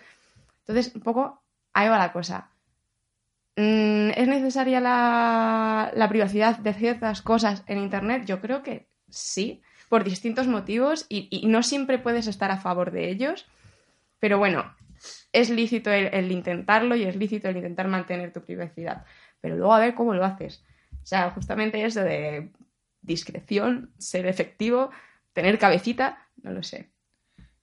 Entonces, 0.60 0.94
un 0.94 1.00
poco 1.02 1.42
ahí 1.72 1.88
va 1.88 1.98
la 1.98 2.12
cosa. 2.12 2.50
¿Es 3.56 4.26
necesaria 4.28 4.80
la, 4.80 5.90
la 5.94 6.08
privacidad 6.08 6.58
de 6.58 6.72
ciertas 6.72 7.20
cosas 7.20 7.62
en 7.66 7.78
Internet? 7.78 8.24
Yo 8.24 8.40
creo 8.40 8.62
que 8.62 8.88
sí, 9.08 9.60
por 9.90 10.04
distintos 10.04 10.46
motivos 10.46 11.04
y, 11.08 11.44
no 11.48 11.64
siempre 11.64 11.98
puedes 11.98 12.28
estar 12.28 12.52
a 12.52 12.58
favor 12.58 12.92
de 12.92 13.10
ellos, 13.10 13.46
pero 14.20 14.38
bueno, 14.38 14.72
es 15.32 15.50
lícito 15.50 15.90
el, 15.90 16.30
intentarlo 16.30 16.94
y 16.94 17.02
es 17.02 17.16
lícito 17.16 17.48
el 17.48 17.56
intentar 17.56 17.88
mantener 17.88 18.32
tu 18.32 18.40
privacidad, 18.40 19.04
pero 19.40 19.56
luego 19.56 19.74
a 19.74 19.80
ver 19.80 19.94
cómo 19.94 20.14
lo 20.14 20.24
haces. 20.24 20.62
O 21.02 21.06
sea, 21.06 21.32
justamente 21.32 21.84
eso 21.84 22.02
de 22.02 22.52
discreción, 23.02 23.90
ser 23.98 24.26
efectivo, 24.26 24.90
tener 25.32 25.58
cabecita, 25.58 26.24
no 26.40 26.52
lo 26.52 26.62
sé. 26.62 26.90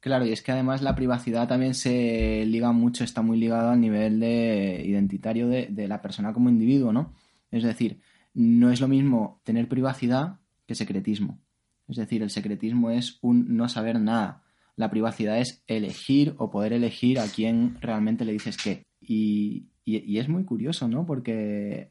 Claro, 0.01 0.25
y 0.25 0.33
es 0.33 0.41
que 0.41 0.51
además 0.51 0.81
la 0.81 0.95
privacidad 0.95 1.47
también 1.47 1.75
se 1.75 2.43
liga 2.45 2.73
mucho, 2.73 3.05
está 3.05 3.21
muy 3.21 3.37
ligado 3.37 3.69
al 3.69 3.79
nivel 3.79 4.19
de 4.19 4.81
identitario 4.83 5.47
de, 5.47 5.67
de 5.67 5.87
la 5.87 6.01
persona 6.01 6.33
como 6.33 6.49
individuo, 6.49 6.91
¿no? 6.91 7.13
Es 7.51 7.63
decir, 7.63 8.01
no 8.33 8.69
es 8.69 8.81
lo 8.81 8.89
mismo 8.89 9.39
tener 9.45 9.69
privacidad 9.69 10.39
que 10.65 10.75
secretismo. 10.75 11.39
Es 11.87 11.97
decir, 11.97 12.21
el 12.21 12.29
secretismo 12.29 12.91
es 12.91 13.17
un 13.21 13.55
no 13.55 13.69
saber 13.69 13.99
nada. 13.99 14.43
La 14.75 14.89
privacidad 14.89 15.39
es 15.39 15.63
elegir 15.67 16.35
o 16.37 16.51
poder 16.51 16.73
elegir 16.73 17.19
a 17.19 17.27
quién 17.27 17.77
realmente 17.81 18.25
le 18.25 18.33
dices 18.33 18.57
qué. 18.57 18.83
Y, 19.01 19.67
y- 19.85 20.03
y 20.05 20.19
es 20.19 20.27
muy 20.29 20.43
curioso, 20.43 20.87
¿no? 20.87 21.05
Porque 21.05 21.89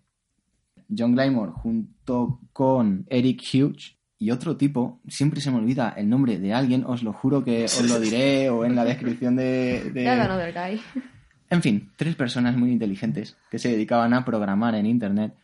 John 0.97 1.15
Glamour 1.15 1.51
junto 1.53 2.41
con 2.53 3.07
Eric 3.09 3.43
Hughes 3.53 3.97
y 4.19 4.31
otro 4.31 4.57
tipo, 4.57 5.01
siempre 5.09 5.41
se 5.41 5.51
me 5.51 5.59
olvida 5.59 5.91
el 5.97 6.09
nombre 6.09 6.39
de 6.39 6.53
alguien, 6.55 6.85
os 6.85 7.03
lo 7.03 7.13
juro 7.13 7.45
que 7.45 7.65
os 7.65 7.89
lo 7.91 7.99
diré 8.01 8.49
o 8.51 8.65
en 8.65 8.75
la 8.75 8.85
descripción 8.85 9.37
de... 9.37 9.91
de- 9.93 10.05
another 10.09 10.53
guy. 10.55 10.81
En 11.51 11.63
fin, 11.63 11.91
tres 11.97 12.15
personas 12.17 12.57
muy 12.57 12.71
inteligentes 12.73 13.37
que 13.51 13.59
se 13.59 13.69
dedicaban 13.71 14.15
a 14.15 14.25
programar 14.25 14.75
en 14.75 14.87
Internet 14.87 15.35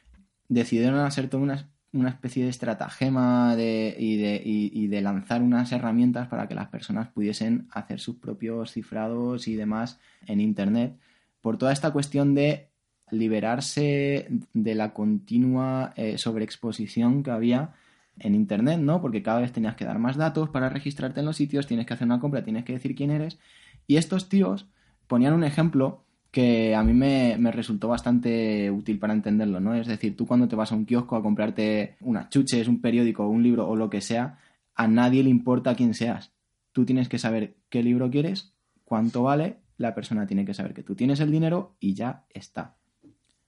decidieron 0.49 0.99
hacer 1.01 1.29
toda 1.29 1.43
una, 1.43 1.69
una 1.93 2.09
especie 2.09 2.45
de 2.45 2.51
estratagema 2.51 3.55
de, 3.57 3.95
y, 3.99 4.17
de, 4.17 4.41
y- 4.45 4.87
de 4.89 5.01
lanzar 5.03 5.43
unas 5.43 5.73
herramientas 5.73 6.29
para 6.29 6.49
que 6.49 6.55
las 6.55 6.69
personas 6.69 7.09
pudiesen 7.09 7.69
hacer 7.71 8.01
sus 8.01 8.17
propios 8.17 8.73
cifrados 8.73 9.47
y 9.49 9.57
demás 9.57 9.99
en 10.27 10.41
Internet 10.41 10.97
por 11.43 11.59
toda 11.59 11.73
esta 11.73 11.91
cuestión 11.93 12.35
de 12.35 12.69
liberarse 13.11 14.29
de 14.55 14.75
la 14.75 14.95
continua 14.95 15.93
eh, 15.97 16.17
sobreexposición 16.19 17.23
que 17.23 17.31
había 17.31 17.75
en 18.19 18.35
Internet, 18.35 18.79
¿no? 18.81 19.01
Porque 19.01 19.23
cada 19.23 19.41
vez 19.41 19.53
tenías 19.53 19.75
que 19.77 19.85
dar 19.85 19.99
más 19.99 20.17
datos 20.17 20.49
para 20.51 20.69
registrarte 20.69 21.21
en 21.21 21.27
los 21.27 21.37
sitios, 21.37 21.67
tienes 21.67 21.87
que 21.87 21.95
hacer 21.95 22.07
una 22.07 22.21
compra, 22.21 22.43
tienes 22.45 22.65
que 22.65 22.73
decir 22.75 22.95
quién 22.95 23.11
eres. 23.11 23.39
Y 23.87 23.97
estos 23.97 24.29
tíos 24.29 24.67
ponían 25.07 25.35
un 25.35 25.45
ejemplo 25.45 26.05
que 26.33 26.75
a 26.75 26.83
mí 26.83 26.95
me, 26.95 27.37
me 27.39 27.53
resultó 27.53 27.89
bastante 27.89 28.71
útil 28.71 28.99
para 28.99 29.13
entenderlo, 29.13 29.61
¿no? 29.61 29.75
Es 29.75 29.87
decir, 29.87 30.17
tú 30.17 30.27
cuando 30.27 30.49
te 30.49 30.57
vas 30.57 30.73
a 30.73 30.75
un 30.75 30.87
kiosco 30.87 31.15
a 31.15 31.23
comprarte 31.23 31.97
unas 32.01 32.31
chuches, 32.31 32.69
un 32.69 32.81
periódico, 32.81 33.29
un 33.29 33.43
libro 33.43 33.69
o 33.69 33.77
lo 33.77 33.91
que 33.91 34.01
sea, 34.01 34.39
a 34.75 34.89
nadie 34.89 35.23
le 35.23 35.29
importa 35.29 35.75
quién 35.75 35.93
seas. 35.93 36.33
Tú 36.73 36.87
tienes 36.87 37.11
que 37.11 37.19
saber 37.19 37.57
qué 37.69 37.83
libro 37.83 38.11
quieres, 38.11 38.55
cuánto 38.87 39.23
vale, 39.23 39.59
la 39.77 39.95
persona 39.95 40.27
tiene 40.27 40.47
que 40.47 40.55
saber 40.55 40.73
que 40.73 40.83
tú 40.83 40.95
tienes 40.95 41.21
el 41.21 41.31
dinero 41.31 41.77
y 41.79 41.93
ya 41.93 42.25
está. 42.31 42.77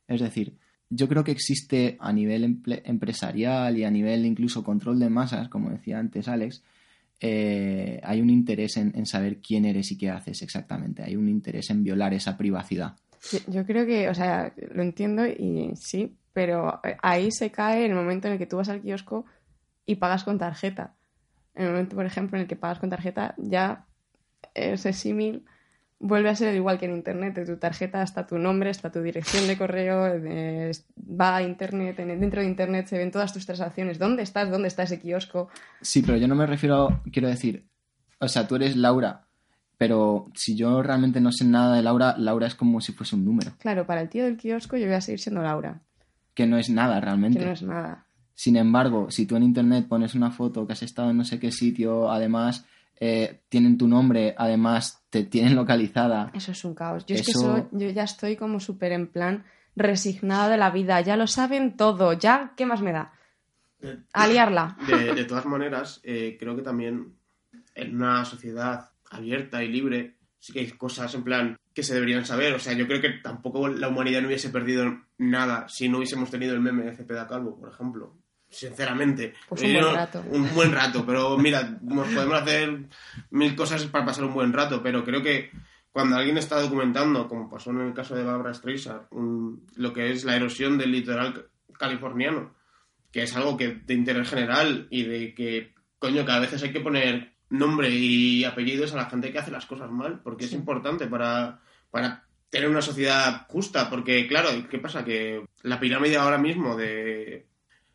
Es 0.07 0.21
decir, 0.21 0.59
yo 0.91 1.09
creo 1.09 1.25
que 1.25 1.33
existe 1.33 1.97
a 2.01 2.13
nivel 2.13 2.61
empresarial 2.85 3.79
y 3.79 3.85
a 3.85 3.91
nivel 3.91 4.27
incluso 4.27 4.63
control 4.63 4.99
de 4.99 5.09
masas, 5.09 5.49
como 5.49 5.71
decía 5.71 5.99
antes 5.99 6.29
Alex, 6.29 6.63
eh, 7.21 8.01
hay 8.03 8.21
un 8.21 8.31
interés 8.31 8.77
en, 8.77 9.07
saber 9.07 9.41
quién 9.41 9.65
eres 9.65 9.91
y 9.93 9.99
qué 9.99 10.11
haces 10.11 10.43
exactamente. 10.43 11.03
Hay 11.03 11.17
un 11.17 11.29
interés 11.29 11.71
en 11.71 11.83
violar 11.83 12.15
esa 12.15 12.37
privacidad. 12.37 12.97
Yo, 13.47 13.65
creo 13.65 13.87
que, 13.87 14.09
o 14.09 14.15
sea, 14.15 14.53
lo 14.73 14.83
entiendo 14.83 15.27
y 15.27 15.73
sí, 15.77 16.17
pero 16.33 16.81
ahí 17.03 17.31
se 17.31 17.51
cae 17.51 17.87
el 17.87 17.95
momento 17.95 18.27
en 18.27 18.35
el 18.35 18.39
que 18.39 18.47
tú 18.47 18.59
vas 18.59 18.69
al 18.69 18.83
kiosco 18.83 19.25
y 19.87 19.97
pagas 19.97 20.25
con 20.25 20.39
tarjeta. 20.39 20.95
En 21.55 21.67
el 21.67 21.71
momento, 21.71 21.97
por 21.97 22.05
ejemplo, 22.05 22.37
en 22.37 22.43
el 22.43 22.49
que 22.49 22.57
pagas 22.57 22.79
con 22.79 22.91
tarjeta, 22.91 23.35
ya 23.39 23.87
ese 24.55 24.93
símil 24.93 25.45
vuelve 26.07 26.29
a 26.29 26.35
ser 26.37 26.55
igual 26.55 26.79
que 26.79 26.85
en 26.87 26.95
Internet. 26.97 27.35
De 27.35 27.47
tu 27.47 27.57
tarjeta 27.57 28.03
está 28.03 28.27
tu 28.27 28.39
nombre, 28.39 28.71
está 28.71 28.93
tu 28.93 29.01
dirección 29.01 29.47
de 29.47 29.57
correo, 29.57 30.07
eh, 30.07 30.71
va 30.99 31.37
a 31.37 31.43
Internet, 31.43 31.99
en- 32.01 32.21
dentro 32.21 32.41
de 32.43 32.47
Internet 32.47 32.87
se 32.87 32.99
ven 32.99 33.11
todas 33.11 33.33
tus 33.33 33.47
transacciones. 33.47 33.99
¿Dónde 33.99 34.23
estás? 34.23 34.51
¿Dónde 34.51 34.69
está 34.69 34.83
ese 34.85 35.01
kiosco? 35.01 35.49
Sí, 35.81 36.03
pero 36.03 36.19
yo 36.19 36.29
no 36.29 36.35
me 36.35 36.47
refiero, 36.47 37.01
quiero 37.13 37.29
decir, 37.29 37.65
o 38.21 38.29
sea, 38.29 38.47
tú 38.47 38.57
eres 38.57 38.77
Laura, 38.77 39.23
pero 39.79 40.31
si 40.35 40.55
yo 40.57 40.83
realmente 40.83 41.21
no 41.21 41.33
sé 41.33 41.45
nada 41.45 41.75
de 41.77 41.83
Laura, 41.83 42.15
Laura 42.19 42.47
es 42.47 42.55
como 42.55 42.81
si 42.81 42.93
fuese 42.93 43.17
un 43.17 43.25
número, 43.25 43.53
Claro, 43.59 43.87
para 43.87 44.01
el 44.03 44.09
tío 44.09 44.25
del 44.25 44.37
kiosco 44.37 44.77
yo 44.77 44.87
voy 44.87 44.95
a 44.95 45.01
seguir 45.01 45.21
siendo 45.21 45.43
Laura, 45.43 45.81
que 46.35 46.47
no 46.47 46.59
es 46.59 46.69
nada 46.71 46.97
que 46.97 47.01
realmente. 47.07 47.45
no 47.45 47.51
es 47.53 47.63
nada. 47.63 48.07
Sin 48.37 48.57
embargo, 48.57 49.11
si 49.11 49.27
tú 49.27 49.37
en 49.37 49.45
internet 49.45 49.87
pones 49.89 50.15
una 50.15 50.31
foto 50.33 50.67
que 50.67 50.73
has 50.73 50.83
estado 50.83 51.11
en 51.11 51.17
no 51.17 51.25
sé 51.25 51.39
qué 51.39 51.51
sitio, 51.53 52.11
además 52.11 52.65
eh, 53.01 53.41
tienen 53.49 53.77
tu 53.79 53.87
nombre, 53.89 54.35
además 54.37 55.04
te 55.23 55.25
tienen 55.25 55.55
localizada. 55.55 56.31
Eso 56.35 56.51
es 56.53 56.65
un 56.65 56.75
caos. 56.75 57.07
Yo 57.07 57.15
es 57.15 57.25
que 57.25 57.31
Eso- 57.31 57.69
yo 57.73 57.89
ya 57.91 58.03
estoy 58.03 58.35
como 58.37 58.59
súper 58.59 58.91
en 58.93 59.07
plan 59.07 59.45
resignada 59.77 60.49
de 60.49 60.57
la 60.57 60.71
vida. 60.71 61.01
Ya 61.03 61.17
lo 61.17 61.27
saben 61.29 61.77
todo. 61.77 62.13
Ya, 62.15 62.53
¿qué 62.57 62.67
más 62.67 62.81
me 62.83 62.93
da? 62.93 63.13
A 64.13 64.27
liarla. 64.27 64.77
De, 64.89 65.15
de 65.15 65.25
todas 65.25 65.47
maneras, 65.47 66.01
eh, 66.05 66.37
creo 66.41 66.57
que 66.57 66.63
también 66.63 67.15
en 67.75 67.95
una 67.97 68.25
sociedad 68.25 68.91
abierta 69.11 69.63
y 69.63 69.69
libre 69.69 70.17
sí 70.39 70.53
que 70.53 70.61
hay 70.61 70.71
cosas 70.73 71.15
en 71.15 71.23
plan 71.23 71.57
que 71.73 71.83
se 71.83 71.95
deberían 71.95 72.25
saber. 72.25 72.55
O 72.55 72.59
sea, 72.59 72.73
yo 72.73 72.87
creo 72.87 73.01
que 73.01 73.11
tampoco 73.23 73.69
la 73.69 73.89
humanidad 73.89 74.21
no 74.23 74.29
hubiese 74.29 74.49
perdido 74.51 75.01
nada 75.19 75.69
si 75.69 75.89
no 75.89 75.99
hubiésemos 75.99 76.31
tenido 76.31 76.55
el 76.55 76.61
meme 76.61 76.85
de 76.85 76.97
Cepeda 76.97 77.27
Calvo, 77.27 77.57
por 77.59 77.69
ejemplo. 77.71 78.17
Sinceramente. 78.55 79.35
Pues 79.49 79.63
un 79.63 79.73
buen 79.73 79.85
no- 79.85 79.93
rato. 79.95 80.25
Un 80.31 80.55
buen 80.55 80.73
rato, 80.73 81.05
pero 81.07 81.37
mira, 81.39 81.79
nos 81.83 82.09
podemos 82.09 82.41
hacer 82.43 82.79
mil 83.31 83.55
cosas 83.57 83.85
para 83.87 84.05
pasar 84.07 84.25
un 84.25 84.35
buen 84.35 84.53
rato, 84.53 84.83
pero 84.83 85.05
creo 85.05 85.23
que 85.23 85.51
cuando 85.93 86.17
alguien 86.17 86.39
está 86.39 86.61
documentando, 86.61 87.29
como 87.29 87.49
pasó 87.51 87.71
en 87.71 87.81
el 87.81 87.95
caso 87.95 88.15
de 88.15 88.25
Barbara 88.25 88.55
Streisand, 88.55 89.03
un- 89.11 89.67
lo 89.77 89.93
que 89.93 90.11
es 90.11 90.25
la 90.25 90.37
erosión 90.37 90.77
del 90.79 90.93
litoral 90.93 91.35
ca- 91.35 91.43
californiano, 91.79 92.55
que 93.13 93.23
es 93.23 93.37
algo 93.37 93.57
que 93.57 93.69
de 93.85 93.95
interés 93.95 94.29
general 94.29 94.89
y 94.91 95.05
de 95.05 95.35
que, 95.35 95.73
coño, 95.99 96.25
que 96.25 96.33
a 96.33 96.41
veces 96.41 96.63
hay 96.63 96.73
que 96.73 96.81
poner 96.81 97.33
nombre 97.51 97.89
y 97.91 98.43
apellidos 98.45 98.93
a 98.93 98.97
la 98.97 99.07
gente 99.11 99.31
que 99.31 99.39
hace 99.39 99.51
las 99.53 99.67
cosas 99.67 99.91
mal, 99.91 100.21
porque 100.25 100.47
es 100.47 100.53
importante 100.53 101.07
para, 101.07 101.61
para 101.91 102.25
tener 102.51 102.69
una 102.69 102.83
sociedad 102.83 103.47
justa, 103.49 103.89
porque 103.91 104.27
claro, 104.27 104.49
¿qué 104.69 104.79
pasa? 104.79 105.05
Que 105.05 105.45
la 105.63 105.79
pirámide 105.79 106.17
ahora 106.17 106.39
mismo 106.39 106.77
de... 106.77 107.47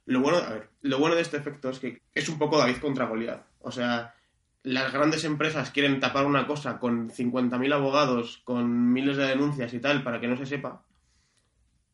Lo 0.10 0.22
bueno, 0.22 0.40
a 0.40 0.50
ver, 0.50 0.70
lo 0.82 0.98
bueno 0.98 1.16
de 1.16 1.22
este 1.22 1.38
efecto 1.38 1.70
es 1.70 1.78
que 1.80 2.02
es 2.16 2.28
un 2.30 2.40
poco 2.40 2.58
David 2.58 2.78
contra 2.78 3.06
Goliat. 3.06 3.46
O 3.62 3.72
sea, 3.72 4.16
las 4.64 4.92
grandes 4.92 5.24
empresas 5.24 5.70
quieren 5.70 6.00
tapar 6.00 6.26
una 6.26 6.48
cosa 6.48 6.80
con 6.80 7.12
50.000 7.12 7.72
abogados, 7.74 8.42
con 8.44 8.92
miles 8.92 9.18
de 9.18 9.28
denuncias 9.28 9.72
y 9.72 9.80
tal, 9.80 10.02
para 10.04 10.20
que 10.20 10.28
no 10.28 10.36
se 10.36 10.48
sepa. 10.48 10.84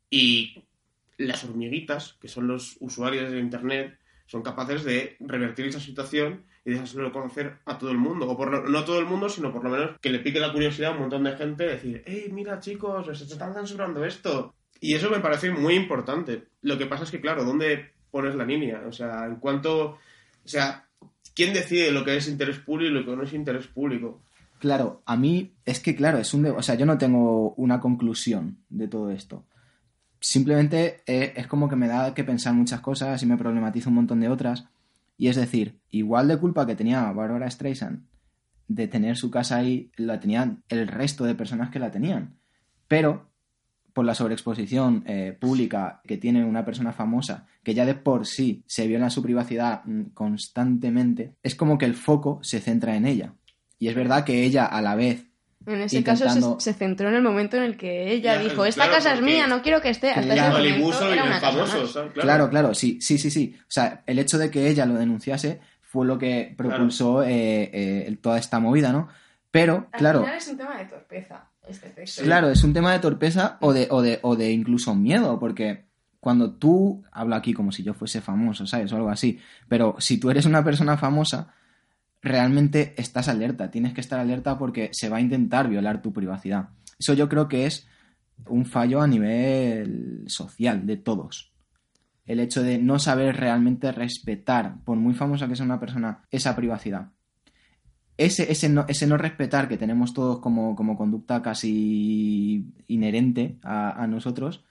Y 0.09 0.63
las 1.17 1.43
hormiguitas, 1.43 2.13
que 2.21 2.27
son 2.29 2.47
los 2.47 2.77
usuarios 2.79 3.31
de 3.31 3.39
Internet, 3.39 3.99
son 4.27 4.41
capaces 4.43 4.85
de 4.85 5.17
revertir 5.19 5.65
esa 5.67 5.79
situación 5.81 6.45
y 6.63 6.71
dejárselo 6.71 7.11
conocer 7.11 7.57
a 7.65 7.77
todo 7.77 7.91
el 7.91 7.97
mundo. 7.97 8.29
O 8.29 8.37
por 8.37 8.49
lo- 8.49 8.63
no 8.69 8.79
a 8.79 8.85
todo 8.85 8.99
el 8.99 9.05
mundo, 9.05 9.27
sino 9.27 9.51
por 9.51 9.63
lo 9.63 9.69
menos 9.71 9.99
que 9.99 10.09
le 10.09 10.19
pique 10.19 10.39
la 10.39 10.53
curiosidad 10.53 10.91
a 10.91 10.93
un 10.93 11.01
montón 11.01 11.23
de 11.25 11.35
gente, 11.35 11.65
decir, 11.65 12.01
hey, 12.05 12.29
mira 12.31 12.59
chicos, 12.61 13.05
se 13.17 13.25
están 13.25 13.53
censurando 13.53 14.05
esto. 14.05 14.55
Y 14.79 14.93
eso 14.95 15.09
me 15.09 15.19
parece 15.19 15.51
muy 15.51 15.73
importante. 15.75 16.47
Lo 16.61 16.77
que 16.77 16.85
pasa 16.85 17.03
es 17.03 17.11
que, 17.11 17.21
claro, 17.21 17.43
¿dónde 17.43 17.94
pones 18.15 18.33
la 18.33 18.45
línea. 18.45 18.81
O 18.87 18.93
sea, 18.93 19.25
en 19.25 19.35
cuanto. 19.35 19.87
O 19.89 20.47
sea, 20.47 20.85
¿quién 21.35 21.53
decide 21.53 21.91
lo 21.91 22.05
que 22.05 22.15
es 22.15 22.29
interés 22.29 22.59
público 22.59 22.91
y 22.91 22.93
lo 22.93 23.05
que 23.05 23.13
no 23.13 23.23
es 23.23 23.33
interés 23.33 23.67
público? 23.67 24.21
Claro, 24.59 25.01
a 25.05 25.17
mí 25.17 25.51
es 25.65 25.81
que, 25.81 25.97
claro, 25.97 26.17
es 26.17 26.33
un... 26.33 26.45
O 26.45 26.61
sea, 26.61 26.75
yo 26.75 26.85
no 26.85 26.97
tengo 26.97 27.53
una 27.55 27.81
conclusión 27.81 28.59
de 28.69 28.87
todo 28.87 29.11
esto. 29.11 29.43
Simplemente 30.21 31.01
eh, 31.05 31.33
es 31.35 31.47
como 31.47 31.67
que 31.67 31.75
me 31.75 31.89
da 31.89 32.13
que 32.13 32.23
pensar 32.23 32.53
muchas 32.53 32.79
cosas 32.79 33.21
y 33.21 33.25
me 33.25 33.35
problematiza 33.35 33.89
un 33.89 33.95
montón 33.95 34.21
de 34.21 34.29
otras. 34.29 34.65
Y 35.17 35.27
es 35.27 35.35
decir, 35.35 35.79
igual 35.89 36.29
de 36.29 36.37
culpa 36.37 36.65
que 36.65 36.75
tenía 36.75 37.11
Barbara 37.11 37.51
Streisand 37.51 38.05
de 38.69 38.87
tener 38.87 39.17
su 39.17 39.29
casa 39.29 39.57
ahí, 39.57 39.91
la 39.97 40.21
tenían 40.21 40.63
el 40.69 40.87
resto 40.87 41.25
de 41.25 41.35
personas 41.35 41.69
que 41.69 41.79
la 41.79 41.91
tenían. 41.91 42.37
Pero 42.87 43.29
por 43.95 44.03
la 44.05 44.13
sobreexposición 44.13 45.05
eh, 45.07 45.37
pública 45.39 46.01
que 46.05 46.17
tiene 46.17 46.43
una 46.43 46.65
persona 46.65 46.91
famosa, 46.91 47.47
que 47.63 47.73
ya 47.73 47.85
de 47.85 47.95
por 47.95 48.27
sí 48.27 48.61
se 48.67 48.87
viola 48.87 49.09
su 49.09 49.23
privacidad 49.23 49.83
mm, 49.85 50.09
constantemente, 50.13 51.35
es 51.41 51.55
como 51.55 51.77
que 51.77 51.85
el 51.85 51.95
foco 51.95 52.39
se 52.43 52.59
centra 52.59 52.97
en 52.97 53.05
ella. 53.05 53.33
Y 53.79 53.87
es 53.87 53.95
verdad 53.95 54.25
que 54.25 54.43
ella 54.43 54.65
a 54.65 54.81
la 54.81 54.95
vez 54.95 55.25
En 55.65 55.81
ese 55.81 56.03
caso 56.03 56.29
se, 56.29 56.41
se 56.59 56.73
centró 56.77 57.07
en 57.07 57.15
el 57.15 57.21
momento 57.21 57.55
en 57.55 57.63
el 57.63 57.77
que 57.77 58.11
ella 58.11 58.35
Ya, 58.35 58.41
dijo, 58.41 58.65
esta 58.65 58.83
claro, 58.83 58.97
casa 58.97 59.13
es 59.13 59.21
mía, 59.21 59.47
no 59.47 59.61
quiero 59.61 59.81
que 59.81 59.89
esté. 59.91 60.09
Hasta 60.09 60.21
ese 60.21 60.33
Claro. 60.33 60.57
momento 60.57 61.09
era 61.11 61.23
una 61.23 61.39
famoso. 61.39 61.87
¿sabes? 61.87 62.11
Claro, 62.13 62.49
claro, 62.49 62.73
sí, 62.73 62.99
sí, 62.99 63.17
sí, 63.17 63.31
sí. 63.31 63.55
O 63.61 63.71
sea, 63.71 64.03
el 64.05 64.19
hecho 64.19 64.37
de 64.37 64.51
que 64.51 64.67
ella 64.67 64.85
lo 64.85 64.95
denunciase 64.95 65.61
fue 65.81 66.05
lo 66.05 66.17
que 66.17 66.53
propulsó 66.57 67.23
eh, 67.23 67.69
eh, 67.73 68.17
toda 68.21 68.37
esta 68.39 68.59
movida, 68.59 68.91
¿no? 68.91 69.07
Pero, 69.51 69.87
Al 69.93 69.99
claro, 69.99 70.19
final 70.19 70.37
es 70.37 70.47
un 70.49 70.57
tema 70.57 70.77
de 70.77 70.85
torpeza, 70.85 71.49
este 71.67 72.23
claro, 72.23 72.49
es 72.49 72.63
un 72.63 72.73
tema 72.73 72.91
de 72.91 72.99
torpeza 72.99 73.57
o 73.61 73.73
de, 73.73 73.87
o 73.89 74.01
de, 74.01 74.19
o 74.21 74.35
de 74.35 74.51
incluso 74.51 74.95
miedo, 74.95 75.39
porque 75.39 75.85
cuando 76.19 76.53
tú, 76.53 77.03
hablo 77.11 77.35
aquí 77.35 77.53
como 77.53 77.71
si 77.71 77.83
yo 77.83 77.93
fuese 77.93 78.21
famoso, 78.21 78.65
¿sabes? 78.65 78.91
O 78.91 78.95
algo 78.95 79.09
así, 79.09 79.39
pero 79.67 79.95
si 79.99 80.17
tú 80.17 80.31
eres 80.31 80.45
una 80.45 80.63
persona 80.63 80.97
famosa, 80.97 81.53
realmente 82.21 82.95
estás 82.97 83.27
alerta, 83.27 83.69
tienes 83.69 83.93
que 83.93 84.01
estar 84.01 84.19
alerta 84.19 84.57
porque 84.57 84.89
se 84.91 85.09
va 85.09 85.17
a 85.17 85.21
intentar 85.21 85.69
violar 85.69 86.01
tu 86.01 86.11
privacidad. 86.11 86.69
Eso 86.97 87.13
yo 87.13 87.29
creo 87.29 87.47
que 87.47 87.67
es 87.67 87.87
un 88.47 88.65
fallo 88.65 89.01
a 89.01 89.07
nivel 89.07 90.23
social 90.27 90.85
de 90.85 90.97
todos. 90.97 91.53
El 92.25 92.39
hecho 92.39 92.63
de 92.63 92.79
no 92.79 92.97
saber 92.97 93.37
realmente 93.37 93.91
respetar, 93.91 94.83
por 94.83 94.97
muy 94.97 95.13
famosa 95.13 95.47
que 95.47 95.55
sea 95.55 95.65
una 95.65 95.79
persona, 95.79 96.23
esa 96.31 96.55
privacidad. 96.55 97.11
Ese, 98.17 98.49
ese, 98.49 98.69
no, 98.69 98.85
ese 98.87 99.07
no 99.07 99.17
respetar 99.17 99.67
que 99.67 99.77
tenemos 99.77 100.13
todos 100.13 100.39
como, 100.39 100.75
como 100.75 100.97
conducta 100.97 101.41
casi 101.41 102.65
inherente 102.87 103.57
a, 103.61 104.07
nosotros 104.07 104.63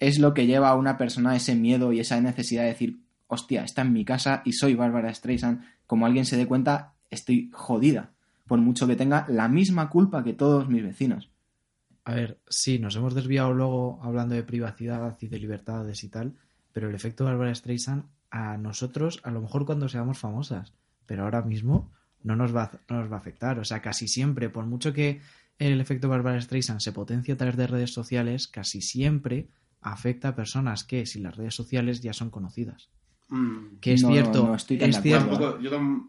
es 0.00 0.18
lo 0.18 0.34
que 0.34 0.46
lleva 0.46 0.70
a 0.70 0.74
una 0.74 0.98
persona 0.98 1.36
ese 1.36 1.54
miedo 1.54 1.92
y 1.92 2.00
esa 2.00 2.20
necesidad 2.20 2.62
de 2.62 2.68
decir, 2.68 3.00
hostia, 3.28 3.62
está 3.62 3.82
en 3.82 3.92
mi 3.92 4.04
casa 4.04 4.42
y 4.44 4.52
soy 4.52 4.74
Bárbara 4.74 5.14
Streisand. 5.14 5.62
Como 5.86 6.06
alguien 6.06 6.26
se 6.26 6.36
dé 6.36 6.46
cuenta, 6.46 6.94
estoy 7.08 7.50
jodida, 7.52 8.10
por 8.48 8.58
mucho 8.58 8.88
que 8.88 8.96
tenga 8.96 9.26
la 9.28 9.46
misma 9.46 9.88
culpa 9.88 10.24
que 10.24 10.32
todos 10.32 10.68
mis 10.68 10.82
vecinos. 10.82 11.30
A 12.04 12.14
ver, 12.14 12.40
sí, 12.48 12.80
nos 12.80 12.96
hemos 12.96 13.14
desviado 13.14 13.52
luego 13.52 14.00
hablando 14.02 14.34
de 14.34 14.42
privacidad 14.42 15.16
y 15.20 15.28
de 15.28 15.38
libertades 15.38 16.02
y 16.02 16.08
tal, 16.08 16.34
pero 16.72 16.88
el 16.88 16.96
efecto 16.96 17.24
Barbara 17.24 17.54
Streisand 17.54 18.06
a 18.32 18.56
nosotros, 18.56 19.20
a 19.22 19.30
lo 19.30 19.40
mejor 19.40 19.66
cuando 19.66 19.88
seamos 19.88 20.18
famosas, 20.18 20.72
pero 21.06 21.22
ahora 21.22 21.42
mismo 21.42 21.92
no 22.24 22.36
nos 22.36 22.54
va, 22.54 22.64
a- 22.64 22.80
no 22.88 23.00
nos 23.00 23.10
va 23.10 23.16
a 23.16 23.20
afectar. 23.20 23.58
O 23.58 23.64
sea, 23.64 23.80
casi 23.82 24.08
siempre, 24.08 24.48
por 24.48 24.66
mucho 24.66 24.92
que 24.92 25.20
el 25.58 25.80
efecto 25.80 26.08
Barbara 26.08 26.40
Streisand 26.40 26.80
se 26.80 26.92
potencie 26.92 27.34
a 27.34 27.36
través 27.36 27.56
de 27.56 27.66
redes 27.66 27.92
sociales, 27.92 28.48
casi 28.48 28.80
siempre 28.82 29.48
afecta 29.80 30.28
a 30.28 30.34
personas 30.36 30.84
que 30.84 31.06
sin 31.06 31.22
las 31.24 31.36
redes 31.36 31.54
sociales 31.54 32.00
ya 32.00 32.12
son 32.12 32.30
conocidas. 32.30 32.90
Mm. 33.28 33.78
Que 33.80 33.94
es 33.94 34.02
No, 34.02 34.10
cierto, 34.12 34.46
no 34.46 34.54
estoy 34.54 34.78
tan 34.78 34.90
es 34.90 35.00
cierto, 35.00 35.58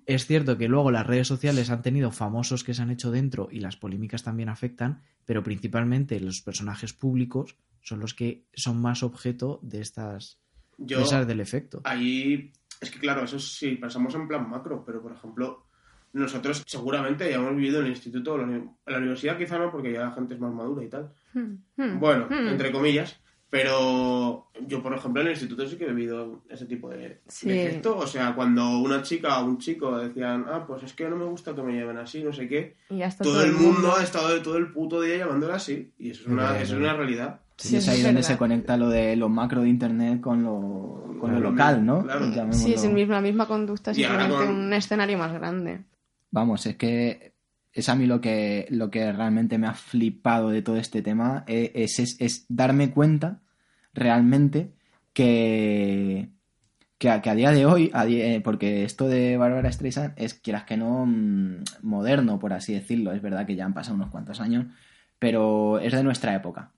es 0.06 0.26
cierto 0.26 0.58
que 0.58 0.68
luego 0.68 0.92
las 0.92 1.08
redes 1.08 1.28
sociales 1.28 1.70
han 1.70 1.82
tenido 1.82 2.12
famosos 2.12 2.64
que 2.64 2.74
se 2.74 2.82
han 2.82 2.92
hecho 2.92 3.12
dentro 3.12 3.48
y 3.52 3.60
las 3.62 3.78
polémicas 3.78 4.24
también 4.24 4.50
afectan, 4.50 5.02
pero 5.26 5.42
principalmente 5.44 6.20
los 6.20 6.42
personajes 6.42 6.92
públicos 6.94 7.56
son 7.82 8.00
los 8.00 8.14
que 8.14 8.46
son 8.54 8.82
más 8.82 9.04
objeto 9.04 9.60
de 9.62 9.82
estas 9.82 10.40
yo 10.78 10.98
de 10.98 11.04
esas 11.04 11.28
del 11.28 11.40
efecto. 11.40 11.82
ahí 11.86 12.52
es 12.82 12.92
que 12.92 13.00
claro, 13.00 13.24
eso 13.24 13.40
sí, 13.40 13.76
pensamos 13.76 14.14
en 14.16 14.28
plan 14.28 14.50
macro, 14.50 14.84
pero 14.86 15.02
por 15.02 15.14
ejemplo, 15.14 15.66
nosotros 16.14 16.64
seguramente 16.66 17.30
ya 17.30 17.36
hemos 17.38 17.56
vivido 17.56 17.80
en 17.80 17.86
el 17.88 17.92
instituto, 17.92 18.40
en 18.42 18.72
la 18.86 18.98
universidad 18.98 19.38
quizá 19.38 19.58
no, 19.58 19.72
porque 19.72 19.92
ya 19.94 20.02
la 20.06 20.12
gente 20.12 20.36
es 20.36 20.40
más 20.40 20.54
madura 20.54 20.84
y 20.84 20.90
tal. 20.90 21.12
Hmm, 21.34 21.56
hmm, 21.78 22.00
Bueno, 22.00 22.28
hmm. 22.30 22.48
entre 22.50 22.72
comillas. 22.72 23.20
Pero 23.50 24.48
yo, 24.68 24.82
por 24.82 24.96
ejemplo, 24.96 25.22
en 25.22 25.28
el 25.28 25.34
instituto 25.34 25.68
sí 25.68 25.76
que 25.78 25.86
he 25.86 25.94
vivido 25.94 26.42
ese 26.50 26.66
tipo 26.66 26.90
de, 26.90 27.22
Sí. 27.28 27.48
de 27.50 27.68
efecto. 27.68 27.96
O 27.98 28.08
sea, 28.08 28.34
cuando 28.34 28.80
una 28.80 29.04
chica 29.04 29.40
o 29.40 29.46
un 29.46 29.60
chico 29.60 29.96
decían, 30.00 30.46
ah, 30.50 30.66
pues 30.66 30.82
es 30.82 30.94
que 30.94 31.08
no 31.08 31.16
me 31.16 31.26
gusta 31.26 31.54
que 31.54 31.62
me 31.62 31.80
llamen 31.80 31.98
así, 31.98 32.24
no 32.24 32.34
sé 32.34 32.48
qué. 32.48 32.78
Y 32.90 33.02
Todo, 33.22 33.44
el 33.44 33.54
mundo 33.54 33.94
ha 33.96 34.02
estado 34.02 34.42
todo 34.42 34.58
el 34.58 34.72
puto 34.74 35.02
día 35.02 35.18
llamándola 35.18 35.56
así. 35.56 35.94
Y 36.00 36.10
eso 36.10 36.22
es 36.24 36.28
una, 36.30 36.60
eso 36.60 36.74
es 36.74 36.80
una 36.80 36.94
realidad. 36.96 37.42
Sí, 37.56 37.76
y 37.76 37.78
es 37.78 37.88
ahí 37.90 37.98
es 37.98 38.04
donde 38.04 38.16
verdad. 38.22 38.28
se 38.32 38.38
conecta 38.40 38.76
lo 38.76 38.90
de 38.90 39.16
lo 39.16 39.30
macro 39.30 39.62
de 39.62 39.70
internet 39.70 40.20
con 40.20 40.42
lo, 40.44 41.16
con 41.20 41.32
lo 41.34 41.40
local, 41.40 41.86
¿no? 41.86 42.04
claro. 42.04 42.52
Sí, 42.54 42.74
es 42.74 42.84
el 42.84 42.94
mismo- 42.94 43.14
la 43.14 43.22
misma 43.22 43.46
conducta, 43.48 43.92
Y 43.96 44.04
ahora 44.04 44.22
simplemente 44.24 44.48
con- 44.52 44.66
un 44.66 44.74
escenario 44.74 45.18
más 45.20 45.32
grande. 45.32 45.82
Vamos, 46.34 46.66
es 46.66 46.78
que 46.78 47.36
es 47.74 47.90
a 47.90 47.96
mí 47.96 48.08
lo 48.08 48.20
que, 48.20 48.66
lo 48.72 48.90
que 48.90 49.12
realmente 49.12 49.60
me 49.60 49.68
ha 49.68 49.76
flipado 49.76 50.50
de 50.50 50.64
todo 50.64 50.78
este 50.78 51.04
tema, 51.04 51.44
eh, 51.46 51.72
es, 51.76 52.00
es, 52.00 52.20
es 52.20 52.48
darme 52.50 52.90
cuenta 52.90 53.42
realmente 53.94 54.74
que, 55.14 56.30
que, 56.98 57.10
a, 57.10 57.20
día 57.36 57.52
de 57.52 57.68
hoy, 57.68 57.92
eh, 57.94 58.42
porque 58.44 58.84
esto 58.84 59.08
de 59.08 59.38
Barbara 59.38 59.72
Streisand 59.72 60.14
es, 60.16 60.34
quieras 60.34 60.64
que 60.64 60.76
no, 60.76 61.06
mm, 61.06 61.66
moderno, 61.84 62.40
por 62.40 62.54
así 62.54 62.74
decirlo, 62.74 63.14
es 63.14 63.22
verdad 63.22 63.46
que 63.46 63.56
ya 63.56 63.66
han 63.66 63.76
pasado 63.76 63.96
unos 63.96 64.10
cuantos 64.10 64.42
años, 64.42 64.66
pero 65.20 65.78
es 65.78 65.94
de 65.94 66.02
nuestra 66.02 66.34
época. 66.34 66.72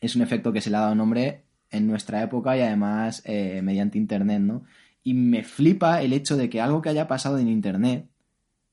Es 0.00 0.16
un 0.16 0.22
efecto 0.22 0.54
que 0.54 0.62
se 0.62 0.70
le 0.70 0.78
ha 0.78 0.80
dado 0.80 0.94
nombre 0.94 1.44
en 1.70 1.86
nuestra 1.86 2.22
época 2.22 2.56
y 2.56 2.62
además 2.62 3.20
eh, 3.26 3.60
mediante 3.62 3.98
Internet, 3.98 4.40
¿no? 4.40 4.64
Y 5.02 5.12
me 5.12 5.44
flipa 5.44 6.00
el 6.00 6.14
hecho 6.14 6.38
de 6.38 6.48
que 6.48 6.62
algo 6.62 6.80
que 6.80 6.88
haya 6.88 7.06
pasado 7.08 7.38
en 7.38 7.48
Internet 7.48 8.09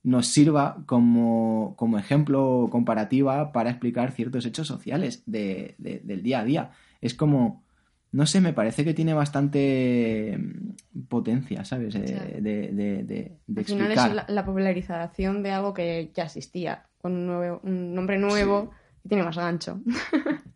nos 0.04 0.28
sirva 0.28 0.84
como, 0.86 1.76
como 1.78 1.98
ejemplo 1.98 2.68
comparativa 2.72 3.52
para 3.52 3.70
explicar 3.72 4.12
ciertos 4.12 4.46
hechos 4.46 4.68
sociales 4.68 5.24
de- 5.26 5.76
de- 5.78 6.00
del 6.04 6.24
día 6.24 6.40
a 6.40 6.44
día. 6.44 6.72
Es 7.02 7.14
como, 7.14 7.64
no 8.12 8.26
sé, 8.26 8.40
me 8.40 8.54
parece 8.54 8.86
que 8.86 8.94
tiene 8.94 9.14
bastante 9.14 10.38
mm, 10.40 11.02
potencia, 11.10 11.66
¿sabes? 11.66 11.94
Eh, 11.96 12.40
de, 12.42 12.72
de, 13.04 13.38
Al 13.56 13.66
final 13.66 13.92
explicar. 13.92 14.10
es 14.10 14.16
la, 14.16 14.26
la 14.30 14.46
popularización 14.46 15.44
de 15.44 15.52
algo 15.52 15.74
que 15.74 16.12
ya 16.14 16.24
existía, 16.24 16.86
con 17.00 17.14
un, 17.14 17.28
nuevo- 17.28 17.60
un 17.64 17.94
nombre 17.94 18.18
nuevo 18.18 18.72
y 19.04 19.10
tiene 19.10 19.24
más 19.24 19.38
gancho. 19.38 19.82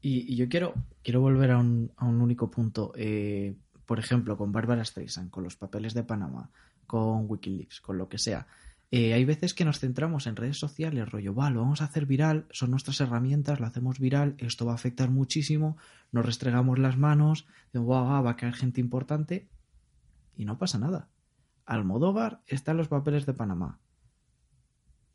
Y, 0.00 0.32
y 0.32 0.36
yo 0.36 0.48
quiero, 0.48 0.74
quiero 1.02 1.20
volver 1.20 1.50
a 1.50 1.58
un, 1.58 1.90
a 1.96 2.06
un 2.06 2.20
único 2.20 2.48
punto. 2.50 2.92
eh, 2.96 3.56
por 3.84 3.98
ejemplo, 3.98 4.36
con 4.36 4.52
Barbara 4.52 4.84
Streisand, 4.84 5.28
con 5.30 5.42
los 5.42 5.56
papeles 5.56 5.92
de 5.94 6.04
Panamá, 6.04 6.50
con 6.88 7.26
Wikileaks, 7.30 7.80
con 7.80 7.98
lo 7.98 8.08
que 8.08 8.18
sea. 8.18 8.48
Eh, 8.90 9.12
hay 9.12 9.24
veces 9.24 9.52
que 9.52 9.66
nos 9.66 9.78
centramos 9.78 10.26
en 10.26 10.34
redes 10.34 10.58
sociales, 10.58 11.08
rollo, 11.08 11.34
va, 11.34 11.50
lo 11.50 11.60
vamos 11.60 11.82
a 11.82 11.84
hacer 11.84 12.06
viral, 12.06 12.46
son 12.50 12.70
nuestras 12.70 13.00
herramientas, 13.00 13.60
lo 13.60 13.66
hacemos 13.66 14.00
viral, 14.00 14.34
esto 14.38 14.64
va 14.64 14.72
a 14.72 14.76
afectar 14.76 15.10
muchísimo, 15.10 15.76
nos 16.10 16.24
restregamos 16.24 16.78
las 16.78 16.96
manos, 16.96 17.46
de, 17.74 17.78
"Guau, 17.80 18.06
guau, 18.06 18.24
va 18.24 18.30
a 18.30 18.36
caer 18.36 18.54
gente 18.54 18.80
importante 18.80 19.50
y 20.34 20.46
no 20.46 20.56
pasa 20.56 20.78
nada. 20.78 21.10
Almodóvar 21.66 22.40
está 22.46 22.70
en 22.70 22.78
los 22.78 22.88
papeles 22.88 23.26
de 23.26 23.34
Panamá. 23.34 23.78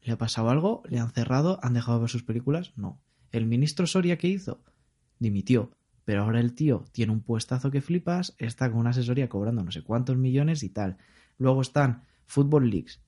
¿Le 0.03 0.13
ha 0.13 0.17
pasado 0.19 0.49
algo? 0.49 0.83
¿Le 0.87 0.99
han 0.99 1.09
cerrado? 1.09 1.59
¿Han 1.63 1.73
dejado 1.73 1.97
de 1.97 2.01
ver 2.03 2.09
sus 2.11 2.23
películas? 2.23 2.73
No. 2.75 3.01
¿El 3.31 3.47
ministro 3.47 3.87
Soria 3.87 4.19
qué 4.19 4.27
hizo? 4.27 4.61
Dimitió. 5.17 5.71
Pero 6.05 6.23
ahora 6.23 6.41
el 6.41 6.53
tío 6.53 6.85
tiene 6.91 7.13
un 7.13 7.21
puestazo 7.21 7.71
que 7.71 7.81
flipas, 7.81 8.35
está 8.37 8.69
con 8.69 8.81
una 8.81 8.89
asesoría 8.89 9.29
cobrando 9.29 9.63
no 9.63 9.71
sé 9.71 9.81
cuántos 9.81 10.17
millones 10.17 10.61
y 10.63 10.69
tal. 10.69 10.97
Luego 11.37 11.61
están 11.61 12.03
Football 12.25 12.69
Leagues, 12.69 13.01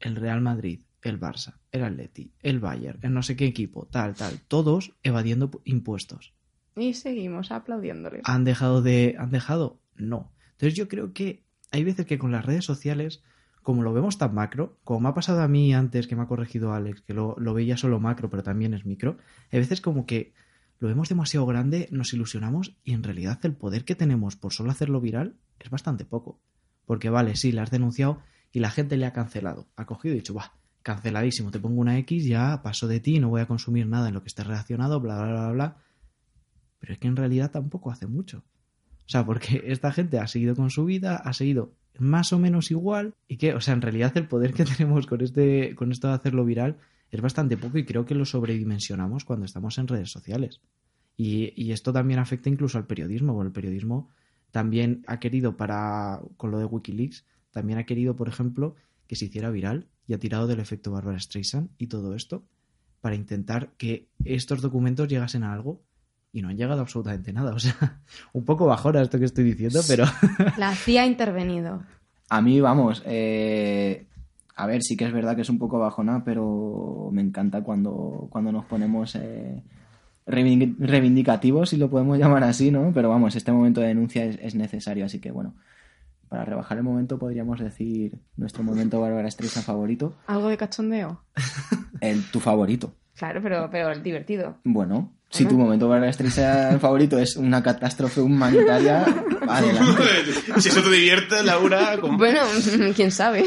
el 0.00 0.16
Real 0.16 0.40
Madrid, 0.40 0.82
el 1.02 1.18
Barça, 1.20 1.58
el 1.72 1.84
Atleti, 1.84 2.32
el 2.40 2.60
Bayern, 2.60 2.98
el 3.02 3.12
no 3.14 3.22
sé 3.22 3.36
qué 3.36 3.46
equipo, 3.46 3.86
tal, 3.90 4.14
tal. 4.14 4.40
Todos 4.48 4.92
evadiendo 5.02 5.50
pu- 5.50 5.60
impuestos. 5.64 6.34
Y 6.76 6.94
seguimos 6.94 7.50
aplaudiéndoles. 7.50 8.22
¿Han 8.24 8.44
dejado 8.44 8.80
de. 8.82 9.16
¿Han 9.18 9.30
dejado? 9.30 9.80
No. 9.96 10.32
Entonces 10.52 10.74
yo 10.74 10.88
creo 10.88 11.12
que 11.12 11.44
hay 11.70 11.84
veces 11.84 12.06
que 12.06 12.18
con 12.18 12.32
las 12.32 12.44
redes 12.44 12.64
sociales, 12.64 13.22
como 13.62 13.82
lo 13.82 13.92
vemos 13.92 14.18
tan 14.18 14.34
macro, 14.34 14.78
como 14.84 15.00
me 15.00 15.08
ha 15.08 15.14
pasado 15.14 15.40
a 15.42 15.48
mí 15.48 15.74
antes 15.74 16.06
que 16.06 16.16
me 16.16 16.22
ha 16.22 16.26
corregido 16.26 16.72
Alex, 16.72 17.00
que 17.02 17.14
lo, 17.14 17.34
lo 17.38 17.54
veía 17.54 17.76
solo 17.76 17.98
macro, 18.00 18.30
pero 18.30 18.42
también 18.42 18.72
es 18.74 18.84
micro, 18.86 19.18
hay 19.50 19.58
veces 19.58 19.80
como 19.80 20.06
que 20.06 20.32
lo 20.78 20.88
vemos 20.88 21.08
demasiado 21.10 21.44
grande, 21.46 21.88
nos 21.90 22.12
ilusionamos 22.14 22.76
y 22.84 22.92
en 22.94 23.02
realidad 23.02 23.38
el 23.42 23.54
poder 23.54 23.84
que 23.84 23.94
tenemos 23.94 24.36
por 24.36 24.52
solo 24.54 24.70
hacerlo 24.70 25.00
viral 25.00 25.36
es 25.58 25.68
bastante 25.70 26.04
poco. 26.06 26.40
Porque 26.90 27.08
vale, 27.08 27.36
sí, 27.36 27.52
la 27.52 27.62
has 27.62 27.70
denunciado 27.70 28.20
y 28.50 28.58
la 28.58 28.68
gente 28.68 28.96
le 28.96 29.06
ha 29.06 29.12
cancelado. 29.12 29.68
Ha 29.76 29.86
cogido 29.86 30.12
y 30.12 30.18
dicho, 30.18 30.34
va, 30.34 30.54
canceladísimo, 30.82 31.52
te 31.52 31.60
pongo 31.60 31.80
una 31.80 31.96
X, 31.98 32.24
ya 32.24 32.62
paso 32.64 32.88
de 32.88 32.98
ti, 32.98 33.20
no 33.20 33.28
voy 33.28 33.42
a 33.42 33.46
consumir 33.46 33.86
nada 33.86 34.08
en 34.08 34.14
lo 34.14 34.22
que 34.22 34.26
esté 34.26 34.42
relacionado, 34.42 34.98
bla, 34.98 35.22
bla, 35.22 35.30
bla, 35.30 35.52
bla. 35.52 35.76
Pero 36.80 36.94
es 36.94 36.98
que 36.98 37.06
en 37.06 37.14
realidad 37.14 37.52
tampoco 37.52 37.92
hace 37.92 38.08
mucho. 38.08 38.38
O 38.38 39.08
sea, 39.08 39.24
porque 39.24 39.62
esta 39.68 39.92
gente 39.92 40.18
ha 40.18 40.26
seguido 40.26 40.56
con 40.56 40.68
su 40.68 40.84
vida, 40.84 41.14
ha 41.14 41.32
seguido 41.32 41.76
más 42.00 42.32
o 42.32 42.40
menos 42.40 42.72
igual 42.72 43.14
y 43.28 43.36
que, 43.36 43.54
o 43.54 43.60
sea, 43.60 43.74
en 43.74 43.82
realidad 43.82 44.10
el 44.16 44.26
poder 44.26 44.52
que 44.52 44.64
tenemos 44.76 45.06
con 45.06 45.20
este 45.20 45.76
con 45.76 45.92
esto 45.92 46.08
de 46.08 46.14
hacerlo 46.14 46.44
viral 46.44 46.78
es 47.12 47.20
bastante 47.20 47.56
poco 47.56 47.78
y 47.78 47.84
creo 47.84 48.04
que 48.04 48.16
lo 48.16 48.24
sobredimensionamos 48.24 49.24
cuando 49.24 49.46
estamos 49.46 49.78
en 49.78 49.86
redes 49.86 50.10
sociales. 50.10 50.60
Y, 51.16 51.52
y 51.54 51.70
esto 51.70 51.92
también 51.92 52.18
afecta 52.18 52.48
incluso 52.48 52.78
al 52.78 52.88
periodismo, 52.88 53.32
porque 53.32 53.46
el 53.46 53.52
periodismo 53.52 54.10
también 54.50 55.04
ha 55.06 55.20
querido 55.20 55.56
para 55.56 56.20
con 56.36 56.50
lo 56.50 56.58
de 56.58 56.64
WikiLeaks, 56.64 57.24
también 57.50 57.78
ha 57.78 57.84
querido, 57.84 58.16
por 58.16 58.28
ejemplo, 58.28 58.76
que 59.06 59.16
se 59.16 59.26
hiciera 59.26 59.50
viral 59.50 59.86
y 60.06 60.14
ha 60.14 60.18
tirado 60.18 60.46
del 60.46 60.60
efecto 60.60 60.92
Barbara 60.92 61.18
Streisand 61.18 61.70
y 61.78 61.86
todo 61.88 62.14
esto 62.14 62.44
para 63.00 63.14
intentar 63.14 63.70
que 63.76 64.08
estos 64.24 64.60
documentos 64.60 65.08
llegasen 65.08 65.42
a 65.42 65.52
algo 65.52 65.80
y 66.32 66.42
no 66.42 66.48
han 66.48 66.56
llegado 66.56 66.80
absolutamente 66.80 67.32
nada. 67.32 67.52
O 67.54 67.58
sea, 67.58 68.00
un 68.32 68.44
poco 68.44 68.66
bajona 68.66 69.02
esto 69.02 69.18
que 69.18 69.24
estoy 69.24 69.44
diciendo, 69.44 69.80
pero 69.88 70.04
La 70.56 70.74
CIA 70.74 71.02
ha 71.02 71.06
intervenido. 71.06 71.82
A 72.28 72.40
mí, 72.40 72.60
vamos, 72.60 73.02
eh, 73.06 74.06
a 74.54 74.66
ver, 74.66 74.82
sí 74.82 74.96
que 74.96 75.06
es 75.06 75.12
verdad 75.12 75.34
que 75.34 75.42
es 75.42 75.50
un 75.50 75.58
poco 75.58 75.78
bajona, 75.78 76.22
pero 76.24 77.08
me 77.12 77.22
encanta 77.22 77.62
cuando, 77.62 78.28
cuando 78.30 78.52
nos 78.52 78.64
ponemos 78.66 79.16
eh, 79.16 79.62
reivindi- 80.26 80.76
reivindicativos, 80.78 81.70
si 81.70 81.76
lo 81.76 81.90
podemos 81.90 82.18
llamar 82.18 82.44
así, 82.44 82.70
¿no? 82.70 82.92
Pero 82.94 83.08
vamos, 83.08 83.34
este 83.36 83.52
momento 83.52 83.80
de 83.80 83.88
denuncia 83.88 84.24
es, 84.24 84.38
es 84.42 84.54
necesario, 84.54 85.04
así 85.04 85.18
que 85.20 85.30
bueno, 85.30 85.54
para 86.28 86.44
rebajar 86.44 86.78
el 86.78 86.84
momento 86.84 87.18
podríamos 87.18 87.58
decir 87.60 88.18
nuestro 88.36 88.62
momento 88.62 89.00
Bárbara 89.00 89.30
Streisand 89.30 89.66
favorito, 89.66 90.14
¿Algo 90.26 90.48
de 90.48 90.56
cachondeo? 90.56 91.22
el 92.00 92.22
tu 92.30 92.40
favorito. 92.40 92.94
Claro, 93.16 93.40
pero, 93.42 93.68
pero 93.70 93.94
divertido. 93.98 94.56
Bueno, 94.64 95.12
si 95.28 95.44
tu 95.44 95.58
momento 95.58 95.88
Bárbara 95.88 96.12
Streisand 96.12 96.80
favorito 96.80 97.18
es 97.18 97.36
una 97.36 97.62
catástrofe 97.62 98.20
humanitaria, 98.20 99.04
adelante. 99.48 100.02
si 100.58 100.68
eso 100.68 100.82
te 100.82 100.90
divierte, 100.90 101.42
Laura, 101.42 101.96
Bueno, 102.16 102.40
quién 102.96 103.10
sabe. 103.10 103.44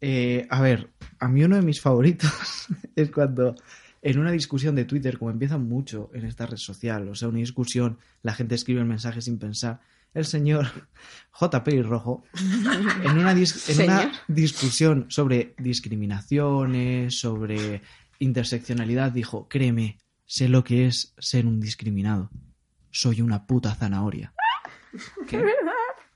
Eh, 0.00 0.46
a 0.50 0.60
ver, 0.60 0.90
a 1.20 1.28
mí 1.28 1.44
uno 1.44 1.56
de 1.56 1.62
mis 1.62 1.80
favoritos 1.80 2.66
es 2.96 3.10
cuando 3.10 3.54
en 4.02 4.18
una 4.18 4.30
discusión 4.32 4.74
de 4.74 4.84
Twitter, 4.84 5.16
como 5.18 5.30
empiezan 5.30 5.68
mucho 5.68 6.10
en 6.12 6.24
esta 6.26 6.44
red 6.46 6.56
social, 6.58 7.08
o 7.08 7.14
sea, 7.14 7.28
una 7.28 7.38
discusión, 7.38 7.98
la 8.22 8.34
gente 8.34 8.54
escribe 8.56 8.80
el 8.80 8.86
mensaje 8.86 9.22
sin 9.22 9.38
pensar, 9.38 9.80
el 10.12 10.24
señor 10.26 10.66
JP 11.40 11.68
y 11.68 11.82
Rojo, 11.82 12.24
en 13.04 13.16
una, 13.18 13.34
dis- 13.34 13.70
en 13.70 13.84
una 13.84 13.98
Señor. 14.02 14.12
discusión 14.28 15.06
sobre 15.08 15.54
discriminaciones, 15.58 17.18
sobre 17.18 17.80
interseccionalidad, 18.18 19.12
dijo, 19.12 19.48
créeme, 19.48 19.98
sé 20.26 20.48
lo 20.48 20.64
que 20.64 20.86
es 20.86 21.14
ser 21.18 21.46
un 21.46 21.60
discriminado. 21.60 22.30
Soy 22.90 23.22
una 23.22 23.46
puta 23.46 23.74
zanahoria. 23.74 24.34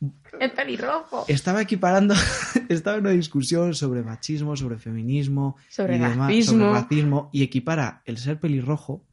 El 0.41 0.53
pelirrojo. 0.53 1.25
Estaba 1.29 1.63
equiparando, 1.63 2.15
estaba 2.69 2.97
en 2.99 3.03
una 3.05 3.13
discusión 3.13 3.75
sobre 3.75 4.03
machismo, 4.03 4.57
sobre 4.57 4.79
feminismo, 4.79 5.57
Sobre 5.69 5.97
y 5.97 5.99
demás, 5.99 6.17
racismo. 6.19 6.59
sobre 6.59 6.73
racismo, 6.81 7.31
y 7.33 7.43
equipara 7.43 8.03
el 8.05 8.19
ser 8.19 8.39
pelirrojo 8.39 9.05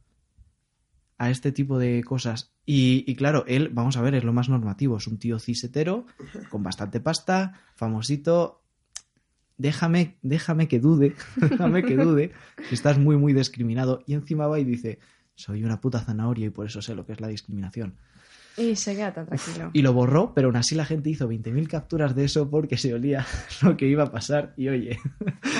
a 1.18 1.30
este 1.30 1.52
tipo 1.52 1.78
de 1.78 2.02
cosas. 2.04 2.52
Y, 2.66 3.04
y 3.06 3.14
claro, 3.14 3.44
él, 3.46 3.70
vamos 3.72 3.96
a 3.96 4.02
ver, 4.02 4.14
es 4.14 4.24
lo 4.24 4.32
más 4.32 4.48
normativo, 4.48 4.96
es 4.96 5.06
un 5.06 5.18
tío 5.18 5.38
cisetero, 5.38 6.06
con 6.50 6.62
bastante 6.62 7.00
pasta, 7.00 7.60
famosito. 7.74 8.60
Déjame, 9.56 10.16
déjame 10.22 10.66
que 10.66 10.80
dude, 10.80 11.14
déjame 11.36 11.84
que 11.84 11.96
dude, 11.96 12.32
que 12.68 12.74
estás 12.74 12.98
muy, 12.98 13.16
muy 13.16 13.32
discriminado. 13.32 14.02
Y 14.06 14.14
encima 14.14 14.48
va 14.48 14.58
y 14.58 14.64
dice, 14.64 14.98
soy 15.34 15.64
una 15.64 15.80
puta 15.80 16.00
zanahoria 16.00 16.46
y 16.46 16.50
por 16.50 16.66
eso 16.66 16.82
sé 16.82 16.94
lo 16.94 17.06
que 17.06 17.12
es 17.12 17.20
la 17.20 17.28
discriminación. 17.28 17.94
Y 18.56 18.76
se 18.76 18.94
queda 18.94 19.12
tan 19.12 19.26
tranquilo. 19.26 19.70
Y 19.72 19.82
lo 19.82 19.92
borró, 19.92 20.32
pero 20.34 20.48
aún 20.48 20.56
así 20.56 20.74
la 20.74 20.84
gente 20.84 21.10
hizo 21.10 21.28
20.000 21.28 21.66
capturas 21.68 22.14
de 22.14 22.24
eso 22.24 22.48
porque 22.50 22.76
se 22.76 22.94
olía 22.94 23.26
lo 23.62 23.76
que 23.76 23.86
iba 23.86 24.04
a 24.04 24.12
pasar. 24.12 24.54
Y 24.56 24.68
oye, 24.68 24.98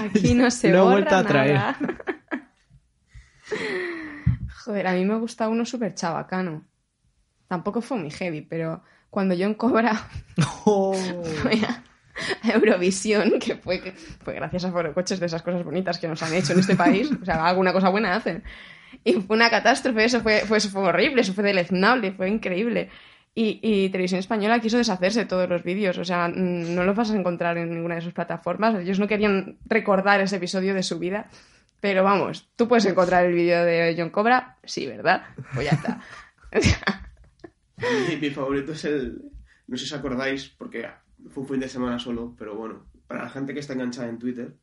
Aquí 0.04 0.35
no 0.35 0.50
se 0.50 0.68
Lo 0.72 0.76
he 0.76 0.80
borra 0.80 0.92
vuelto 0.92 1.16
a 1.16 1.24
traer. 1.24 1.54
nada. 1.54 1.78
Joder, 4.64 4.87
a 4.87 4.92
mí 4.94 5.04
me 5.04 5.18
gusta 5.18 5.48
uno 5.48 5.64
súper 5.64 5.94
chabacano. 5.94 6.64
Tampoco 7.48 7.80
fue 7.83 7.98
muy 7.98 8.11
heavy, 8.11 8.40
pero 8.42 8.83
cuando 9.11 9.35
John 9.38 9.54
Cobra 9.54 10.09
a 12.42 12.52
Eurovisión, 12.52 13.38
que 13.38 13.57
fue, 13.57 13.80
que 13.80 13.92
fue 13.92 14.35
gracias 14.35 14.64
a 14.64 14.72
Forocoches 14.72 15.20
de 15.20 15.26
esas 15.26 15.42
cosas 15.42 15.64
bonitas 15.64 15.98
que 15.98 16.09
nos 16.09 16.22
han 16.22 16.33
hecho 16.33 16.52
en 16.52 16.61
este 16.61 16.76
país, 16.76 17.11
o 17.20 17.24
sea, 17.24 17.46
alguna 17.46 17.72
cosa 17.72 17.90
buena 17.90 18.14
hacen. 18.14 18.42
Y 19.04 19.14
fue 19.14 19.37
una 19.37 19.50
catástrofe, 19.50 20.04
eso 20.04 20.20
fue, 20.20 20.40
fue, 20.40 20.59
eso 20.59 20.70
fue 20.70 20.83
horrible, 20.83 21.22
eso 21.22 21.35
fue 21.35 21.44
deleznable, 21.44 22.12
fue 22.12 22.28
increíble. 22.28 22.90
Y, 23.35 23.59
y 23.62 23.88
Televisión 23.88 24.20
Española 24.20 24.61
quiso 24.61 24.78
deshacerse 24.78 25.20
de 25.20 25.26
todos 25.26 25.48
los 25.48 25.64
vídeos, 25.64 25.98
o 25.98 26.04
sea, 26.04 26.28
mm, 26.28 26.74
no 26.74 26.85
los 26.85 26.94
vas 26.94 27.11
a 27.11 27.16
encontrar 27.16 27.59
en 27.59 27.74
ninguna 27.74 27.96
de 27.96 28.00
sus 28.00 28.12
plataformas. 28.12 28.76
Ellos 28.76 29.00
no 29.00 29.09
querían 29.09 29.59
recordar 29.66 30.20
ese 30.20 30.37
episodio 30.37 30.72
de 30.74 30.83
su 30.85 30.98
vida, 30.98 31.28
pero 31.80 32.04
vamos, 32.04 32.48
tú 32.57 32.68
puedes 32.68 32.87
encontrar 32.87 33.26
el 33.26 33.35
vídeo 33.35 33.64
de 33.64 33.94
John 33.98 34.11
Cobra, 34.11 34.57
sí, 34.64 34.87
¿verdad? 34.87 35.24
Pues 35.52 35.66
ya 35.66 35.72
está. 35.72 36.00
Mi, 38.09 38.16
mi 38.16 38.30
favorito 38.30 38.72
es 38.72 38.85
el. 38.85 39.20
No 39.66 39.76
sé 39.76 39.85
si 39.85 39.92
os 39.92 39.98
acordáis, 39.98 40.48
porque 40.48 40.87
fue 41.30 41.42
un 41.42 41.48
fin 41.48 41.61
de 41.61 41.68
semana 41.68 41.98
solo, 41.98 42.35
pero 42.38 42.54
bueno, 42.54 42.87
para 43.07 43.24
la 43.24 43.30
gente 43.30 43.52
que 43.52 43.61
está 43.61 43.72
enganchada 43.72 44.09
en 44.09 44.18
Twitter, 44.18 44.54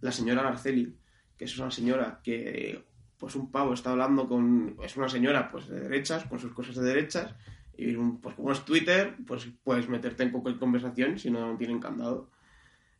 la 0.00 0.12
señora 0.12 0.48
Arceli, 0.48 0.96
que 1.36 1.44
es 1.44 1.58
una 1.58 1.70
señora 1.70 2.20
que, 2.22 2.84
pues 3.24 3.36
un 3.36 3.50
pavo 3.50 3.72
está 3.72 3.90
hablando 3.92 4.28
con. 4.28 4.76
Es 4.82 4.98
una 4.98 5.08
señora, 5.08 5.50
pues 5.50 5.66
de 5.66 5.80
derechas, 5.80 6.26
con 6.26 6.38
sus 6.38 6.52
cosas 6.52 6.76
de 6.76 6.82
derechas, 6.82 7.34
y 7.74 7.94
pues 7.94 8.34
como 8.34 8.52
es 8.52 8.62
Twitter, 8.66 9.16
pues 9.26 9.48
puedes 9.62 9.88
meterte 9.88 10.24
en 10.24 10.30
cualquier 10.30 10.58
conversación 10.58 11.18
si 11.18 11.30
no 11.30 11.56
tienen 11.56 11.80
candado. 11.80 12.28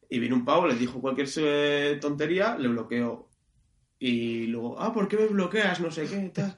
Y 0.08 0.18
vino 0.20 0.34
un 0.34 0.46
pavo, 0.46 0.66
le 0.66 0.76
dijo 0.76 1.02
cualquier 1.02 1.28
eh, 1.36 1.98
tontería, 2.00 2.56
le 2.56 2.68
bloqueó. 2.68 3.28
Y 3.98 4.46
luego, 4.46 4.80
ah, 4.80 4.94
¿por 4.94 5.08
qué 5.08 5.18
me 5.18 5.26
bloqueas? 5.26 5.78
No 5.80 5.90
sé 5.90 6.06
qué, 6.06 6.30
tal. 6.30 6.56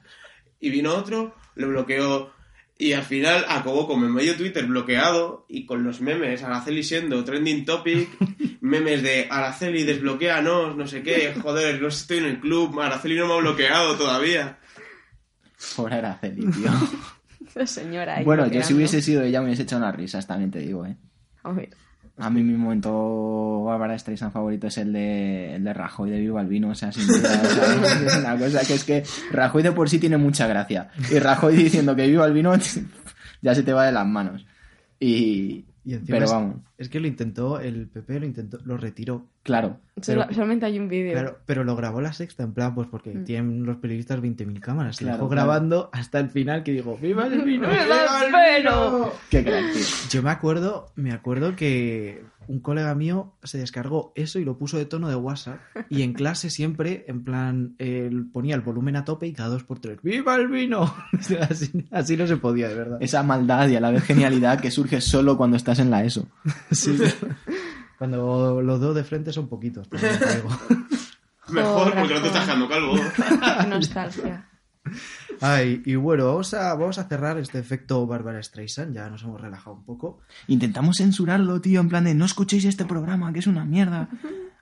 Y 0.61 0.69
vino 0.69 0.95
otro, 0.95 1.35
le 1.55 1.67
bloqueó. 1.67 2.31
Y 2.79 2.93
al 2.93 3.03
final 3.03 3.45
acabó 3.49 3.87
con 3.87 4.11
medio 4.13 4.35
Twitter 4.35 4.65
bloqueado 4.65 5.45
y 5.49 5.65
con 5.65 5.83
los 5.83 5.99
memes, 5.99 6.43
Araceli 6.43 6.83
siendo 6.83 7.23
trending 7.23 7.65
topic, 7.65 8.07
memes 8.61 9.01
de 9.01 9.27
Araceli 9.29 9.83
desbloqueanos, 9.83 10.75
no 10.77 10.85
sé 10.85 11.01
qué, 11.01 11.33
joder, 11.41 11.81
no 11.81 11.87
estoy 11.87 12.19
en 12.19 12.25
el 12.25 12.39
club, 12.39 12.79
Araceli 12.79 13.15
no 13.15 13.27
me 13.27 13.33
ha 13.33 13.37
bloqueado 13.37 13.95
todavía. 13.95 14.59
Pobre 15.75 15.95
Araceli, 15.95 16.45
tío. 16.51 16.69
Esa 17.47 17.65
señora 17.65 18.17
ahí 18.17 18.25
Bueno, 18.25 18.45
yo 18.47 18.61
si 18.61 18.75
hubiese 18.75 19.01
sido 19.01 19.23
ella 19.23 19.39
me 19.39 19.47
hubiese 19.47 19.63
echado 19.63 19.81
unas 19.81 19.95
risas, 19.95 20.27
también 20.27 20.51
te 20.51 20.59
digo, 20.59 20.85
¿eh? 20.85 20.95
A 21.43 21.51
ver. 21.51 21.69
A 22.19 22.29
mí 22.29 22.41
mi 22.41 22.53
momento 22.53 23.63
Bárbara 23.63 23.97
Streisand 23.97 24.33
favorito 24.33 24.67
es 24.67 24.77
el 24.79 24.91
de, 24.91 25.55
el 25.55 25.63
de 25.63 25.73
Rajoy 25.73 26.09
de 26.09 26.19
Viva 26.19 26.41
el 26.41 26.47
Vino, 26.47 26.69
o 26.69 26.75
sea, 26.75 26.91
sin 26.91 27.05
duda, 27.05 27.41
o 27.43 27.47
sea, 27.47 28.05
es 28.05 28.17
una 28.17 28.37
cosa 28.37 28.61
que 28.65 28.73
es 28.73 28.83
que 28.83 29.03
Rajoy 29.31 29.61
de 29.61 29.71
por 29.71 29.89
sí 29.89 29.99
tiene 29.99 30.17
mucha 30.17 30.47
gracia. 30.47 30.89
Y 31.11 31.19
Rajoy 31.19 31.55
diciendo 31.55 31.95
que 31.95 32.07
Viva 32.07 32.25
el 32.25 32.33
Vino 32.33 32.53
ya 33.41 33.53
se 33.53 33.63
te 33.63 33.73
va 33.73 33.85
de 33.85 33.91
las 33.91 34.07
manos. 34.07 34.45
Y, 34.99 35.65
Y 35.85 35.93
encima 35.93 36.15
pero 36.15 36.25
es, 36.25 36.31
vamos, 36.31 36.55
es 36.77 36.89
que 36.89 36.99
lo 36.99 37.07
intentó, 37.07 37.59
el 37.59 37.87
PP 37.87 38.19
lo 38.19 38.25
intentó, 38.25 38.59
lo 38.65 38.77
retiró. 38.77 39.27
Claro. 39.47 39.77
Solo- 39.99 40.21
Pero- 40.25 40.33
solamente 40.35 40.65
hay 40.67 40.77
un 40.77 40.87
vídeo. 40.87 41.13
Pero, 41.15 41.39
pero 41.47 41.63
lo 41.63 41.75
grabó 41.75 42.01
la 42.01 42.13
sexta, 42.13 42.43
en 42.43 42.53
plan, 42.53 42.75
pues 42.75 42.87
porque 42.87 43.09
Mm. 43.15 43.23
tienen 43.23 43.65
los 43.65 43.77
periodistas 43.77 44.21
20.000 44.21 44.59
cámaras. 44.59 45.01
Y 45.01 45.05
Claro, 45.05 45.17
dejó 45.17 45.29
claro. 45.29 45.47
grabando 45.47 45.89
hasta 45.91 46.19
el 46.19 46.29
final 46.29 46.61
que 46.61 46.71
digo, 46.73 46.95
¡Viva 47.01 47.25
el 47.25 47.41
vino! 47.41 47.67
¡Viva 47.67 48.25
el 48.55 48.59
vino! 48.61 49.09
Qué 49.31 49.41
tío. 49.41 49.53
Yo 50.11 50.21
me 50.21 50.29
acuerdo, 50.29 50.91
me 50.95 51.11
acuerdo 51.13 51.55
que 51.55 52.21
un 52.47 52.59
colega 52.59 52.93
mío 52.93 53.33
se 53.41 53.57
descargó 53.57 54.11
eso 54.15 54.37
y 54.37 54.45
lo 54.45 54.57
puso 54.59 54.77
de 54.77 54.85
tono 54.85 55.09
de 55.09 55.15
WhatsApp. 55.15 55.57
Y 55.89 56.03
en 56.03 56.13
clase 56.13 56.51
siempre, 56.51 57.03
en 57.07 57.23
plan, 57.23 57.73
él 57.79 58.27
ponía 58.31 58.53
el 58.53 58.61
volumen 58.61 58.97
a 58.97 59.03
tope 59.03 59.25
y 59.25 59.33
cada 59.33 59.49
dos 59.49 59.63
por 59.63 59.79
tres, 59.79 59.97
¡Viva 60.03 60.35
el 60.35 60.47
vino! 60.47 60.93
Así, 61.49 61.87
así 61.89 62.15
no 62.17 62.27
se 62.27 62.37
podía, 62.37 62.67
de 62.69 62.75
verdad. 62.75 62.97
Esa 63.01 63.23
maldad 63.23 63.67
y 63.67 63.75
a 63.75 63.79
la 63.81 63.89
vez 63.89 64.03
genialidad 64.03 64.59
que 64.61 64.69
surge 64.69 65.01
solo 65.01 65.37
cuando 65.37 65.57
estás 65.57 65.79
en 65.79 65.89
la 65.89 66.03
ESO. 66.05 66.27
Sí. 66.71 66.95
Cuando 67.97 68.61
los 68.61 68.79
dos 68.79 68.95
de 68.95 69.03
frente 69.03 69.33
son 69.33 69.47
poquitos. 69.47 69.87
Mejor 71.49 71.93
porque 71.93 72.13
no 72.13 72.21
te 72.21 72.27
estás 72.27 72.45
dejando 72.45 72.67
calvo. 72.67 72.95
Nostalgia. 73.69 74.49
Ay, 75.39 75.81
y 75.85 75.95
bueno, 75.95 76.25
vamos 76.25 76.53
a, 76.53 76.73
vamos 76.73 76.97
a 76.97 77.03
cerrar 77.07 77.37
este 77.37 77.59
efecto 77.59 78.05
Bárbara 78.07 78.41
Streisand. 78.41 78.93
Ya 78.93 79.09
nos 79.09 79.23
hemos 79.23 79.39
relajado 79.39 79.75
un 79.75 79.83
poco. 79.85 80.19
Intentamos 80.47 80.97
censurarlo, 80.97 81.61
tío, 81.61 81.79
en 81.79 81.89
plan 81.89 82.03
de 82.05 82.15
no 82.15 82.25
escuchéis 82.25 82.65
este 82.65 82.85
programa, 82.85 83.31
que 83.33 83.39
es 83.39 83.47
una 83.47 83.63
mierda. 83.65 84.09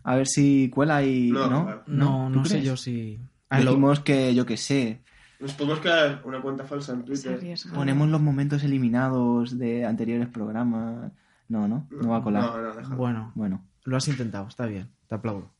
A 0.03 0.15
ver 0.15 0.27
si 0.27 0.69
cuela 0.69 1.03
y... 1.03 1.31
No, 1.31 1.49
No, 1.49 1.63
claro. 1.65 1.83
No, 1.87 2.29
¿Tú 2.31 2.39
no 2.39 2.45
sé 2.45 2.61
yo 2.61 2.77
si. 2.77 3.19
Ah, 3.49 3.59
Decimos 3.59 3.99
que, 4.01 4.35
yo 4.35 4.45
que 4.45 4.57
sé, 4.57 5.01
Nos 5.39 5.53
podemos 5.53 5.79
crear 5.79 6.21
una 6.25 6.41
cuenta 6.41 6.65
falsa 6.65 6.93
en 6.93 7.03
Twitter. 7.05 7.39
ponemos 7.73 8.09
los 8.09 8.21
momentos 8.21 8.63
eliminados 8.63 9.57
de 9.57 9.85
anteriores 9.85 10.27
programas. 10.27 11.11
No, 11.47 11.67
no, 11.67 11.87
no 11.91 12.09
va 12.09 12.17
a 12.17 12.23
colar. 12.23 12.43
No, 12.43 12.61
no, 12.61 12.73
déjalo. 12.75 12.95
Bueno, 12.95 13.31
Bueno, 13.35 13.65
lo 13.83 13.97
has 13.97 14.07
intentado, 14.07 14.47
está 14.47 14.65
bien, 14.65 14.91
te 15.07 15.15
aplaudo. 15.15 15.51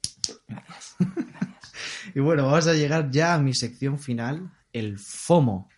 y 2.15 2.19
bueno, 2.19 2.45
vamos 2.45 2.67
a 2.67 2.73
llegar 2.73 3.09
ya 3.11 3.33
a 3.35 3.39
mi 3.39 3.53
sección 3.53 3.99
final, 3.99 4.51
el 4.73 4.97
FOMO. 4.97 5.69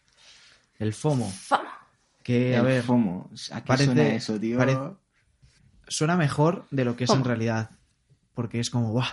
El 0.79 0.93
FOMO. 0.93 1.31
Que, 2.23 2.55
a 2.55 2.59
El 2.59 2.65
ver, 2.65 2.83
FOMO. 2.83 3.29
¿A 3.51 3.61
qué 3.61 3.67
parece- 3.67 3.85
suena 3.85 4.07
eso, 4.15 4.39
tío? 4.39 4.57
parece- 4.57 4.79
suena 5.87 6.15
mejor 6.17 6.65
de 6.71 6.85
lo 6.85 6.95
que 6.95 7.05
es 7.05 7.09
en 7.09 7.23
realidad. 7.23 7.71
Porque 8.33 8.59
es 8.59 8.69
como, 8.69 8.91
¡buah! 8.91 9.07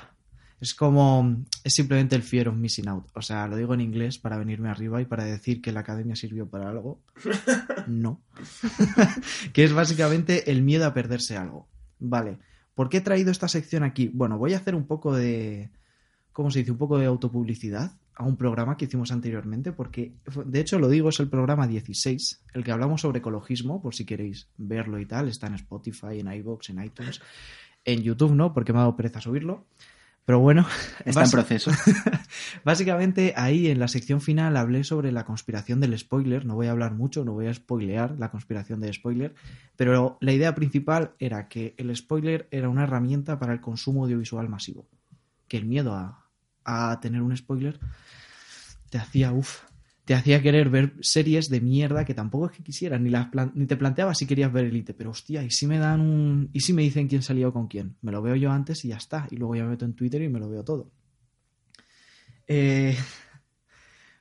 Es 0.64 0.72
como, 0.72 1.44
es 1.62 1.74
simplemente 1.74 2.16
el 2.16 2.22
fear 2.22 2.48
of 2.48 2.57
missing 2.57 2.88
out. 2.88 3.05
O 3.12 3.20
sea, 3.20 3.46
lo 3.46 3.55
digo 3.55 3.74
en 3.74 3.83
inglés 3.83 4.16
para 4.16 4.38
venirme 4.38 4.70
arriba 4.70 4.98
y 4.98 5.05
para 5.05 5.22
decir 5.22 5.61
que 5.61 5.72
la 5.72 5.81
academia 5.81 6.16
sirvió 6.16 6.48
para 6.48 6.70
algo. 6.70 7.03
No. 7.87 8.22
que 9.53 9.62
es 9.62 9.74
básicamente 9.74 10.50
el 10.50 10.62
miedo 10.62 10.87
a 10.87 10.94
perderse 10.94 11.37
algo. 11.37 11.68
Vale. 11.98 12.38
¿Por 12.74 12.88
qué 12.88 12.96
he 12.96 13.00
traído 13.03 13.31
esta 13.31 13.46
sección 13.46 13.83
aquí? 13.83 14.11
Bueno, 14.14 14.38
voy 14.38 14.55
a 14.55 14.57
hacer 14.57 14.74
un 14.74 14.87
poco 14.87 15.14
de, 15.14 15.68
¿cómo 16.33 16.50
se 16.50 16.61
dice? 16.61 16.70
Un 16.70 16.79
poco 16.79 16.96
de 16.98 17.05
autopublicidad 17.05 17.92
a 18.14 18.24
un 18.24 18.37
programa 18.38 18.79
que 18.79 18.87
hicimos 18.87 19.12
anteriormente, 19.12 19.72
porque 19.72 20.14
de 20.46 20.61
hecho 20.61 20.79
lo 20.79 20.88
digo, 20.88 21.11
es 21.11 21.20
el 21.20 21.29
programa 21.29 21.66
16, 21.66 22.42
el 22.55 22.64
que 22.64 22.72
hablamos 22.72 23.03
sobre 23.03 23.18
ecologismo, 23.18 23.83
por 23.83 23.94
si 23.94 24.07
queréis 24.07 24.48
verlo 24.57 24.98
y 24.98 25.05
tal, 25.05 25.29
está 25.29 25.46
en 25.46 25.57
Spotify, 25.57 26.20
en 26.20 26.33
iVoox, 26.33 26.70
en 26.70 26.83
iTunes, 26.83 27.20
en 27.85 28.03
YouTube 28.03 28.35
no, 28.35 28.55
porque 28.55 28.72
me 28.72 28.79
ha 28.79 28.83
dado 28.83 28.96
pereza 28.96 29.20
subirlo, 29.20 29.66
pero 30.25 30.41
bueno, 30.41 30.67
Está 31.05 31.25
en 31.25 31.31
proceso. 31.31 31.71
básicamente 32.65 33.35
ahí 33.37 33.69
en 33.69 33.79
la 33.79 33.89
sección 33.89 34.21
final 34.21 34.57
hablé 34.57 34.83
sobre 34.85 35.13
la 35.13 35.25
conspiración 35.25 35.81
del 35.81 35.99
spoiler, 35.99 36.47
no 36.47 36.55
voy 36.55 36.69
a 36.69 36.71
hablar 36.71 36.95
mucho, 36.95 37.25
no 37.25 37.33
voy 37.33 37.47
a 37.47 37.55
spoilear 37.55 38.17
la 38.19 38.31
conspiración 38.31 38.81
del 38.81 38.95
spoiler, 38.95 39.35
pero 39.77 40.17
la 40.21 40.33
idea 40.33 40.55
principal 40.55 41.13
era 41.19 41.49
que 41.49 41.75
el 41.77 41.95
spoiler 41.95 42.49
era 42.51 42.69
una 42.69 42.85
herramienta 42.85 43.39
para 43.39 43.53
el 43.53 43.61
consumo 43.61 44.05
audiovisual 44.05 44.49
masivo, 44.49 44.87
que 45.47 45.59
el 45.59 45.67
miedo 45.67 45.95
a, 45.95 46.25
a 46.65 46.99
tener 47.01 47.21
un 47.21 47.37
spoiler 47.37 47.79
te 48.89 48.99
hacía, 48.99 49.33
uff, 49.33 49.63
te 50.05 50.14
hacía 50.14 50.43
querer 50.43 50.69
ver 50.69 50.95
series 51.01 51.49
de 51.49 51.61
mierda 51.61 52.05
que 52.05 52.14
tampoco 52.14 52.47
es 52.47 52.53
que 52.53 52.62
quisieras, 52.62 53.01
ni, 53.01 53.11
las 53.11 53.29
ni 53.55 53.67
te 53.67 53.77
planteabas 53.77 54.19
si 54.19 54.27
querías 54.27 54.53
ver 54.53 54.67
Elite, 54.67 54.95
pero 54.95 55.11
hostia, 55.11 55.43
¿y 55.43 55.51
si 55.51 55.67
me 55.67 55.79
dan 55.79 56.01
un... 56.01 56.51
¿y 56.53 56.61
si 56.61 56.73
me 56.73 56.83
dicen 56.83 57.09
quién 57.09 57.23
salió 57.23 57.53
con 57.53 57.69
quién? 57.69 57.97
Me 58.03 58.12
lo 58.12 58.21
veo 58.21 58.37
yo 58.37 58.51
antes 58.53 58.85
y 58.85 58.88
ya 58.88 58.97
está, 58.97 59.27
y 59.31 59.37
luego 59.37 59.57
ya 59.57 59.64
me 59.64 59.71
meto 59.71 59.85
en 59.85 59.95
Twitter 59.95 60.21
y 60.23 60.29
me 60.29 60.40
lo 60.40 60.49
veo 60.49 60.64
todo. 60.64 60.90
Eh, 62.47 62.97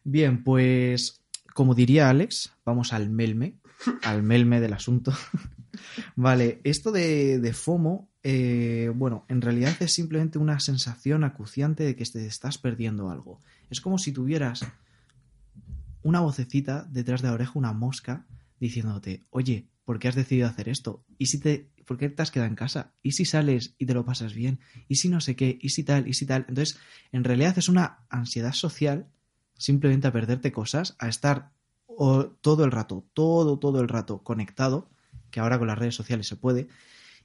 Bien, 0.03 0.43
pues 0.43 1.23
como 1.53 1.75
diría 1.75 2.09
Alex, 2.09 2.53
vamos 2.65 2.93
al 2.93 3.09
melme, 3.09 3.59
al 4.03 4.21
melme 4.21 4.59
del 4.59 4.73
asunto. 4.73 5.13
vale, 6.15 6.59
esto 6.63 6.91
de, 6.91 7.39
de 7.39 7.53
FOMO, 7.53 8.09
eh, 8.21 8.91
bueno, 8.93 9.25
en 9.29 9.41
realidad 9.41 9.75
es 9.79 9.93
simplemente 9.93 10.39
una 10.39 10.59
sensación 10.59 11.23
acuciante 11.23 11.83
de 11.83 11.95
que 11.95 12.03
te 12.05 12.25
estás 12.25 12.57
perdiendo 12.57 13.09
algo. 13.09 13.41
Es 13.69 13.79
como 13.79 13.97
si 13.97 14.11
tuvieras 14.11 14.65
una 16.03 16.19
vocecita 16.19 16.87
detrás 16.89 17.21
de 17.21 17.29
la 17.29 17.33
oreja, 17.33 17.53
una 17.55 17.73
mosca, 17.73 18.25
diciéndote, 18.59 19.23
oye, 19.29 19.67
¿por 19.85 19.99
qué 19.99 20.07
has 20.07 20.15
decidido 20.15 20.47
hacer 20.47 20.69
esto? 20.69 21.03
¿Y 21.17 21.27
si 21.27 21.39
te, 21.39 21.69
por 21.85 21.97
qué 21.97 22.09
te 22.09 22.21
has 22.21 22.31
quedado 22.31 22.49
en 22.49 22.55
casa? 22.55 22.93
¿Y 23.01 23.13
si 23.13 23.25
sales 23.25 23.75
y 23.77 23.85
te 23.85 23.93
lo 23.93 24.05
pasas 24.05 24.33
bien? 24.33 24.59
¿Y 24.87 24.95
si 24.95 25.09
no 25.09 25.21
sé 25.21 25.35
qué? 25.35 25.57
¿Y 25.61 25.69
si 25.69 25.83
tal? 25.83 26.07
¿Y 26.07 26.13
si 26.13 26.25
tal? 26.25 26.45
Entonces, 26.47 26.77
en 27.11 27.23
realidad 27.23 27.57
es 27.57 27.69
una 27.69 28.05
ansiedad 28.09 28.53
social 28.53 29.07
simplemente 29.57 30.07
a 30.07 30.11
perderte 30.11 30.51
cosas, 30.51 30.95
a 30.99 31.07
estar 31.07 31.51
todo 32.41 32.65
el 32.65 32.71
rato, 32.71 33.05
todo, 33.13 33.59
todo 33.59 33.81
el 33.81 33.87
rato 33.87 34.23
conectado, 34.23 34.89
que 35.29 35.39
ahora 35.39 35.59
con 35.59 35.67
las 35.67 35.77
redes 35.77 35.95
sociales 35.95 36.27
se 36.27 36.35
puede. 36.35 36.67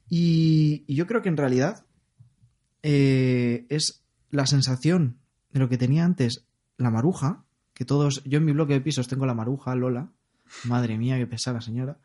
Y, 0.08 0.84
y 0.86 0.94
yo 0.94 1.06
creo 1.06 1.22
que 1.22 1.28
en 1.28 1.36
realidad 1.36 1.84
eh, 2.82 3.66
es 3.68 4.02
la 4.30 4.46
sensación 4.46 5.18
de 5.50 5.60
lo 5.60 5.68
que 5.68 5.78
tenía 5.78 6.04
antes 6.04 6.44
la 6.76 6.90
maruja, 6.90 7.44
que 7.78 7.84
todos, 7.84 8.24
yo 8.24 8.38
en 8.38 8.44
mi 8.44 8.50
bloque 8.50 8.72
de 8.72 8.80
pisos 8.80 9.06
tengo 9.06 9.24
la 9.24 9.34
maruja, 9.34 9.76
Lola, 9.76 10.10
madre 10.64 10.98
mía, 10.98 11.16
qué 11.16 11.28
pesada 11.28 11.60
señora, 11.60 11.98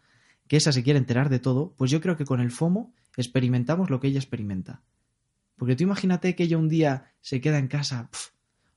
que 0.47 0.57
esa 0.57 0.71
se 0.71 0.83
quiere 0.83 0.99
enterar 0.99 1.29
de 1.29 1.39
todo, 1.39 1.73
pues 1.77 1.89
yo 1.89 1.99
creo 1.99 2.15
que 2.15 2.25
con 2.25 2.39
el 2.41 2.51
FOMO 2.51 2.93
experimentamos 3.17 3.89
lo 3.89 3.99
que 3.99 4.05
ella 4.05 4.19
experimenta. 4.19 4.83
Porque 5.57 5.75
tú 5.75 5.81
imagínate 5.81 6.35
que 6.35 6.43
ella 6.43 6.59
un 6.59 6.69
día 6.69 7.13
se 7.21 7.41
queda 7.41 7.57
en 7.57 7.69
casa, 7.69 8.11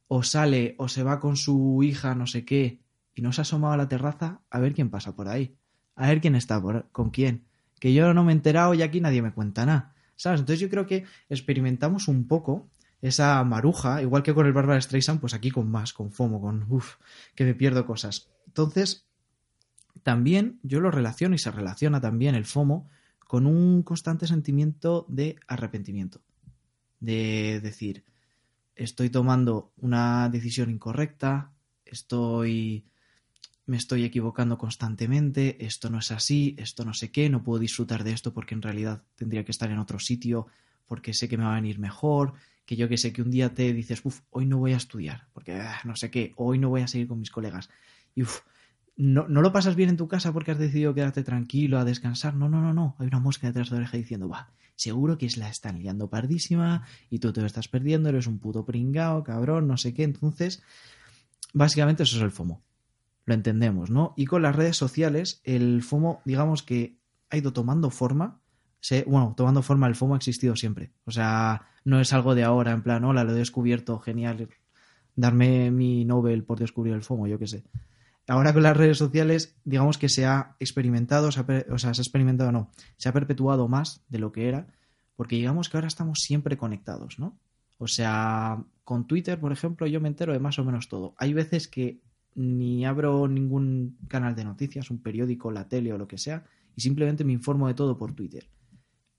o 0.08 0.22
sale, 0.22 0.74
o 0.78 0.88
se 0.88 1.02
va 1.02 1.20
con 1.20 1.36
su 1.36 1.82
hija, 1.82 2.14
no 2.14 2.26
sé 2.26 2.46
qué, 2.46 2.80
y 3.14 3.20
no 3.20 3.30
se 3.30 3.42
ha 3.42 3.42
asomado 3.42 3.74
a 3.74 3.76
la 3.76 3.88
terraza 3.88 4.40
a 4.48 4.58
ver 4.58 4.72
quién 4.72 4.88
pasa 4.88 5.14
por 5.14 5.28
ahí, 5.28 5.54
a 5.96 6.08
ver 6.08 6.22
quién 6.22 6.34
está 6.34 6.62
por, 6.62 6.88
con 6.92 7.10
quién. 7.10 7.44
Que 7.78 7.92
yo 7.92 8.14
no 8.14 8.24
me 8.24 8.32
he 8.32 8.36
enterado 8.36 8.72
y 8.72 8.80
aquí 8.80 9.02
nadie 9.02 9.20
me 9.20 9.34
cuenta 9.34 9.66
nada. 9.66 9.94
¿Sabes? 10.14 10.40
Entonces 10.40 10.60
yo 10.60 10.70
creo 10.70 10.86
que 10.86 11.04
experimentamos 11.28 12.08
un 12.08 12.26
poco 12.26 12.70
esa 13.02 13.42
maruja, 13.44 14.02
igual 14.02 14.22
que 14.22 14.34
con 14.34 14.46
el 14.46 14.52
Barbara 14.52 14.80
Streisand, 14.80 15.20
pues 15.20 15.34
aquí 15.34 15.50
con 15.50 15.70
más, 15.70 15.92
con 15.92 16.10
FOMO, 16.10 16.40
con 16.40 16.66
uff, 16.68 16.96
que 17.34 17.44
me 17.44 17.54
pierdo 17.54 17.86
cosas. 17.86 18.30
Entonces, 18.46 19.06
también 20.02 20.58
yo 20.62 20.80
lo 20.80 20.90
relaciono 20.90 21.34
y 21.34 21.38
se 21.38 21.50
relaciona 21.50 22.00
también 22.00 22.34
el 22.34 22.44
FOMO 22.44 22.88
con 23.26 23.46
un 23.46 23.82
constante 23.82 24.26
sentimiento 24.26 25.04
de 25.08 25.36
arrepentimiento. 25.46 26.20
De 27.00 27.60
decir, 27.62 28.04
estoy 28.74 29.10
tomando 29.10 29.72
una 29.76 30.28
decisión 30.28 30.70
incorrecta, 30.70 31.52
estoy 31.84 32.86
me 33.66 33.76
estoy 33.76 34.04
equivocando 34.04 34.58
constantemente, 34.58 35.64
esto 35.66 35.90
no 35.90 35.98
es 35.98 36.12
así, 36.12 36.54
esto 36.56 36.84
no 36.84 36.94
sé 36.94 37.10
qué, 37.10 37.28
no 37.28 37.42
puedo 37.42 37.58
disfrutar 37.58 38.04
de 38.04 38.12
esto 38.12 38.32
porque 38.32 38.54
en 38.54 38.62
realidad 38.62 39.02
tendría 39.16 39.44
que 39.44 39.50
estar 39.50 39.70
en 39.70 39.78
otro 39.78 39.98
sitio 39.98 40.46
porque 40.86 41.12
sé 41.12 41.28
que 41.28 41.36
me 41.36 41.44
va 41.44 41.52
a 41.52 41.56
venir 41.56 41.80
mejor, 41.80 42.34
que 42.66 42.76
yo 42.76 42.88
que 42.88 42.98
sé 42.98 43.12
que 43.12 43.22
un 43.22 43.30
día 43.30 43.54
te 43.54 43.72
dices, 43.72 44.02
uff, 44.04 44.20
hoy 44.30 44.44
no 44.44 44.58
voy 44.58 44.72
a 44.72 44.76
estudiar 44.76 45.28
porque 45.32 45.54
ah, 45.54 45.80
no 45.84 45.96
sé 45.96 46.10
qué, 46.10 46.34
hoy 46.36 46.58
no 46.58 46.68
voy 46.68 46.82
a 46.82 46.88
seguir 46.88 47.08
con 47.08 47.18
mis 47.18 47.30
colegas 47.30 47.70
y 48.14 48.22
uff, 48.22 48.40
no, 48.96 49.26
no 49.28 49.40
lo 49.40 49.52
pasas 49.52 49.76
bien 49.76 49.88
en 49.88 49.96
tu 49.96 50.08
casa 50.08 50.32
porque 50.32 50.50
has 50.50 50.58
decidido 50.58 50.94
quedarte 50.94 51.22
tranquilo 51.22 51.78
a 51.78 51.84
descansar, 51.84 52.34
no, 52.34 52.48
no, 52.48 52.60
no, 52.60 52.74
no, 52.74 52.96
hay 52.98 53.06
una 53.06 53.20
mosca 53.20 53.46
detrás 53.46 53.70
de 53.70 53.76
la 53.76 53.82
oreja 53.82 53.96
diciendo, 53.96 54.28
va, 54.28 54.50
seguro 54.74 55.16
que 55.16 55.28
la 55.36 55.48
están 55.48 55.78
liando 55.78 56.10
pardísima 56.10 56.86
y 57.08 57.18
tú 57.18 57.32
te 57.32 57.40
lo 57.40 57.46
estás 57.46 57.68
perdiendo, 57.68 58.08
eres 58.08 58.26
un 58.26 58.38
puto 58.38 58.64
pringao, 58.64 59.22
cabrón, 59.22 59.68
no 59.68 59.76
sé 59.76 59.94
qué, 59.94 60.02
entonces, 60.02 60.62
básicamente 61.54 62.02
eso 62.02 62.16
es 62.16 62.22
el 62.22 62.30
FOMO 62.30 62.62
lo 63.26 63.34
entendemos, 63.34 63.90
¿no? 63.90 64.14
Y 64.16 64.24
con 64.24 64.42
las 64.42 64.56
redes 64.56 64.76
sociales, 64.76 65.40
el 65.44 65.82
FOMO, 65.82 66.22
digamos 66.24 66.62
que 66.62 66.96
ha 67.28 67.36
ido 67.36 67.52
tomando 67.52 67.90
forma. 67.90 68.40
Bueno, 69.06 69.34
tomando 69.36 69.62
forma, 69.62 69.86
el 69.86 69.94
FOMO 69.94 70.14
ha 70.14 70.18
existido 70.18 70.56
siempre. 70.56 70.92
O 71.04 71.10
sea, 71.10 71.62
no 71.84 72.00
es 72.00 72.12
algo 72.12 72.34
de 72.34 72.44
ahora, 72.44 72.72
en 72.72 72.82
plan, 72.82 73.04
hola, 73.04 73.24
lo 73.24 73.32
he 73.32 73.36
descubierto, 73.36 73.98
genial, 73.98 74.48
darme 75.14 75.70
mi 75.70 76.04
Nobel 76.04 76.44
por 76.44 76.58
descubrir 76.58 76.94
el 76.94 77.02
FOMO, 77.02 77.26
yo 77.26 77.38
qué 77.38 77.46
sé. 77.46 77.64
Ahora 78.28 78.52
con 78.52 78.62
las 78.62 78.76
redes 78.76 78.98
sociales, 78.98 79.56
digamos 79.64 79.98
que 79.98 80.08
se 80.08 80.26
ha 80.26 80.56
experimentado, 80.58 81.30
se 81.30 81.40
ha, 81.40 81.46
o 81.72 81.78
sea, 81.78 81.94
se 81.94 82.00
ha 82.00 82.04
experimentado, 82.04 82.50
no, 82.50 82.70
se 82.96 83.08
ha 83.08 83.12
perpetuado 83.12 83.68
más 83.68 84.04
de 84.08 84.18
lo 84.18 84.32
que 84.32 84.48
era, 84.48 84.66
porque 85.14 85.36
digamos 85.36 85.68
que 85.68 85.76
ahora 85.76 85.86
estamos 85.86 86.20
siempre 86.20 86.56
conectados, 86.56 87.18
¿no? 87.18 87.38
O 87.78 87.86
sea, 87.86 88.64
con 88.84 89.06
Twitter, 89.06 89.38
por 89.38 89.52
ejemplo, 89.52 89.86
yo 89.86 90.00
me 90.00 90.08
entero 90.08 90.32
de 90.32 90.40
más 90.40 90.58
o 90.58 90.64
menos 90.64 90.88
todo. 90.88 91.14
Hay 91.18 91.34
veces 91.34 91.68
que 91.68 92.00
ni 92.34 92.84
abro 92.84 93.28
ningún 93.28 93.96
canal 94.08 94.34
de 94.34 94.44
noticias, 94.44 94.90
un 94.90 94.98
periódico, 94.98 95.50
la 95.50 95.68
tele 95.68 95.92
o 95.92 95.98
lo 95.98 96.08
que 96.08 96.18
sea, 96.18 96.44
y 96.74 96.80
simplemente 96.80 97.24
me 97.24 97.32
informo 97.32 97.68
de 97.68 97.74
todo 97.74 97.96
por 97.96 98.12
Twitter. 98.12 98.46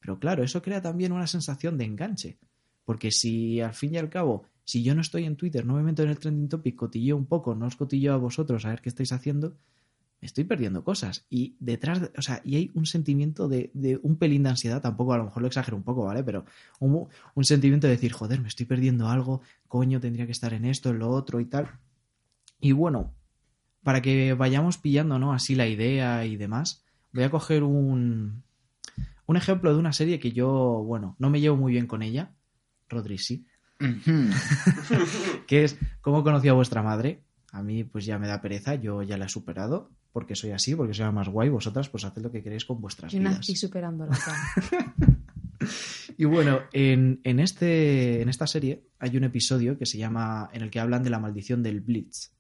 Pero 0.08 0.20
claro, 0.20 0.41
eso 0.41 0.62
crea 0.62 0.82
también 0.82 1.12
una 1.12 1.28
sensación 1.28 1.78
de 1.78 1.84
enganche. 1.84 2.38
Porque 2.86 3.12
si 3.12 3.60
al 3.60 3.74
fin 3.74 3.93
y 3.93 3.98
al 3.98 4.10
cabo, 4.10 4.46
si 4.63 4.82
yo 4.82 4.96
no 4.96 5.02
estoy 5.02 5.26
en 5.26 5.36
Twitter, 5.36 5.65
no 5.65 5.74
me 5.74 5.84
meto 5.84 6.02
en 6.02 6.08
el 6.08 6.17
trending 6.17 6.48
topic, 6.48 6.78
cotilleo 6.78 7.17
un 7.17 7.26
poco, 7.26 7.56
no 7.56 7.65
os 7.65 7.76
cotilleo 7.76 8.13
a 8.13 8.17
vosotros 8.17 8.63
a 8.63 8.70
ver 8.70 8.80
qué 8.82 8.88
estáis 8.88 9.12
haciendo, 9.12 9.58
me 10.22 10.26
estoy 10.28 10.46
perdiendo 10.46 10.86
cosas. 10.86 11.26
Y 11.30 11.58
detrás, 11.60 12.00
de- 12.00 12.12
o 12.17 12.22
sea, 12.22 12.39
y 12.46 12.56
hay 12.56 12.72
un 12.74 12.86
sentimiento 12.86 13.50
de, 13.50 13.70
de 13.74 14.00
un 14.02 14.15
pelín 14.15 14.43
de 14.43 14.50
ansiedad, 14.52 14.82
tampoco 14.82 15.12
a 15.12 15.17
lo 15.17 15.26
mejor 15.26 15.41
lo 15.41 15.50
exagero 15.50 15.76
un 15.76 15.84
poco, 15.84 16.06
¿vale? 16.06 16.24
Pero 16.24 16.46
un, 16.80 17.10
un 17.36 17.43
sentimiento 17.43 17.88
de 17.88 17.91
decir, 17.96 18.13
joder, 18.13 18.39
me 18.39 18.48
estoy 18.48 18.65
perdiendo 18.65 19.10
algo, 19.10 19.41
coño, 19.67 20.00
tendría 20.00 20.26
que 20.26 20.32
estar 20.32 20.54
en 20.54 20.63
esto, 20.63 20.91
en 20.91 21.00
lo 21.00 21.10
otro 21.10 21.41
y 21.41 21.46
tal. 21.48 21.67
Y 22.62 22.72
bueno, 22.72 23.13
para 23.84 24.02
que 24.02 24.34
vayamos 24.34 24.78
pillando, 24.78 25.20
¿no? 25.20 25.34
Así 25.34 25.56
la 25.56 25.67
idea 25.67 26.26
y 26.26 26.38
demás, 26.38 26.86
voy 27.13 27.24
a 27.24 27.30
coger 27.32 27.63
un, 27.63 28.43
un 29.28 29.38
ejemplo 29.38 29.71
de 29.71 29.80
una 29.80 29.93
serie 29.93 30.19
que 30.19 30.32
yo, 30.32 30.84
bueno, 30.86 31.15
no 31.19 31.30
me 31.30 31.39
llevo 31.39 31.55
muy 31.57 31.71
bien 31.71 31.86
con 31.86 32.01
ella, 32.01 32.34
Rodri 32.89 33.17
sí, 33.17 33.45
que 35.47 35.63
es 35.63 35.78
¿Cómo 36.01 36.23
conocí 36.23 36.47
a 36.47 36.53
vuestra 36.53 36.82
madre? 36.82 37.21
A 37.51 37.61
mí 37.61 37.84
pues 37.84 38.05
ya 38.05 38.17
me 38.17 38.28
da 38.28 38.41
pereza, 38.41 38.75
yo 38.75 39.03
ya 39.03 39.17
la 39.17 39.25
he 39.25 39.30
superado, 39.30 39.91
porque 40.11 40.36
soy 40.36 40.51
así, 40.51 40.75
porque 40.75 40.93
soy 40.93 41.05
la 41.05 41.11
más 41.11 41.30
guay, 41.30 41.49
vosotras 41.49 41.89
pues 41.89 42.03
haced 42.05 42.21
lo 42.21 42.32
que 42.32 42.41
queréis 42.41 42.65
con 42.65 42.82
vuestras 42.82 43.13
Yo 43.13 43.19
vidas. 43.19 43.34
ya. 43.36 44.95
Y 46.19 46.25
bueno, 46.25 46.61
en, 46.71 47.19
en, 47.23 47.39
este, 47.39 48.21
en 48.21 48.30
esta 48.30 48.47
serie 48.47 48.88
hay 48.97 49.17
un 49.17 49.23
episodio 49.23 49.78
que 49.78 49.86
se 49.86 49.99
llama, 49.99 50.49
en 50.51 50.63
el 50.63 50.71
que 50.71 50.80
hablan 50.80 51.03
de 51.03 51.11
la 51.11 51.19
maldición 51.19 51.61
del 51.61 51.82
Blitz, 51.82 52.32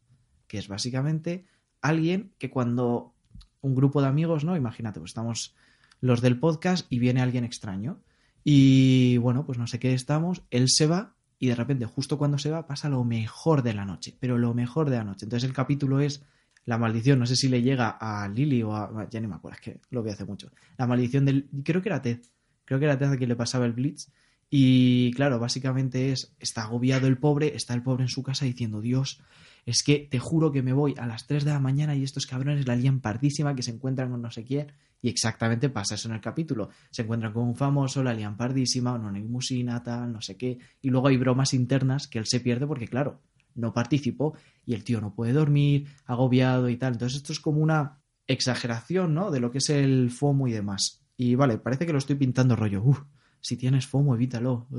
que 0.47 0.57
es 0.57 0.67
básicamente 0.67 1.45
alguien 1.81 2.33
que 2.39 2.49
cuando 2.49 3.13
un 3.61 3.75
grupo 3.75 4.01
de 4.01 4.07
amigos, 4.07 4.43
¿no? 4.43 4.55
Imagínate, 4.55 4.99
pues 4.99 5.11
estamos 5.11 5.55
los 6.01 6.21
del 6.21 6.39
podcast 6.39 6.85
y 6.89 6.99
viene 6.99 7.21
alguien 7.21 7.43
extraño. 7.43 7.99
Y 8.43 9.17
bueno, 9.17 9.45
pues 9.45 9.57
no 9.57 9.67
sé 9.67 9.79
qué 9.79 9.93
estamos, 9.93 10.43
él 10.51 10.69
se 10.69 10.87
va 10.87 11.15
y 11.39 11.47
de 11.47 11.55
repente, 11.55 11.85
justo 11.85 12.17
cuando 12.17 12.37
se 12.37 12.49
va, 12.49 12.65
pasa 12.65 12.89
lo 12.89 13.03
mejor 13.03 13.61
de 13.61 13.73
la 13.73 13.85
noche, 13.85 14.15
pero 14.19 14.37
lo 14.37 14.53
mejor 14.53 14.89
de 14.89 14.97
la 14.97 15.03
noche. 15.03 15.25
Entonces 15.25 15.47
el 15.47 15.55
capítulo 15.55 15.99
es 15.99 16.23
la 16.65 16.77
maldición, 16.77 17.19
no 17.19 17.25
sé 17.25 17.35
si 17.35 17.47
le 17.47 17.61
llega 17.61 17.89
a 17.89 18.27
Lily 18.27 18.63
o 18.63 18.75
a... 18.75 19.07
Ya 19.09 19.19
ni 19.19 19.27
me 19.27 19.35
acuerdo, 19.35 19.55
es 19.55 19.61
que 19.61 19.79
lo 19.89 20.03
vi 20.03 20.09
hace 20.09 20.25
mucho. 20.25 20.51
La 20.77 20.87
maldición 20.87 21.25
del... 21.25 21.47
Creo 21.63 21.81
que 21.81 21.89
era 21.89 22.01
Ted. 22.01 22.19
Creo 22.65 22.79
que 22.79 22.85
era 22.85 22.97
Ted 22.97 23.11
a 23.11 23.17
quien 23.17 23.29
le 23.29 23.35
pasaba 23.35 23.65
el 23.65 23.73
Blitz. 23.73 24.09
Y 24.49 25.11
claro, 25.13 25.39
básicamente 25.39 26.11
es, 26.11 26.35
está 26.39 26.63
agobiado 26.63 27.07
el 27.07 27.17
pobre, 27.17 27.55
está 27.55 27.73
el 27.73 27.83
pobre 27.83 28.03
en 28.03 28.09
su 28.09 28.23
casa 28.23 28.45
diciendo, 28.45 28.81
Dios, 28.81 29.21
es 29.67 29.83
que 29.83 30.07
te 30.09 30.17
juro 30.17 30.49
que 30.53 30.63
me 30.63 30.71
voy 30.71 30.95
a 30.97 31.05
las 31.05 31.27
3 31.27 31.43
de 31.43 31.51
la 31.51 31.59
mañana 31.59 31.93
y 31.93 32.01
estos 32.01 32.25
cabrones 32.25 32.65
la 32.65 32.77
lían 32.77 33.01
pardísima 33.01 33.53
que 33.53 33.61
se 33.61 33.71
encuentran 33.71 34.09
con 34.09 34.21
no 34.21 34.31
sé 34.31 34.45
quién. 34.45 34.71
Y 35.01 35.09
exactamente 35.09 35.67
pasa 35.69 35.95
eso 35.95 36.07
en 36.07 36.15
el 36.15 36.21
capítulo. 36.21 36.69
Se 36.89 37.01
encuentran 37.01 37.33
con 37.33 37.43
un 37.43 37.55
famoso, 37.57 38.01
la 38.01 38.13
lían 38.13 38.37
pardísima, 38.37 38.93
una 38.93 39.11
limusina, 39.11 39.83
tal, 39.83 40.13
no 40.13 40.21
sé 40.21 40.37
qué. 40.37 40.57
Y 40.81 40.89
luego 40.89 41.09
hay 41.09 41.17
bromas 41.17 41.53
internas 41.53 42.07
que 42.07 42.17
él 42.17 42.25
se 42.27 42.39
pierde 42.39 42.65
porque, 42.65 42.87
claro, 42.87 43.19
no 43.55 43.73
participó 43.73 44.37
y 44.65 44.73
el 44.73 44.85
tío 44.85 45.01
no 45.01 45.13
puede 45.13 45.33
dormir, 45.33 45.89
agobiado 46.05 46.69
y 46.69 46.77
tal. 46.77 46.93
Entonces 46.93 47.17
esto 47.17 47.33
es 47.33 47.41
como 47.41 47.59
una 47.59 47.99
exageración, 48.25 49.13
¿no? 49.13 49.31
De 49.31 49.41
lo 49.41 49.51
que 49.51 49.57
es 49.57 49.69
el 49.69 50.11
FOMO 50.11 50.47
y 50.47 50.53
demás. 50.53 51.05
Y 51.17 51.35
vale, 51.35 51.57
parece 51.57 51.85
que 51.85 51.91
lo 51.91 51.97
estoy 51.97 52.15
pintando 52.15 52.55
rollo. 52.55 52.81
Uf, 52.85 53.01
si 53.41 53.57
tienes 53.57 53.85
FOMO, 53.85 54.15
evítalo. 54.15 54.69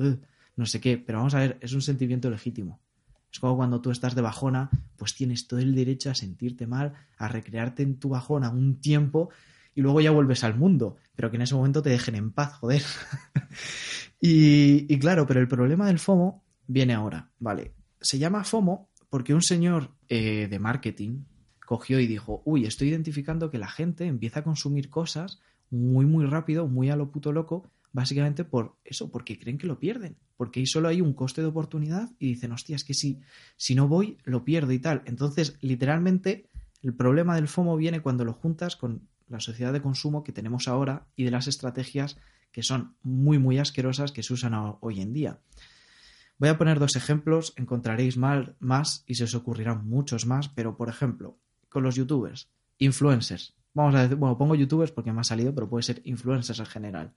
no 0.56 0.64
sé 0.64 0.80
qué. 0.80 0.96
Pero 0.96 1.18
vamos 1.18 1.34
a 1.34 1.40
ver, 1.40 1.58
es 1.60 1.74
un 1.74 1.82
sentimiento 1.82 2.30
legítimo. 2.30 2.80
Como 3.38 3.56
cuando 3.56 3.80
tú 3.80 3.90
estás 3.90 4.14
de 4.14 4.22
bajona, 4.22 4.70
pues 4.96 5.14
tienes 5.14 5.46
todo 5.46 5.60
el 5.60 5.74
derecho 5.74 6.10
a 6.10 6.14
sentirte 6.14 6.66
mal, 6.66 6.92
a 7.16 7.28
recrearte 7.28 7.82
en 7.82 7.98
tu 7.98 8.10
bajona 8.10 8.50
un 8.50 8.80
tiempo 8.80 9.30
y 9.74 9.80
luego 9.80 10.00
ya 10.00 10.10
vuelves 10.10 10.42
al 10.44 10.56
mundo, 10.56 10.96
pero 11.14 11.30
que 11.30 11.36
en 11.36 11.42
ese 11.42 11.54
momento 11.54 11.82
te 11.82 11.90
dejen 11.90 12.16
en 12.16 12.32
paz, 12.32 12.54
joder. 12.54 12.82
y, 14.20 14.92
y 14.92 14.98
claro, 14.98 15.26
pero 15.26 15.40
el 15.40 15.48
problema 15.48 15.86
del 15.86 15.98
FOMO 15.98 16.42
viene 16.66 16.94
ahora, 16.94 17.30
¿vale? 17.38 17.74
Se 18.00 18.18
llama 18.18 18.44
FOMO 18.44 18.88
porque 19.10 19.34
un 19.34 19.42
señor 19.42 19.90
eh, 20.08 20.48
de 20.48 20.58
marketing 20.58 21.24
cogió 21.64 22.00
y 22.00 22.06
dijo, 22.06 22.42
uy, 22.44 22.64
estoy 22.64 22.88
identificando 22.88 23.50
que 23.50 23.58
la 23.58 23.68
gente 23.68 24.06
empieza 24.06 24.40
a 24.40 24.44
consumir 24.44 24.90
cosas 24.90 25.40
muy, 25.70 26.06
muy 26.06 26.26
rápido, 26.26 26.66
muy 26.66 26.90
a 26.90 26.96
lo 26.96 27.10
puto 27.10 27.32
loco, 27.32 27.70
básicamente 27.92 28.44
por 28.44 28.76
eso, 28.84 29.10
porque 29.10 29.38
creen 29.38 29.58
que 29.58 29.66
lo 29.66 29.78
pierden, 29.78 30.16
porque 30.36 30.60
ahí 30.60 30.66
solo 30.66 30.88
hay 30.88 31.00
un 31.00 31.14
coste 31.14 31.40
de 31.40 31.48
oportunidad 31.48 32.10
y 32.18 32.28
dicen, 32.28 32.52
hostia, 32.52 32.76
es 32.76 32.84
que 32.84 32.94
si, 32.94 33.20
si 33.56 33.74
no 33.74 33.88
voy, 33.88 34.18
lo 34.24 34.44
pierdo 34.44 34.72
y 34.72 34.78
tal. 34.78 35.02
Entonces, 35.06 35.56
literalmente, 35.60 36.48
el 36.82 36.94
problema 36.94 37.34
del 37.34 37.48
FOMO 37.48 37.76
viene 37.76 38.00
cuando 38.00 38.24
lo 38.24 38.32
juntas 38.32 38.76
con 38.76 39.08
la 39.28 39.40
sociedad 39.40 39.72
de 39.72 39.82
consumo 39.82 40.24
que 40.24 40.32
tenemos 40.32 40.68
ahora 40.68 41.06
y 41.16 41.24
de 41.24 41.30
las 41.30 41.48
estrategias 41.48 42.16
que 42.52 42.62
son 42.62 42.96
muy, 43.02 43.38
muy 43.38 43.58
asquerosas 43.58 44.12
que 44.12 44.22
se 44.22 44.32
usan 44.32 44.54
hoy 44.80 45.00
en 45.00 45.12
día. 45.12 45.40
Voy 46.38 46.48
a 46.48 46.56
poner 46.56 46.78
dos 46.78 46.96
ejemplos, 46.96 47.52
encontraréis 47.56 48.16
mal, 48.16 48.56
más 48.60 49.04
y 49.06 49.16
se 49.16 49.24
os 49.24 49.34
ocurrirán 49.34 49.88
muchos 49.88 50.24
más, 50.24 50.48
pero 50.48 50.76
por 50.76 50.88
ejemplo, 50.88 51.36
con 51.68 51.82
los 51.82 51.96
youtubers, 51.96 52.48
influencers. 52.78 53.54
Vamos 53.74 53.94
a 53.94 54.02
decir, 54.02 54.16
bueno, 54.16 54.38
pongo 54.38 54.54
youtubers 54.54 54.92
porque 54.92 55.12
me 55.12 55.20
ha 55.20 55.24
salido, 55.24 55.54
pero 55.54 55.68
puede 55.68 55.82
ser 55.82 56.00
influencers 56.04 56.60
en 56.60 56.66
general. 56.66 57.14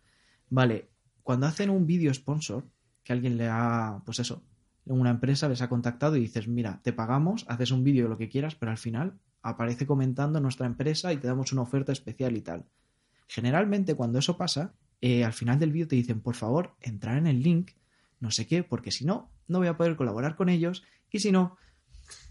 Vale, 0.51 0.89
cuando 1.23 1.47
hacen 1.47 1.69
un 1.69 1.87
vídeo 1.87 2.13
sponsor, 2.13 2.67
que 3.05 3.13
alguien 3.13 3.37
le 3.37 3.47
ha, 3.47 4.01
pues 4.05 4.19
eso, 4.19 4.43
una 4.85 5.09
empresa 5.09 5.47
les 5.47 5.61
ha 5.61 5.69
contactado 5.69 6.17
y 6.17 6.19
dices, 6.19 6.49
mira, 6.49 6.81
te 6.83 6.91
pagamos, 6.91 7.45
haces 7.47 7.71
un 7.71 7.85
vídeo 7.85 8.09
lo 8.09 8.17
que 8.17 8.27
quieras, 8.27 8.55
pero 8.55 8.69
al 8.69 8.77
final 8.77 9.17
aparece 9.41 9.87
comentando 9.87 10.41
nuestra 10.41 10.67
empresa 10.67 11.13
y 11.13 11.17
te 11.17 11.27
damos 11.27 11.53
una 11.53 11.61
oferta 11.61 11.93
especial 11.93 12.35
y 12.35 12.41
tal. 12.41 12.65
Generalmente 13.29 13.95
cuando 13.95 14.19
eso 14.19 14.35
pasa, 14.35 14.73
eh, 14.99 15.23
al 15.23 15.31
final 15.31 15.57
del 15.57 15.71
vídeo 15.71 15.87
te 15.87 15.95
dicen, 15.95 16.19
por 16.19 16.35
favor, 16.35 16.75
entrar 16.81 17.17
en 17.17 17.27
el 17.27 17.41
link, 17.41 17.71
no 18.19 18.29
sé 18.29 18.45
qué, 18.45 18.61
porque 18.61 18.91
si 18.91 19.05
no, 19.05 19.31
no 19.47 19.59
voy 19.59 19.69
a 19.69 19.77
poder 19.77 19.95
colaborar 19.95 20.35
con 20.35 20.49
ellos 20.49 20.83
y 21.09 21.19
si 21.19 21.31
no, 21.31 21.55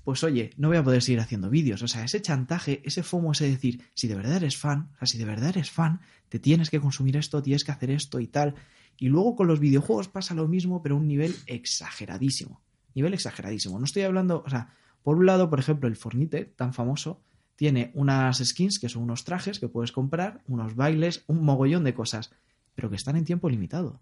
pues 0.05 0.25
oye, 0.25 0.51
no 0.57 0.69
voy 0.69 0.77
a 0.77 0.85
poder 0.85 1.03
seguir 1.03 1.21
haciendo 1.21 1.51
vídeos. 1.51 1.83
O 1.83 1.89
sea, 1.89 2.05
ese 2.05 2.21
chantaje, 2.23 2.83
ese 2.85 3.03
FOMO, 3.03 3.33
ese 3.33 3.49
decir, 3.49 3.83
si 3.95 4.09
de 4.09 4.15
verdad 4.15 4.37
eres 4.37 4.57
fan, 4.57 4.91
o 4.95 4.99
sea, 4.99 5.07
si 5.07 5.19
de 5.19 5.25
verdad 5.25 5.51
eres 5.51 5.71
fan, 5.71 6.01
te 6.29 6.39
tienes 6.39 6.71
que 6.71 6.81
consumir 6.81 7.17
esto, 7.17 7.43
tienes 7.43 7.65
que 7.65 7.73
hacer 7.73 7.91
esto 7.91 8.21
y 8.21 8.27
tal. 8.27 8.55
Y 8.97 9.09
luego 9.09 9.37
con 9.37 9.47
los 9.47 9.61
videojuegos 9.61 10.09
pasa 10.09 10.35
lo 10.35 10.49
mismo, 10.49 10.83
pero 10.83 10.95
a 10.95 10.99
un 10.99 11.09
nivel 11.09 11.35
exageradísimo. 11.47 12.61
Nivel 12.95 13.15
exageradísimo. 13.15 13.79
No 13.79 13.85
estoy 13.85 14.03
hablando, 14.03 14.43
o 14.45 14.51
sea, 14.51 14.75
por 15.03 15.17
un 15.17 15.27
lado, 15.27 15.49
por 15.49 15.59
ejemplo, 15.59 15.89
el 15.89 15.97
Fornite, 15.97 16.45
tan 16.45 16.75
famoso, 16.75 17.23
tiene 17.57 17.91
unas 17.95 18.39
skins 18.39 18.79
que 18.79 18.89
son 18.89 19.03
unos 19.03 19.25
trajes 19.25 19.59
que 19.59 19.69
puedes 19.69 19.93
comprar, 19.93 20.43
unos 20.47 20.77
bailes, 20.77 21.25
un 21.27 21.45
mogollón 21.45 21.85
de 21.85 21.95
cosas, 21.95 22.31
pero 22.75 22.91
que 22.91 22.97
están 22.97 23.17
en 23.17 23.25
tiempo 23.25 23.51
limitado. 23.51 24.01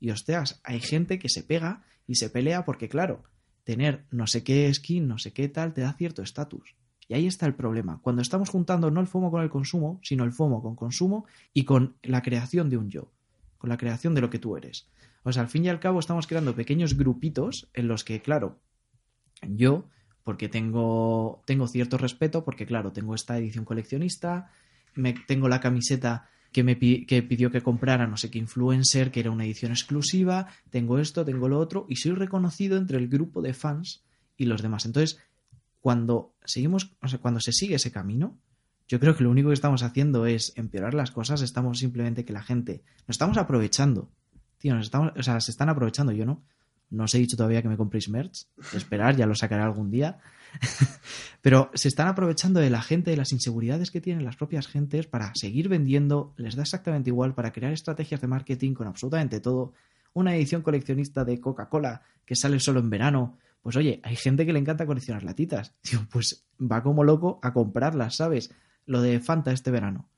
Y 0.00 0.10
hostias, 0.10 0.60
hay 0.64 0.80
gente 0.80 1.18
que 1.18 1.28
se 1.28 1.42
pega 1.42 1.82
y 2.06 2.14
se 2.14 2.30
pelea 2.30 2.64
porque, 2.64 2.88
claro, 2.88 3.22
tener 3.70 4.04
no 4.10 4.26
sé 4.26 4.42
qué 4.42 4.72
skin, 4.74 5.06
no 5.06 5.18
sé 5.18 5.32
qué 5.32 5.48
tal, 5.48 5.72
te 5.72 5.82
da 5.82 5.92
cierto 5.92 6.22
estatus. 6.22 6.74
Y 7.06 7.14
ahí 7.14 7.28
está 7.28 7.46
el 7.46 7.54
problema. 7.54 8.00
Cuando 8.02 8.20
estamos 8.20 8.50
juntando 8.50 8.90
no 8.90 9.00
el 9.00 9.06
FOMO 9.06 9.30
con 9.30 9.42
el 9.42 9.48
consumo, 9.48 10.00
sino 10.02 10.24
el 10.24 10.32
FOMO 10.32 10.60
con 10.60 10.74
consumo 10.74 11.24
y 11.54 11.64
con 11.64 11.94
la 12.02 12.20
creación 12.20 12.68
de 12.68 12.76
un 12.76 12.90
yo, 12.90 13.12
con 13.58 13.70
la 13.70 13.76
creación 13.76 14.12
de 14.16 14.22
lo 14.22 14.28
que 14.28 14.40
tú 14.40 14.56
eres. 14.56 14.88
O 15.22 15.32
sea, 15.32 15.42
al 15.42 15.48
fin 15.48 15.64
y 15.64 15.68
al 15.68 15.78
cabo 15.78 16.00
estamos 16.00 16.26
creando 16.26 16.56
pequeños 16.56 16.96
grupitos 16.96 17.70
en 17.72 17.86
los 17.86 18.02
que, 18.02 18.20
claro, 18.20 18.58
yo, 19.46 19.84
porque 20.24 20.48
tengo, 20.48 21.42
tengo 21.46 21.68
cierto 21.68 21.96
respeto, 21.96 22.44
porque, 22.44 22.66
claro, 22.66 22.90
tengo 22.90 23.14
esta 23.14 23.38
edición 23.38 23.64
coleccionista, 23.64 24.50
me, 24.96 25.12
tengo 25.12 25.48
la 25.48 25.60
camiseta 25.60 26.28
que 26.52 26.64
me 26.64 26.78
que 26.78 27.22
pidió 27.22 27.50
que 27.50 27.62
comprara 27.62 28.06
no 28.06 28.16
sé 28.16 28.30
qué 28.30 28.38
influencer, 28.38 29.10
que 29.10 29.20
era 29.20 29.30
una 29.30 29.44
edición 29.44 29.70
exclusiva, 29.72 30.48
tengo 30.70 30.98
esto, 30.98 31.24
tengo 31.24 31.48
lo 31.48 31.58
otro, 31.58 31.86
y 31.88 31.96
soy 31.96 32.12
reconocido 32.12 32.76
entre 32.76 32.98
el 32.98 33.08
grupo 33.08 33.40
de 33.42 33.54
fans 33.54 34.02
y 34.36 34.46
los 34.46 34.62
demás. 34.62 34.86
Entonces, 34.86 35.18
cuando 35.80 36.34
seguimos, 36.44 36.92
o 37.00 37.08
sea, 37.08 37.20
cuando 37.20 37.40
se 37.40 37.52
sigue 37.52 37.76
ese 37.76 37.92
camino, 37.92 38.38
yo 38.88 38.98
creo 38.98 39.16
que 39.16 39.22
lo 39.22 39.30
único 39.30 39.48
que 39.48 39.54
estamos 39.54 39.82
haciendo 39.84 40.26
es 40.26 40.52
empeorar 40.56 40.94
las 40.94 41.12
cosas, 41.12 41.42
estamos 41.42 41.78
simplemente 41.78 42.24
que 42.24 42.32
la 42.32 42.42
gente, 42.42 42.82
nos 43.06 43.14
estamos 43.14 43.38
aprovechando. 43.38 44.10
Tío, 44.58 44.74
nos 44.74 44.86
estamos, 44.86 45.12
o 45.16 45.22
sea, 45.22 45.40
se 45.40 45.52
están 45.52 45.68
aprovechando, 45.68 46.12
yo 46.12 46.26
no. 46.26 46.42
No 46.90 47.04
os 47.04 47.14
he 47.14 47.18
dicho 47.18 47.36
todavía 47.36 47.62
que 47.62 47.68
me 47.68 47.76
compréis 47.76 48.08
merch, 48.08 48.46
esperar, 48.74 49.16
ya 49.16 49.26
lo 49.26 49.34
sacaré 49.34 49.62
algún 49.62 49.90
día. 49.90 50.18
Pero 51.42 51.70
se 51.74 51.88
están 51.88 52.08
aprovechando 52.08 52.60
de 52.60 52.70
la 52.70 52.82
gente, 52.82 53.10
de 53.10 53.16
las 53.16 53.32
inseguridades 53.32 53.90
que 53.90 54.00
tienen 54.00 54.24
las 54.24 54.36
propias 54.36 54.66
gentes 54.66 55.06
para 55.06 55.32
seguir 55.34 55.68
vendiendo, 55.68 56.34
les 56.36 56.56
da 56.56 56.62
exactamente 56.62 57.10
igual 57.10 57.34
para 57.34 57.52
crear 57.52 57.72
estrategias 57.72 58.20
de 58.20 58.26
marketing 58.26 58.74
con 58.74 58.88
absolutamente 58.88 59.40
todo. 59.40 59.72
Una 60.12 60.34
edición 60.34 60.62
coleccionista 60.62 61.24
de 61.24 61.40
Coca-Cola 61.40 62.02
que 62.24 62.34
sale 62.34 62.58
solo 62.58 62.80
en 62.80 62.90
verano. 62.90 63.38
Pues 63.62 63.76
oye, 63.76 64.00
hay 64.02 64.16
gente 64.16 64.44
que 64.44 64.52
le 64.52 64.58
encanta 64.58 64.86
coleccionar 64.86 65.22
latitas. 65.22 65.74
Pues 66.10 66.44
va 66.60 66.82
como 66.82 67.04
loco 67.04 67.38
a 67.42 67.52
comprarlas, 67.52 68.16
¿sabes? 68.16 68.50
Lo 68.86 69.00
de 69.00 69.20
Fanta 69.20 69.52
este 69.52 69.70
verano. 69.70 70.08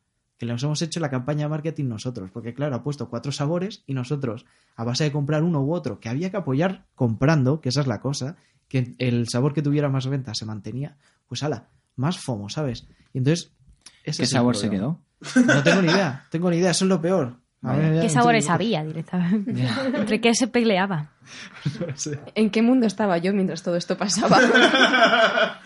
Que 0.42 0.46
les 0.46 0.60
hemos 0.64 0.82
hecho 0.82 0.98
la 0.98 1.08
campaña 1.08 1.44
de 1.44 1.50
marketing 1.50 1.84
nosotros. 1.84 2.32
Porque 2.32 2.52
claro, 2.52 2.74
ha 2.74 2.82
puesto 2.82 3.08
cuatro 3.08 3.30
sabores 3.30 3.84
y 3.86 3.94
nosotros, 3.94 4.44
a 4.74 4.82
base 4.82 5.04
de 5.04 5.12
comprar 5.12 5.44
uno 5.44 5.62
u 5.62 5.72
otro, 5.72 6.00
que 6.00 6.08
había 6.08 6.32
que 6.32 6.36
apoyar 6.36 6.84
comprando, 6.96 7.60
que 7.60 7.68
esa 7.68 7.82
es 7.82 7.86
la 7.86 8.00
cosa, 8.00 8.34
que 8.66 8.96
el 8.98 9.28
sabor 9.28 9.54
que 9.54 9.62
tuviera 9.62 9.88
más 9.88 10.08
venta 10.08 10.34
se 10.34 10.44
mantenía, 10.44 10.96
pues 11.28 11.44
ala, 11.44 11.68
más 11.94 12.18
FOMO, 12.18 12.48
¿sabes? 12.48 12.88
Y 13.12 13.18
entonces... 13.18 13.52
ese 14.02 14.24
¿Qué 14.24 14.26
sabor 14.26 14.56
se 14.56 14.68
quedó? 14.68 15.00
No 15.46 15.62
tengo 15.62 15.80
ni 15.80 15.92
idea, 15.92 16.26
tengo 16.28 16.50
ni 16.50 16.56
idea, 16.56 16.72
eso 16.72 16.86
es 16.86 16.88
lo 16.88 17.00
peor. 17.00 17.36
A 17.62 17.76
ver, 17.76 18.02
¿Qué 18.02 18.08
sabores 18.08 18.50
había 18.50 18.82
directamente? 18.82 19.64
¿Entre 19.94 20.20
qué 20.20 20.34
se 20.34 20.48
peleaba? 20.48 21.12
No 21.86 21.86
sé. 21.96 22.18
¿En 22.34 22.50
qué 22.50 22.62
mundo 22.62 22.88
estaba 22.88 23.16
yo 23.18 23.32
mientras 23.32 23.62
todo 23.62 23.76
esto 23.76 23.96
pasaba? 23.96 24.40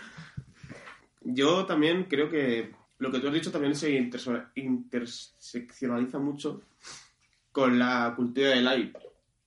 Yo 1.28 1.66
también 1.66 2.04
creo 2.04 2.30
que 2.30 2.75
lo 2.98 3.10
que 3.10 3.18
tú 3.18 3.28
has 3.28 3.34
dicho 3.34 3.50
también 3.52 3.74
se 3.74 3.98
interse- 4.00 4.46
interseccionaliza 4.54 6.18
mucho 6.18 6.62
con 7.52 7.78
la 7.78 8.12
cultura 8.16 8.50
del 8.50 8.68
hype. 8.68 8.98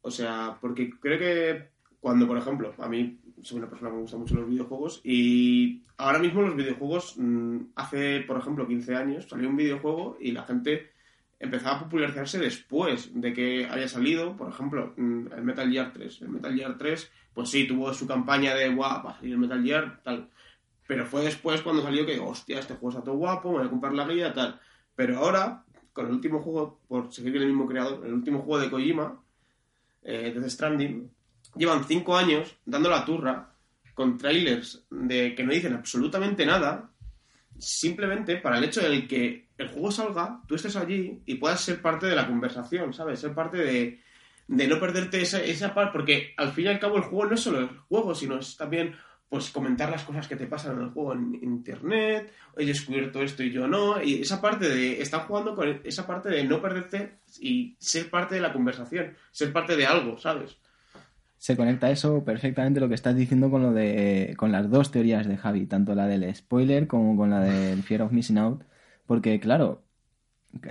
O 0.01 0.11
sea, 0.11 0.57
porque 0.59 0.89
creo 0.99 1.19
que 1.19 1.69
cuando, 1.99 2.27
por 2.27 2.37
ejemplo, 2.37 2.73
a 2.77 2.87
mí 2.87 3.19
soy 3.41 3.57
una 3.59 3.69
persona 3.69 3.89
que 3.89 3.95
me 3.95 4.01
gustan 4.01 4.19
mucho 4.21 4.35
los 4.35 4.49
videojuegos 4.49 5.01
y 5.03 5.81
ahora 5.97 6.19
mismo 6.19 6.41
los 6.41 6.55
videojuegos, 6.55 7.15
mm, 7.17 7.57
hace, 7.75 8.21
por 8.21 8.37
ejemplo, 8.37 8.67
15 8.67 8.95
años 8.95 9.27
salió 9.29 9.49
un 9.49 9.57
videojuego 9.57 10.17
y 10.19 10.31
la 10.31 10.43
gente 10.43 10.91
empezaba 11.39 11.77
a 11.77 11.83
popularizarse 11.83 12.37
después 12.37 13.11
de 13.13 13.33
que 13.33 13.65
haya 13.65 13.87
salido, 13.87 14.35
por 14.35 14.49
ejemplo, 14.49 14.93
mm, 14.97 15.27
el 15.33 15.43
Metal 15.43 15.71
Gear 15.71 15.93
3. 15.93 16.21
El 16.21 16.29
Metal 16.29 16.53
Gear 16.55 16.77
3, 16.77 17.11
pues 17.33 17.49
sí, 17.49 17.67
tuvo 17.67 17.93
su 17.93 18.07
campaña 18.07 18.53
de 18.55 18.69
guau, 18.69 19.03
salir 19.13 19.33
el 19.33 19.39
Metal 19.39 19.63
Gear, 19.63 20.01
tal. 20.03 20.29
Pero 20.89 21.05
fue 21.05 21.23
después 21.23 21.61
cuando 21.61 21.83
salió 21.83 22.03
que, 22.03 22.19
hostia, 22.19 22.57
este 22.57 22.73
juego 22.73 22.89
está 22.89 23.03
todo 23.03 23.15
guapo, 23.15 23.51
me 23.51 23.59
voy 23.59 23.67
a 23.67 23.69
comprar 23.69 23.93
la 23.93 24.07
guía, 24.07 24.33
tal. 24.33 24.59
Pero 24.95 25.19
ahora, 25.19 25.63
con 25.93 26.07
el 26.07 26.13
último 26.13 26.41
juego, 26.41 26.79
por 26.87 27.13
seguir 27.13 27.35
el 27.35 27.45
mismo 27.45 27.67
creador, 27.67 28.03
el 28.07 28.11
último 28.11 28.39
juego 28.39 28.59
de 28.59 28.71
Kojima, 28.71 29.21
eh, 30.01 30.33
Death 30.33 30.49
Stranding, 30.49 31.07
llevan 31.55 31.83
cinco 31.83 32.17
años 32.17 32.55
dando 32.65 32.89
la 32.89 33.05
turra 33.05 33.53
con 33.93 34.17
trailers 34.17 34.83
de 34.89 35.35
que 35.35 35.43
no 35.43 35.53
dicen 35.53 35.75
absolutamente 35.75 36.43
nada, 36.43 36.89
simplemente 37.59 38.37
para 38.37 38.57
el 38.57 38.63
hecho 38.63 38.81
de 38.81 39.07
que 39.07 39.49
el 39.59 39.67
juego 39.67 39.91
salga, 39.91 40.41
tú 40.47 40.55
estés 40.55 40.75
allí 40.75 41.21
y 41.23 41.35
puedas 41.35 41.61
ser 41.61 41.83
parte 41.83 42.07
de 42.07 42.15
la 42.15 42.25
conversación, 42.25 42.95
¿sabes? 42.95 43.19
Ser 43.19 43.35
parte 43.35 43.57
de, 43.57 44.01
de 44.47 44.67
no 44.67 44.79
perderte 44.79 45.21
esa, 45.21 45.39
esa 45.43 45.71
parte, 45.71 45.91
porque 45.93 46.33
al 46.35 46.51
fin 46.51 46.65
y 46.65 46.69
al 46.69 46.79
cabo 46.79 46.97
el 46.97 47.03
juego 47.03 47.27
no 47.27 47.35
es 47.35 47.41
solo 47.41 47.59
el 47.59 47.67
juego, 47.87 48.15
sino 48.15 48.39
es 48.39 48.57
también 48.57 48.95
pues 49.29 49.51
comentar 49.51 49.91
las 49.91 50.03
cosas 50.03 50.27
que 50.27 50.35
te 50.35 50.47
pasan 50.47 50.77
en 50.77 50.83
el 50.85 50.89
juego 50.89 51.13
en 51.13 51.35
internet, 51.41 52.31
he 52.57 52.65
descubierto 52.65 53.21
esto 53.21 53.43
y 53.43 53.51
yo 53.51 53.67
no, 53.67 54.01
y 54.01 54.21
esa 54.21 54.41
parte 54.41 54.67
de, 54.67 55.01
están 55.01 55.21
jugando 55.21 55.55
con 55.55 55.81
esa 55.83 56.07
parte 56.07 56.29
de 56.29 56.43
no 56.43 56.61
perderte 56.61 57.19
y 57.39 57.75
ser 57.79 58.09
parte 58.09 58.35
de 58.35 58.41
la 58.41 58.51
conversación, 58.51 59.13
ser 59.31 59.53
parte 59.53 59.75
de 59.75 59.85
algo, 59.85 60.17
¿sabes? 60.17 60.57
Se 61.37 61.55
conecta 61.55 61.91
eso 61.91 62.25
perfectamente 62.25 62.79
lo 62.79 62.89
que 62.89 62.95
estás 62.95 63.15
diciendo 63.15 63.49
con 63.49 63.61
lo 63.61 63.71
de 63.71 64.33
con 64.35 64.51
las 64.51 64.69
dos 64.69 64.91
teorías 64.91 65.27
de 65.27 65.37
Javi, 65.37 65.67
tanto 65.67 65.95
la 65.95 66.07
del 66.07 66.35
spoiler 66.35 66.87
como 66.87 67.15
con 67.15 67.29
la 67.29 67.39
del 67.39 67.83
fear 67.83 68.01
of 68.01 68.11
missing 68.11 68.39
out, 68.39 68.63
porque 69.05 69.39
claro, 69.39 69.83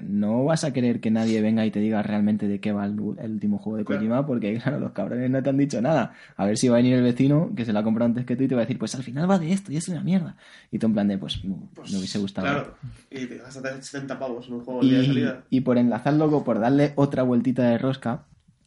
no 0.02 0.44
vas 0.44 0.64
a 0.64 0.72
querer 0.72 1.00
que 1.00 1.10
nadie 1.10 1.40
venga 1.40 1.64
y 1.64 1.70
te 1.70 1.78
diga 1.80 2.02
realmente 2.02 2.48
de 2.48 2.58
qué 2.60 2.72
va 2.72 2.84
el, 2.84 2.94
el 3.18 3.30
último 3.32 3.58
juego 3.58 3.78
de 3.78 3.84
Claro. 3.84 4.00
Kojima, 4.00 4.26
porque 4.26 4.58
claro, 4.62 4.80
los 4.80 4.92
cabrones 4.92 5.30
no 5.30 5.42
te 5.42 5.50
han 5.50 5.56
dicho 5.56 5.80
nada. 5.80 6.14
A 6.36 6.46
ver 6.46 6.58
si 6.58 6.68
va 6.68 6.76
a 6.76 6.78
venir 6.78 6.94
el 6.94 7.02
vecino 7.02 7.52
que 7.56 7.64
se 7.64 7.72
la 7.72 7.80
ha 7.80 7.84
comprado 7.84 8.08
antes 8.08 8.26
que 8.26 8.34
tú 8.36 8.42
y 8.44 8.48
te 8.48 8.54
va 8.54 8.62
a 8.62 8.64
decir, 8.64 8.78
pues 8.78 8.94
al 8.96 9.02
final 9.04 9.30
va 9.30 9.38
de 9.38 9.52
esto 9.52 9.72
y 9.72 9.76
es 9.76 9.88
una 9.88 10.02
mierda. 10.02 10.36
Y 10.72 10.78
tú 10.78 10.86
en 10.86 10.92
plan 10.94 11.08
de, 11.08 11.16
pues, 11.18 11.40
Pues, 11.74 11.92
me 11.92 11.98
hubiese 11.98 12.18
gustado. 12.18 12.46
Claro, 12.48 12.74
y 13.10 13.26
te 13.26 13.38
gastas 13.38 13.86
70 13.86 14.18
pavos 14.18 14.48
en 14.48 14.54
un 14.54 14.60
juego 14.64 14.80
día 14.82 14.98
de 14.98 15.04
Y, 15.04 15.06
salida. 15.06 15.44
y 15.48 15.60
por 15.60 15.78
enlazarlo, 15.78 16.42
por 16.44 16.58
darle 16.58 16.92
otra 16.96 17.22
vueltita 17.22 17.62
de 17.62 17.78
rosca, 17.78 18.24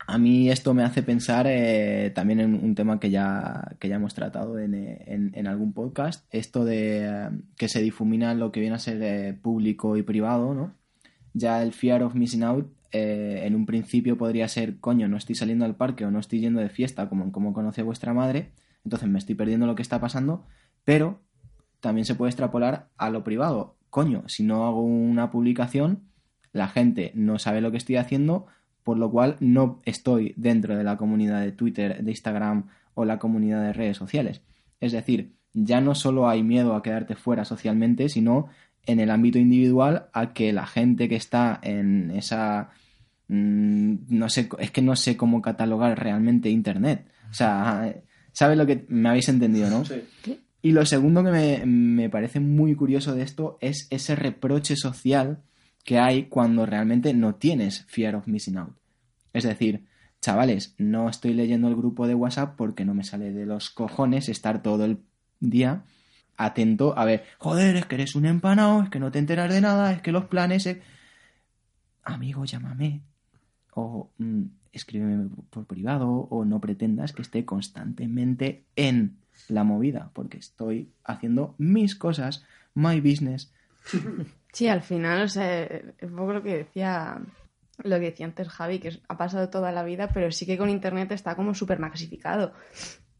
a 0.07 0.17
mí 0.17 0.49
esto 0.49 0.73
me 0.73 0.83
hace 0.83 1.03
pensar 1.03 1.45
eh, 1.47 2.11
también 2.15 2.39
en 2.39 2.55
un 2.55 2.73
tema 2.73 2.99
que 2.99 3.09
ya, 3.11 3.75
que 3.79 3.87
ya 3.87 3.95
hemos 3.95 4.13
tratado 4.13 4.57
en, 4.59 4.73
eh, 4.73 5.03
en- 5.07 5.31
en 5.35 5.45
algún 5.47 5.73
podcast, 5.73 6.25
esto 6.31 6.65
de 6.65 7.05
eh, 7.05 7.29
que 7.57 7.67
se 7.69 7.81
difumina 7.81 8.33
lo 8.33 8.51
que 8.51 8.59
viene 8.61 8.75
a 8.75 8.79
ser 8.79 9.01
eh, 9.03 9.37
público 9.39 9.97
y 9.97 10.01
privado, 10.03 10.53
¿no? 10.53 10.73
Ya 11.33 11.63
el 11.63 11.73
fear 11.73 12.03
of 12.03 12.15
missing 12.15 12.43
out 12.43 12.67
eh, 12.91 13.43
en 13.45 13.55
un 13.55 13.65
principio 13.65 14.17
podría 14.17 14.47
ser, 14.47 14.79
coño, 14.79 15.07
no 15.07 15.17
estoy 15.17 15.35
saliendo 15.35 15.65
al 15.65 15.75
parque 15.75 16.05
o 16.05 16.11
no 16.11 16.19
estoy 16.19 16.41
yendo 16.41 16.59
de 16.59 16.69
fiesta 16.69 17.07
como, 17.07 17.31
como 17.31 17.53
conoce 17.53 17.83
vuestra 17.83 18.13
madre, 18.13 18.51
entonces 18.83 19.07
me 19.07 19.19
estoy 19.19 19.35
perdiendo 19.35 19.65
lo 19.65 19.75
que 19.75 19.81
está 19.81 20.01
pasando, 20.01 20.45
pero 20.83 21.21
también 21.79 22.05
se 22.05 22.15
puede 22.15 22.29
extrapolar 22.29 22.89
a 22.97 23.09
lo 23.09 23.23
privado. 23.23 23.75
Coño, 23.89 24.23
si 24.27 24.43
no 24.43 24.65
hago 24.65 24.81
una 24.81 25.31
publicación, 25.31 26.03
la 26.51 26.67
gente 26.67 27.11
no 27.15 27.39
sabe 27.39 27.61
lo 27.61 27.71
que 27.71 27.77
estoy 27.77 27.95
haciendo, 27.95 28.47
por 28.83 28.97
lo 28.97 29.09
cual 29.09 29.37
no 29.39 29.79
estoy 29.85 30.33
dentro 30.37 30.75
de 30.75 30.83
la 30.83 30.97
comunidad 30.97 31.41
de 31.41 31.51
Twitter, 31.51 32.03
de 32.03 32.11
Instagram 32.11 32.67
o 32.93 33.05
la 33.05 33.19
comunidad 33.19 33.61
de 33.63 33.73
redes 33.73 33.97
sociales. 33.97 34.41
Es 34.79 34.91
decir, 34.91 35.33
ya 35.53 35.81
no 35.81 35.95
solo 35.95 36.27
hay 36.27 36.43
miedo 36.43 36.75
a 36.75 36.83
quedarte 36.83 37.15
fuera 37.15 37.45
socialmente, 37.45 38.09
sino 38.09 38.47
en 38.85 38.99
el 38.99 39.11
ámbito 39.11 39.39
individual 39.39 40.07
a 40.13 40.33
que 40.33 40.53
la 40.53 40.65
gente 40.65 41.07
que 41.07 41.15
está 41.15 41.59
en 41.61 42.11
esa 42.11 42.71
mm, 43.27 43.95
no 44.09 44.29
sé, 44.29 44.49
es 44.59 44.71
que 44.71 44.81
no 44.81 44.95
sé 44.95 45.17
cómo 45.17 45.41
catalogar 45.41 46.01
realmente 46.01 46.49
internet. 46.49 47.05
O 47.29 47.33
sea, 47.33 47.95
¿sabes 48.31 48.57
lo 48.57 48.65
que 48.65 48.85
me 48.89 49.09
habéis 49.09 49.29
entendido, 49.29 49.69
no? 49.69 49.85
Sí. 49.85 50.39
Y 50.63 50.71
lo 50.71 50.85
segundo 50.85 51.23
que 51.23 51.31
me, 51.31 51.65
me 51.65 52.09
parece 52.09 52.39
muy 52.39 52.75
curioso 52.75 53.15
de 53.15 53.23
esto 53.23 53.57
es 53.61 53.87
ese 53.89 54.15
reproche 54.15 54.75
social 54.75 55.41
que 55.83 55.97
hay 55.97 56.25
cuando 56.25 56.65
realmente 56.65 57.13
no 57.13 57.35
tienes 57.35 57.85
fear 57.87 58.15
of 58.15 58.27
missing 58.27 58.57
out. 58.57 58.75
Es 59.33 59.43
decir, 59.43 59.85
chavales, 60.21 60.75
no 60.77 61.09
estoy 61.09 61.33
leyendo 61.33 61.67
el 61.67 61.75
grupo 61.75 62.07
de 62.07 62.15
WhatsApp 62.15 62.55
porque 62.55 62.85
no 62.85 62.93
me 62.93 63.03
sale 63.03 63.31
de 63.31 63.45
los 63.45 63.69
cojones 63.69 64.29
estar 64.29 64.61
todo 64.61 64.85
el 64.85 64.99
día 65.39 65.83
atento 66.45 66.97
a 66.97 67.05
ver, 67.05 67.23
joder, 67.37 67.75
es 67.75 67.85
que 67.85 67.95
eres 67.95 68.15
un 68.15 68.25
empanado, 68.25 68.81
es 68.83 68.89
que 68.89 68.99
no 68.99 69.11
te 69.11 69.19
enteras 69.19 69.51
de 69.53 69.61
nada, 69.61 69.91
es 69.93 70.01
que 70.01 70.11
los 70.11 70.25
planes... 70.25 70.65
eh". 70.67 70.81
Amigo, 72.03 72.45
llámame. 72.45 73.01
O 73.73 74.09
mm, 74.17 74.43
escríbeme 74.73 75.29
por 75.49 75.65
privado 75.65 76.09
o 76.09 76.45
no 76.45 76.59
pretendas 76.59 77.13
que 77.13 77.21
esté 77.21 77.45
constantemente 77.45 78.65
en 78.75 79.17
la 79.47 79.63
movida, 79.63 80.09
porque 80.13 80.37
estoy 80.37 80.89
haciendo 81.03 81.55
mis 81.57 81.95
cosas, 81.95 82.43
my 82.75 82.99
business. 82.99 83.51
Sí, 84.53 84.67
al 84.67 84.81
final, 84.81 85.21
o 85.21 85.27
sea, 85.29 85.63
es 85.63 85.93
un 86.01 86.15
poco 86.17 86.33
lo 86.33 86.43
que 86.43 86.57
decía 86.57 87.21
lo 87.85 87.95
que 87.99 88.07
decía 88.11 88.25
antes 88.25 88.49
Javi, 88.49 88.79
que 88.79 88.89
es- 88.89 88.99
ha 89.07 89.17
pasado 89.17 89.47
toda 89.49 89.71
la 89.71 89.81
vida, 89.83 90.09
pero 90.13 90.29
sí 90.29 90.45
que 90.45 90.57
con 90.57 90.69
internet 90.69 91.09
está 91.13 91.35
como 91.35 91.53
súper 91.55 91.79
maxificado. 91.79 92.51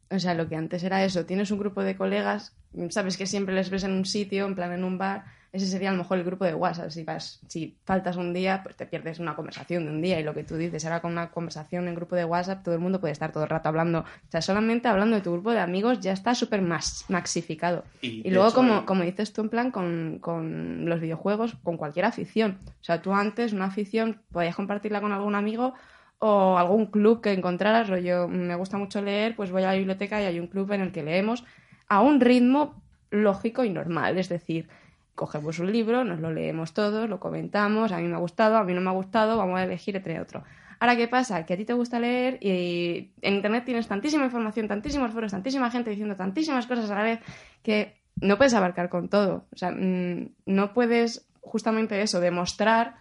O 0.10 0.20
sea, 0.20 0.34
lo 0.34 0.50
que 0.50 0.58
antes 0.58 0.84
era 0.84 1.06
eso, 1.06 1.26
tienes 1.26 1.50
un 1.52 1.60
grupo 1.60 1.84
de 1.84 1.96
colegas, 1.96 2.54
sabes 2.90 3.18
que 3.18 3.26
siempre 3.26 3.54
les 3.54 3.70
ves 3.70 3.84
en 3.84 3.92
un 3.92 4.06
sitio, 4.06 4.46
en 4.46 4.56
plan 4.56 4.72
en 4.72 4.84
un 4.84 4.98
bar, 4.98 5.26
ese 5.54 5.68
sería 5.68 5.90
a 5.90 5.92
lo 5.92 5.98
mejor 5.98 6.18
el 6.18 6.24
grupo 6.24 6.46
de 6.46 6.54
WhatsApp. 6.54 6.90
Si 6.92 7.04
vas, 7.04 7.42
si 7.50 7.78
faltas 7.84 8.16
un 8.16 8.34
día, 8.34 8.62
pues 8.64 8.78
te 8.78 8.86
pierdes 8.86 9.20
una 9.20 9.36
conversación 9.36 9.84
de 9.86 9.92
un 9.92 10.02
día 10.02 10.18
y 10.18 10.24
lo 10.24 10.34
que 10.34 10.46
tú 10.46 10.56
dices, 10.56 10.86
ahora 10.86 11.02
con 11.02 11.12
una 11.12 11.30
conversación 11.32 11.90
en 11.90 11.96
grupo 11.96 12.16
de 12.16 12.24
WhatsApp, 12.24 12.64
todo 12.64 12.74
el 12.74 12.80
mundo 12.80 13.02
puede 13.02 13.12
estar 13.12 13.34
todo 13.34 13.44
el 13.44 13.50
rato 13.50 13.68
hablando. 13.68 14.00
O 14.00 14.32
sea, 14.32 14.42
solamente 14.42 14.88
hablando 14.88 15.18
de 15.18 15.22
tu 15.22 15.34
grupo 15.34 15.52
de 15.52 15.60
amigos 15.60 16.00
ya 16.00 16.14
está 16.14 16.34
súper 16.36 16.62
maxificado. 17.10 17.84
Y, 18.02 18.28
Y 18.28 18.32
luego, 18.32 18.48
hecho, 18.48 18.56
como, 18.56 18.80
el- 18.80 18.86
como 18.86 19.04
dices 19.04 19.34
tú, 19.34 19.42
en 19.42 19.50
plan, 19.50 19.72
con, 19.72 20.20
con 20.22 20.86
los 20.90 21.00
videojuegos, 21.02 21.56
con 21.64 21.78
cualquier 21.78 22.06
afición. 22.06 22.58
O 22.66 22.84
sea, 22.84 23.02
tú 23.02 23.14
antes 23.14 23.54
una 23.54 23.66
afición 23.66 24.22
podías 24.32 24.56
compartirla 24.56 25.02
con 25.02 25.12
algún 25.12 25.36
amigo 25.36 25.74
o 26.20 26.58
algún 26.58 26.86
club 26.86 27.22
que 27.22 27.34
encontraras, 27.34 27.90
rollo, 27.90 28.28
me 28.28 28.56
gusta 28.56 28.78
mucho 28.78 29.02
leer, 29.02 29.36
pues 29.36 29.52
voy 29.52 29.64
a 29.64 29.68
la 29.68 29.74
biblioteca 29.74 30.22
y 30.22 30.26
hay 30.26 30.40
un 30.40 30.48
club 30.48 30.72
en 30.72 30.82
el 30.82 30.92
que 30.92 31.04
leemos 31.04 31.44
a 31.92 32.00
un 32.00 32.22
ritmo 32.22 32.82
lógico 33.10 33.66
y 33.66 33.70
normal. 33.70 34.18
Es 34.18 34.30
decir, 34.30 34.70
cogemos 35.14 35.60
un 35.60 35.74
libro, 35.74 36.06
nos 36.06 36.22
lo 36.22 36.32
leemos 36.32 36.74
todos, 36.74 37.10
lo 37.10 37.20
comentamos, 37.20 37.92
a 37.92 37.98
mí 37.98 38.08
me 38.08 38.16
ha 38.16 38.20
gustado, 38.20 38.56
a 38.56 38.64
mí 38.64 38.74
no 38.74 38.80
me 38.80 38.90
ha 38.90 38.94
gustado, 38.94 39.36
vamos 39.36 39.60
a 39.60 39.66
elegir 39.66 39.98
entre 39.98 40.22
otro. 40.22 40.42
Ahora, 40.80 40.96
¿qué 40.96 41.10
pasa? 41.10 41.46
Que 41.46 41.56
a 41.56 41.58
ti 41.58 41.66
te 41.66 41.74
gusta 41.74 42.00
leer 42.00 42.38
y 42.40 43.12
en 43.22 43.34
Internet 43.34 43.66
tienes 43.66 43.90
tantísima 43.90 44.24
información, 44.24 44.70
tantísimos 44.70 45.12
foros, 45.12 45.32
tantísima 45.32 45.70
gente 45.70 45.90
diciendo 45.90 46.16
tantísimas 46.16 46.66
cosas 46.66 46.90
a 46.92 46.96
la 46.96 47.04
vez 47.04 47.20
que 47.62 47.98
no 48.22 48.38
puedes 48.38 48.54
abarcar 48.54 48.88
con 48.88 49.10
todo. 49.10 49.44
O 49.52 49.58
sea, 49.58 49.72
mm, 49.72 50.30
no 50.46 50.74
puedes 50.74 51.28
justamente 51.42 52.02
eso, 52.02 52.22
demostrar 52.22 52.96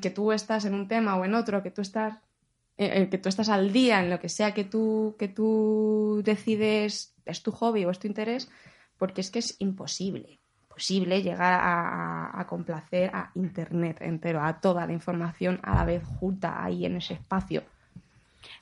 que 0.00 0.08
tú 0.08 0.32
estás 0.32 0.64
en 0.64 0.72
un 0.72 0.88
tema 0.88 1.16
o 1.16 1.26
en 1.26 1.34
otro, 1.34 1.62
que 1.62 1.70
tú 1.70 1.82
estás, 1.82 2.14
eh, 2.78 3.02
eh, 3.02 3.08
que 3.08 3.18
tú 3.18 3.28
estás 3.28 3.48
al 3.48 3.72
día 3.72 4.00
en 4.02 4.10
lo 4.10 4.18
que 4.20 4.28
sea 4.28 4.52
que 4.54 4.64
tú, 4.64 5.16
que 5.18 5.28
tú 5.28 6.22
decides 6.24 7.14
es 7.24 7.42
tu 7.42 7.52
hobby 7.52 7.84
o 7.84 7.90
es 7.90 7.98
tu 7.98 8.06
interés, 8.06 8.50
porque 8.98 9.20
es 9.20 9.30
que 9.30 9.38
es 9.40 9.56
imposible, 9.60 10.40
imposible 10.68 11.22
llegar 11.22 11.52
a, 11.54 12.40
a- 12.40 12.46
complacer 12.46 13.10
a 13.14 13.30
Internet 13.34 13.98
entero, 14.00 14.42
a 14.42 14.60
toda 14.60 14.86
la 14.86 14.92
información 14.92 15.60
a 15.62 15.74
la 15.76 15.84
vez 15.84 16.02
junta 16.04 16.62
ahí 16.64 16.84
en 16.86 16.96
ese 16.96 17.14
espacio. 17.14 17.62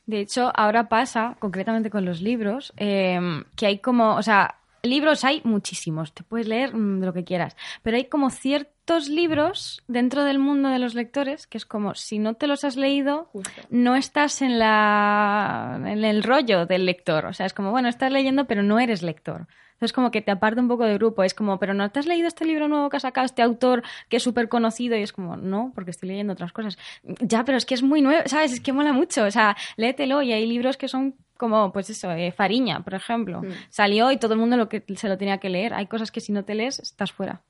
De 0.06 0.20
hecho, 0.20 0.52
ahora 0.54 0.88
pasa, 0.88 1.36
concretamente 1.38 1.90
con 1.90 2.04
los 2.04 2.20
libros, 2.20 2.72
eh, 2.76 3.18
que 3.56 3.66
hay 3.66 3.78
como, 3.78 4.16
o 4.16 4.22
sea, 4.22 4.59
libros 4.82 5.24
hay 5.24 5.40
muchísimos, 5.44 6.12
te 6.12 6.22
puedes 6.22 6.48
leer 6.48 6.74
mm, 6.74 7.02
lo 7.02 7.12
que 7.12 7.24
quieras, 7.24 7.56
pero 7.82 7.96
hay 7.96 8.04
como 8.06 8.30
ciertos 8.30 9.08
libros 9.08 9.82
dentro 9.88 10.24
del 10.24 10.38
mundo 10.38 10.68
de 10.68 10.78
los 10.78 10.94
lectores 10.94 11.46
que 11.46 11.58
es 11.58 11.66
como, 11.66 11.94
si 11.94 12.18
no 12.18 12.34
te 12.34 12.46
los 12.46 12.64
has 12.64 12.76
leído, 12.76 13.28
Justo. 13.32 13.62
no 13.70 13.96
estás 13.96 14.42
en, 14.42 14.58
la, 14.58 15.80
en 15.84 16.04
el 16.04 16.22
rollo 16.22 16.66
del 16.66 16.86
lector. 16.86 17.26
O 17.26 17.32
sea, 17.32 17.46
es 17.46 17.54
como, 17.54 17.70
bueno, 17.70 17.88
estás 17.88 18.10
leyendo, 18.10 18.46
pero 18.46 18.62
no 18.62 18.78
eres 18.78 19.02
lector. 19.02 19.46
Entonces, 19.80 19.94
como 19.94 20.10
que 20.10 20.20
te 20.20 20.30
aparta 20.30 20.60
un 20.60 20.68
poco 20.68 20.84
del 20.84 20.98
grupo. 20.98 21.22
Es 21.22 21.32
como, 21.32 21.58
pero 21.58 21.72
no 21.72 21.90
te 21.90 22.00
has 22.00 22.06
leído 22.06 22.28
este 22.28 22.44
libro 22.44 22.68
nuevo 22.68 22.90
que 22.90 22.98
ha 22.98 23.00
sacado 23.00 23.24
este 23.24 23.40
autor 23.40 23.82
que 24.10 24.18
es 24.18 24.22
súper 24.22 24.50
conocido. 24.50 24.94
Y 24.94 25.02
es 25.02 25.12
como, 25.12 25.38
no, 25.38 25.72
porque 25.74 25.90
estoy 25.90 26.10
leyendo 26.10 26.34
otras 26.34 26.52
cosas. 26.52 26.76
Ya, 27.02 27.46
pero 27.46 27.56
es 27.56 27.64
que 27.64 27.72
es 27.72 27.82
muy 27.82 28.02
nuevo, 28.02 28.22
¿sabes? 28.26 28.52
Es 28.52 28.60
que 28.60 28.74
mola 28.74 28.92
mucho. 28.92 29.24
O 29.24 29.30
sea, 29.30 29.56
léetelo. 29.78 30.20
Y 30.20 30.34
hay 30.34 30.46
libros 30.46 30.76
que 30.76 30.86
son 30.86 31.14
como, 31.40 31.72
pues 31.72 31.88
eso, 31.88 32.12
eh, 32.12 32.32
Fariña, 32.32 32.84
por 32.84 32.92
ejemplo. 32.92 33.40
Mm. 33.40 33.46
Salió 33.70 34.12
y 34.12 34.18
todo 34.18 34.34
el 34.34 34.40
mundo 34.40 34.58
lo 34.58 34.68
que 34.68 34.84
se 34.94 35.08
lo 35.08 35.16
tenía 35.16 35.38
que 35.38 35.48
leer. 35.48 35.72
Hay 35.72 35.86
cosas 35.86 36.12
que 36.12 36.20
si 36.20 36.32
no 36.32 36.44
te 36.44 36.54
lees, 36.54 36.78
estás 36.80 37.12
fuera. 37.12 37.40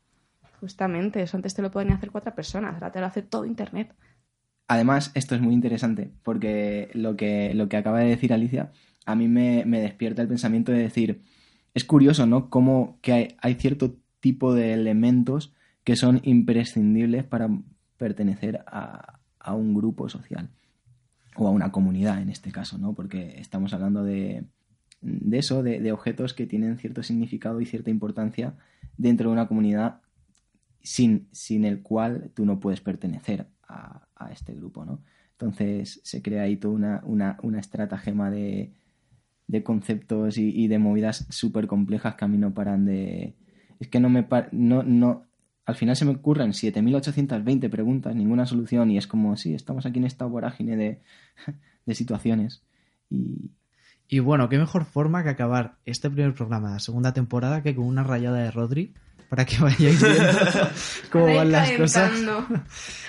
Justamente, 0.60 1.20
eso 1.20 1.36
antes 1.36 1.54
te 1.54 1.60
lo 1.60 1.72
podían 1.72 1.94
hacer 1.94 2.12
cuatro 2.12 2.32
personas, 2.32 2.74
ahora 2.74 2.92
te 2.92 3.00
lo 3.00 3.06
hace 3.06 3.22
todo 3.22 3.44
Internet. 3.44 3.92
Además, 4.68 5.10
esto 5.14 5.34
es 5.34 5.40
muy 5.40 5.54
interesante 5.54 6.12
porque 6.22 6.90
lo 6.94 7.16
que, 7.16 7.52
lo 7.54 7.68
que 7.68 7.76
acaba 7.76 7.98
de 7.98 8.10
decir 8.10 8.32
Alicia 8.32 8.70
a 9.06 9.16
mí 9.16 9.26
me, 9.26 9.64
me 9.66 9.80
despierta 9.80 10.22
el 10.22 10.28
pensamiento 10.28 10.70
de 10.70 10.78
decir, 10.78 11.22
es 11.74 11.84
curioso, 11.84 12.26
¿no? 12.26 12.48
Cómo 12.48 12.98
que 13.02 13.12
hay, 13.12 13.36
hay 13.40 13.54
cierto 13.54 13.96
tipo 14.20 14.54
de 14.54 14.72
elementos 14.72 15.52
que 15.82 15.96
son 15.96 16.20
imprescindibles 16.22 17.24
para 17.24 17.48
pertenecer 17.96 18.62
a, 18.68 19.18
a 19.40 19.54
un 19.54 19.74
grupo 19.74 20.08
social 20.08 20.50
o 21.40 21.48
a 21.48 21.50
una 21.50 21.72
comunidad 21.72 22.20
en 22.20 22.28
este 22.28 22.52
caso, 22.52 22.78
¿no? 22.78 22.94
Porque 22.94 23.40
estamos 23.40 23.72
hablando 23.72 24.04
de, 24.04 24.44
de 25.00 25.38
eso, 25.38 25.62
de, 25.62 25.90
objetos 25.92 26.34
que 26.34 26.46
tienen 26.46 26.76
cierto 26.78 27.02
significado 27.02 27.60
y 27.60 27.66
cierta 27.66 27.90
importancia 27.90 28.56
dentro 28.98 29.30
de 29.30 29.32
una 29.32 29.48
comunidad 29.48 30.02
sin, 30.82 31.28
sin 31.32 31.64
el 31.64 31.82
cual 31.82 32.30
tú 32.34 32.44
no 32.44 32.60
puedes 32.60 32.80
pertenecer 32.82 33.46
a, 33.66 34.06
a 34.16 34.32
este 34.32 34.54
grupo, 34.54 34.84
¿no? 34.84 35.02
Entonces 35.32 36.00
se 36.04 36.20
crea 36.20 36.42
ahí 36.42 36.56
toda 36.58 36.74
una, 36.74 37.00
una, 37.04 37.38
una 37.42 37.58
estratagema 37.58 38.30
de, 38.30 38.74
de 39.46 39.62
conceptos 39.62 40.36
y, 40.36 40.68
de 40.68 40.78
movidas 40.78 41.26
súper 41.30 41.66
complejas 41.66 42.16
que 42.16 42.24
a 42.26 42.28
mí 42.28 42.36
no 42.38 42.52
paran 42.52 42.84
de... 42.84 43.36
Es 43.78 43.88
que 43.88 44.00
no 44.00 44.10
me... 44.10 44.22
pa- 44.22 44.48
No, 44.52 44.82
no... 44.82 45.29
Al 45.66 45.74
final 45.74 45.94
se 45.96 46.04
me 46.04 46.12
ocurren 46.12 46.52
7.820 46.52 47.70
preguntas, 47.70 48.14
ninguna 48.14 48.46
solución 48.46 48.90
y 48.90 48.98
es 48.98 49.06
como, 49.06 49.36
sí, 49.36 49.54
estamos 49.54 49.86
aquí 49.86 49.98
en 49.98 50.06
esta 50.06 50.24
vorágine 50.24 50.76
de, 50.76 51.00
de 51.86 51.94
situaciones 51.94 52.62
y, 53.08 53.50
Y 54.08 54.18
bueno, 54.18 54.48
qué 54.48 54.58
mejor 54.58 54.84
forma 54.84 55.22
que 55.22 55.30
acabar 55.30 55.76
este 55.84 56.10
primer 56.10 56.34
programa 56.34 56.68
de 56.68 56.74
la 56.74 56.80
segunda 56.80 57.12
temporada 57.12 57.62
que 57.62 57.74
con 57.74 57.84
una 57.84 58.02
rayada 58.02 58.38
de 58.38 58.50
Rodri 58.50 58.94
para 59.30 59.46
que 59.46 59.58
vayáis 59.60 60.02
viendo 60.02 60.28
cómo 61.10 61.34
van 61.34 61.52
las 61.52 61.70
cosas. 61.72 62.12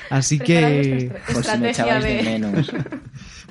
Así 0.10 0.40
que, 0.40 1.12
Por 1.34 1.44
si 1.44 1.58
me 1.58 1.72
echabais 1.72 2.04
de 2.04 2.14
de... 2.16 2.24
menos. 2.24 2.72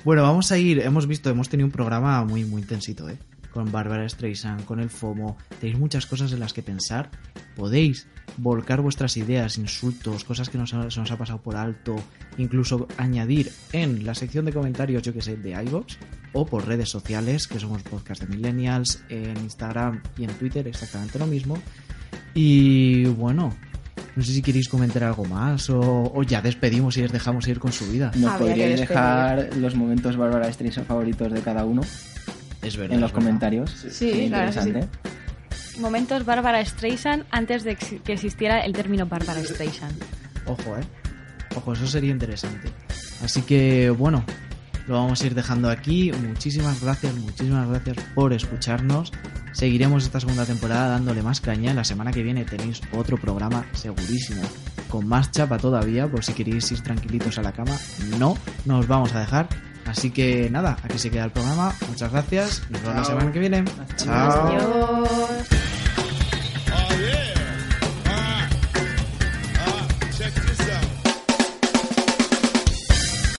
bueno, 0.05 0.23
vamos 0.23 0.53
a 0.53 0.59
ir. 0.59 0.81
Hemos 0.81 1.07
visto, 1.07 1.29
hemos 1.29 1.49
tenido 1.49 1.67
un 1.67 1.73
programa 1.73 2.25
muy, 2.25 2.45
muy 2.45 2.63
intensito, 2.63 3.09
¿eh? 3.09 3.19
Con 3.53 3.71
Bárbara 3.73 4.09
Streisand, 4.09 4.65
con 4.65 4.81
el 4.81 4.91
FOMO. 4.91 5.37
Tenéis 5.61 5.79
muchas 5.79 6.07
cosas 6.07 6.33
en 6.33 6.41
las 6.41 6.53
que 6.53 6.63
pensar. 6.63 7.11
Podéis 7.57 8.07
volcar 8.37 8.81
vuestras 8.81 9.17
ideas, 9.17 9.59
insultos, 9.59 10.25
cosas 10.25 10.49
que 10.49 10.57
nos, 10.59 10.73
ha- 10.75 10.91
se 10.91 11.01
nos 11.01 11.11
ha 11.11 11.17
pasado 11.19 11.41
por 11.43 11.57
alto. 11.57 11.97
Incluso 12.39 12.87
añadir 12.97 13.51
en 13.73 14.07
la 14.07 14.15
sección 14.15 14.45
de 14.45 14.53
comentarios, 14.53 15.03
yo 15.03 15.13
que 15.13 15.21
sé, 15.23 15.37
de 15.37 15.51
iVoox 15.65 15.97
o 16.33 16.47
por 16.47 16.67
redes 16.67 16.89
sociales, 16.89 17.49
que 17.49 17.59
somos 17.59 17.83
Podcast 17.83 18.23
de 18.23 18.29
Millennials, 18.37 19.03
en 19.09 19.37
Instagram 19.39 20.01
y 20.17 20.25
en 20.25 20.31
Twitter, 20.31 20.67
exactamente 20.69 21.19
lo 21.19 21.27
mismo. 21.27 21.59
Y 22.35 23.05
bueno, 23.07 23.53
no 24.15 24.23
sé 24.23 24.33
si 24.33 24.43
queréis 24.43 24.69
comentar 24.69 25.03
algo 25.05 25.25
más 25.25 25.69
o, 25.71 25.81
o 26.15 26.23
ya 26.23 26.41
despedimos 26.41 26.97
y 26.97 27.03
les 27.03 27.13
dejamos 27.13 27.47
ir 27.49 27.59
con 27.59 27.73
su 27.73 27.91
vida. 27.91 28.13
¿Nos 28.17 28.31
podríais 28.39 28.81
dejar 28.81 29.57
los 29.57 29.75
momentos 29.75 30.17
Bárbara 30.17 30.53
Streisand 30.53 30.87
favoritos 30.87 31.33
de 31.33 31.41
cada 31.41 31.65
uno 31.65 31.83
Es 32.63 32.77
verdad. 32.77 32.95
en 32.95 33.01
los 33.01 33.11
verdad. 33.13 33.25
comentarios? 33.25 33.71
Sí, 33.91 34.11
interesante. 34.11 34.87
Momentos 35.79 36.25
Bárbara 36.25 36.65
Streisand 36.65 37.25
antes 37.31 37.65
de 37.65 37.77
que 37.77 38.13
existiera 38.13 38.61
el 38.61 38.73
término 38.73 39.07
Bárbara 39.07 39.43
Streisand. 39.43 39.97
Ojo, 40.47 40.77
eh. 40.77 40.83
Ojo, 41.57 41.73
eso 41.73 41.87
sería 41.87 42.11
interesante. 42.11 42.69
Así 43.25 43.43
que, 43.43 43.91
bueno, 43.91 44.25
lo 44.87 44.95
vamos 44.95 45.23
a 45.23 45.27
ir 45.27 45.35
dejando 45.35 45.71
aquí. 45.71 46.13
Muchísimas 46.13 46.83
gracias, 46.83 47.15
muchísimas 47.15 47.69
gracias 47.69 47.97
por 48.15 48.33
escucharnos. 48.33 49.13
Seguiremos 49.53 50.05
esta 50.05 50.21
segunda 50.21 50.45
temporada 50.45 50.89
dándole 50.91 51.23
más 51.23 51.41
caña. 51.41 51.75
La 51.75 51.85
semana 51.85 52.13
que 52.13 52.23
viene 52.23 52.45
tenéis 52.45 52.81
otro 52.93 53.17
programa 53.17 53.65
segurísimo. 53.73 54.43
Con 54.89 55.07
más 55.09 55.31
chapa 55.31 55.59
todavía, 55.59 56.09
por 56.09 56.25
si 56.25 56.33
queréis 56.35 56.71
ir 56.73 56.81
tranquilitos 56.83 57.39
a 57.39 57.43
la 57.43 57.53
cama. 57.53 57.77
No, 58.19 58.37
no 58.65 58.79
os 58.79 58.87
vamos 58.87 59.15
a 59.15 59.21
dejar. 59.21 59.49
Así 59.91 60.11
que 60.11 60.49
nada, 60.51 60.77
aquí 60.83 60.99
se 60.99 61.11
queda 61.11 61.25
el 61.25 61.33
programa. 61.33 61.75
Muchas 61.89 62.13
gracias. 62.13 62.63
Nos 62.71 62.81
vemos 62.83 62.97
la 62.97 63.05
semana 63.05 63.33
que 63.33 63.39
viene. 63.41 63.65
Chao. 63.97 64.47
Adiós. 64.47 65.60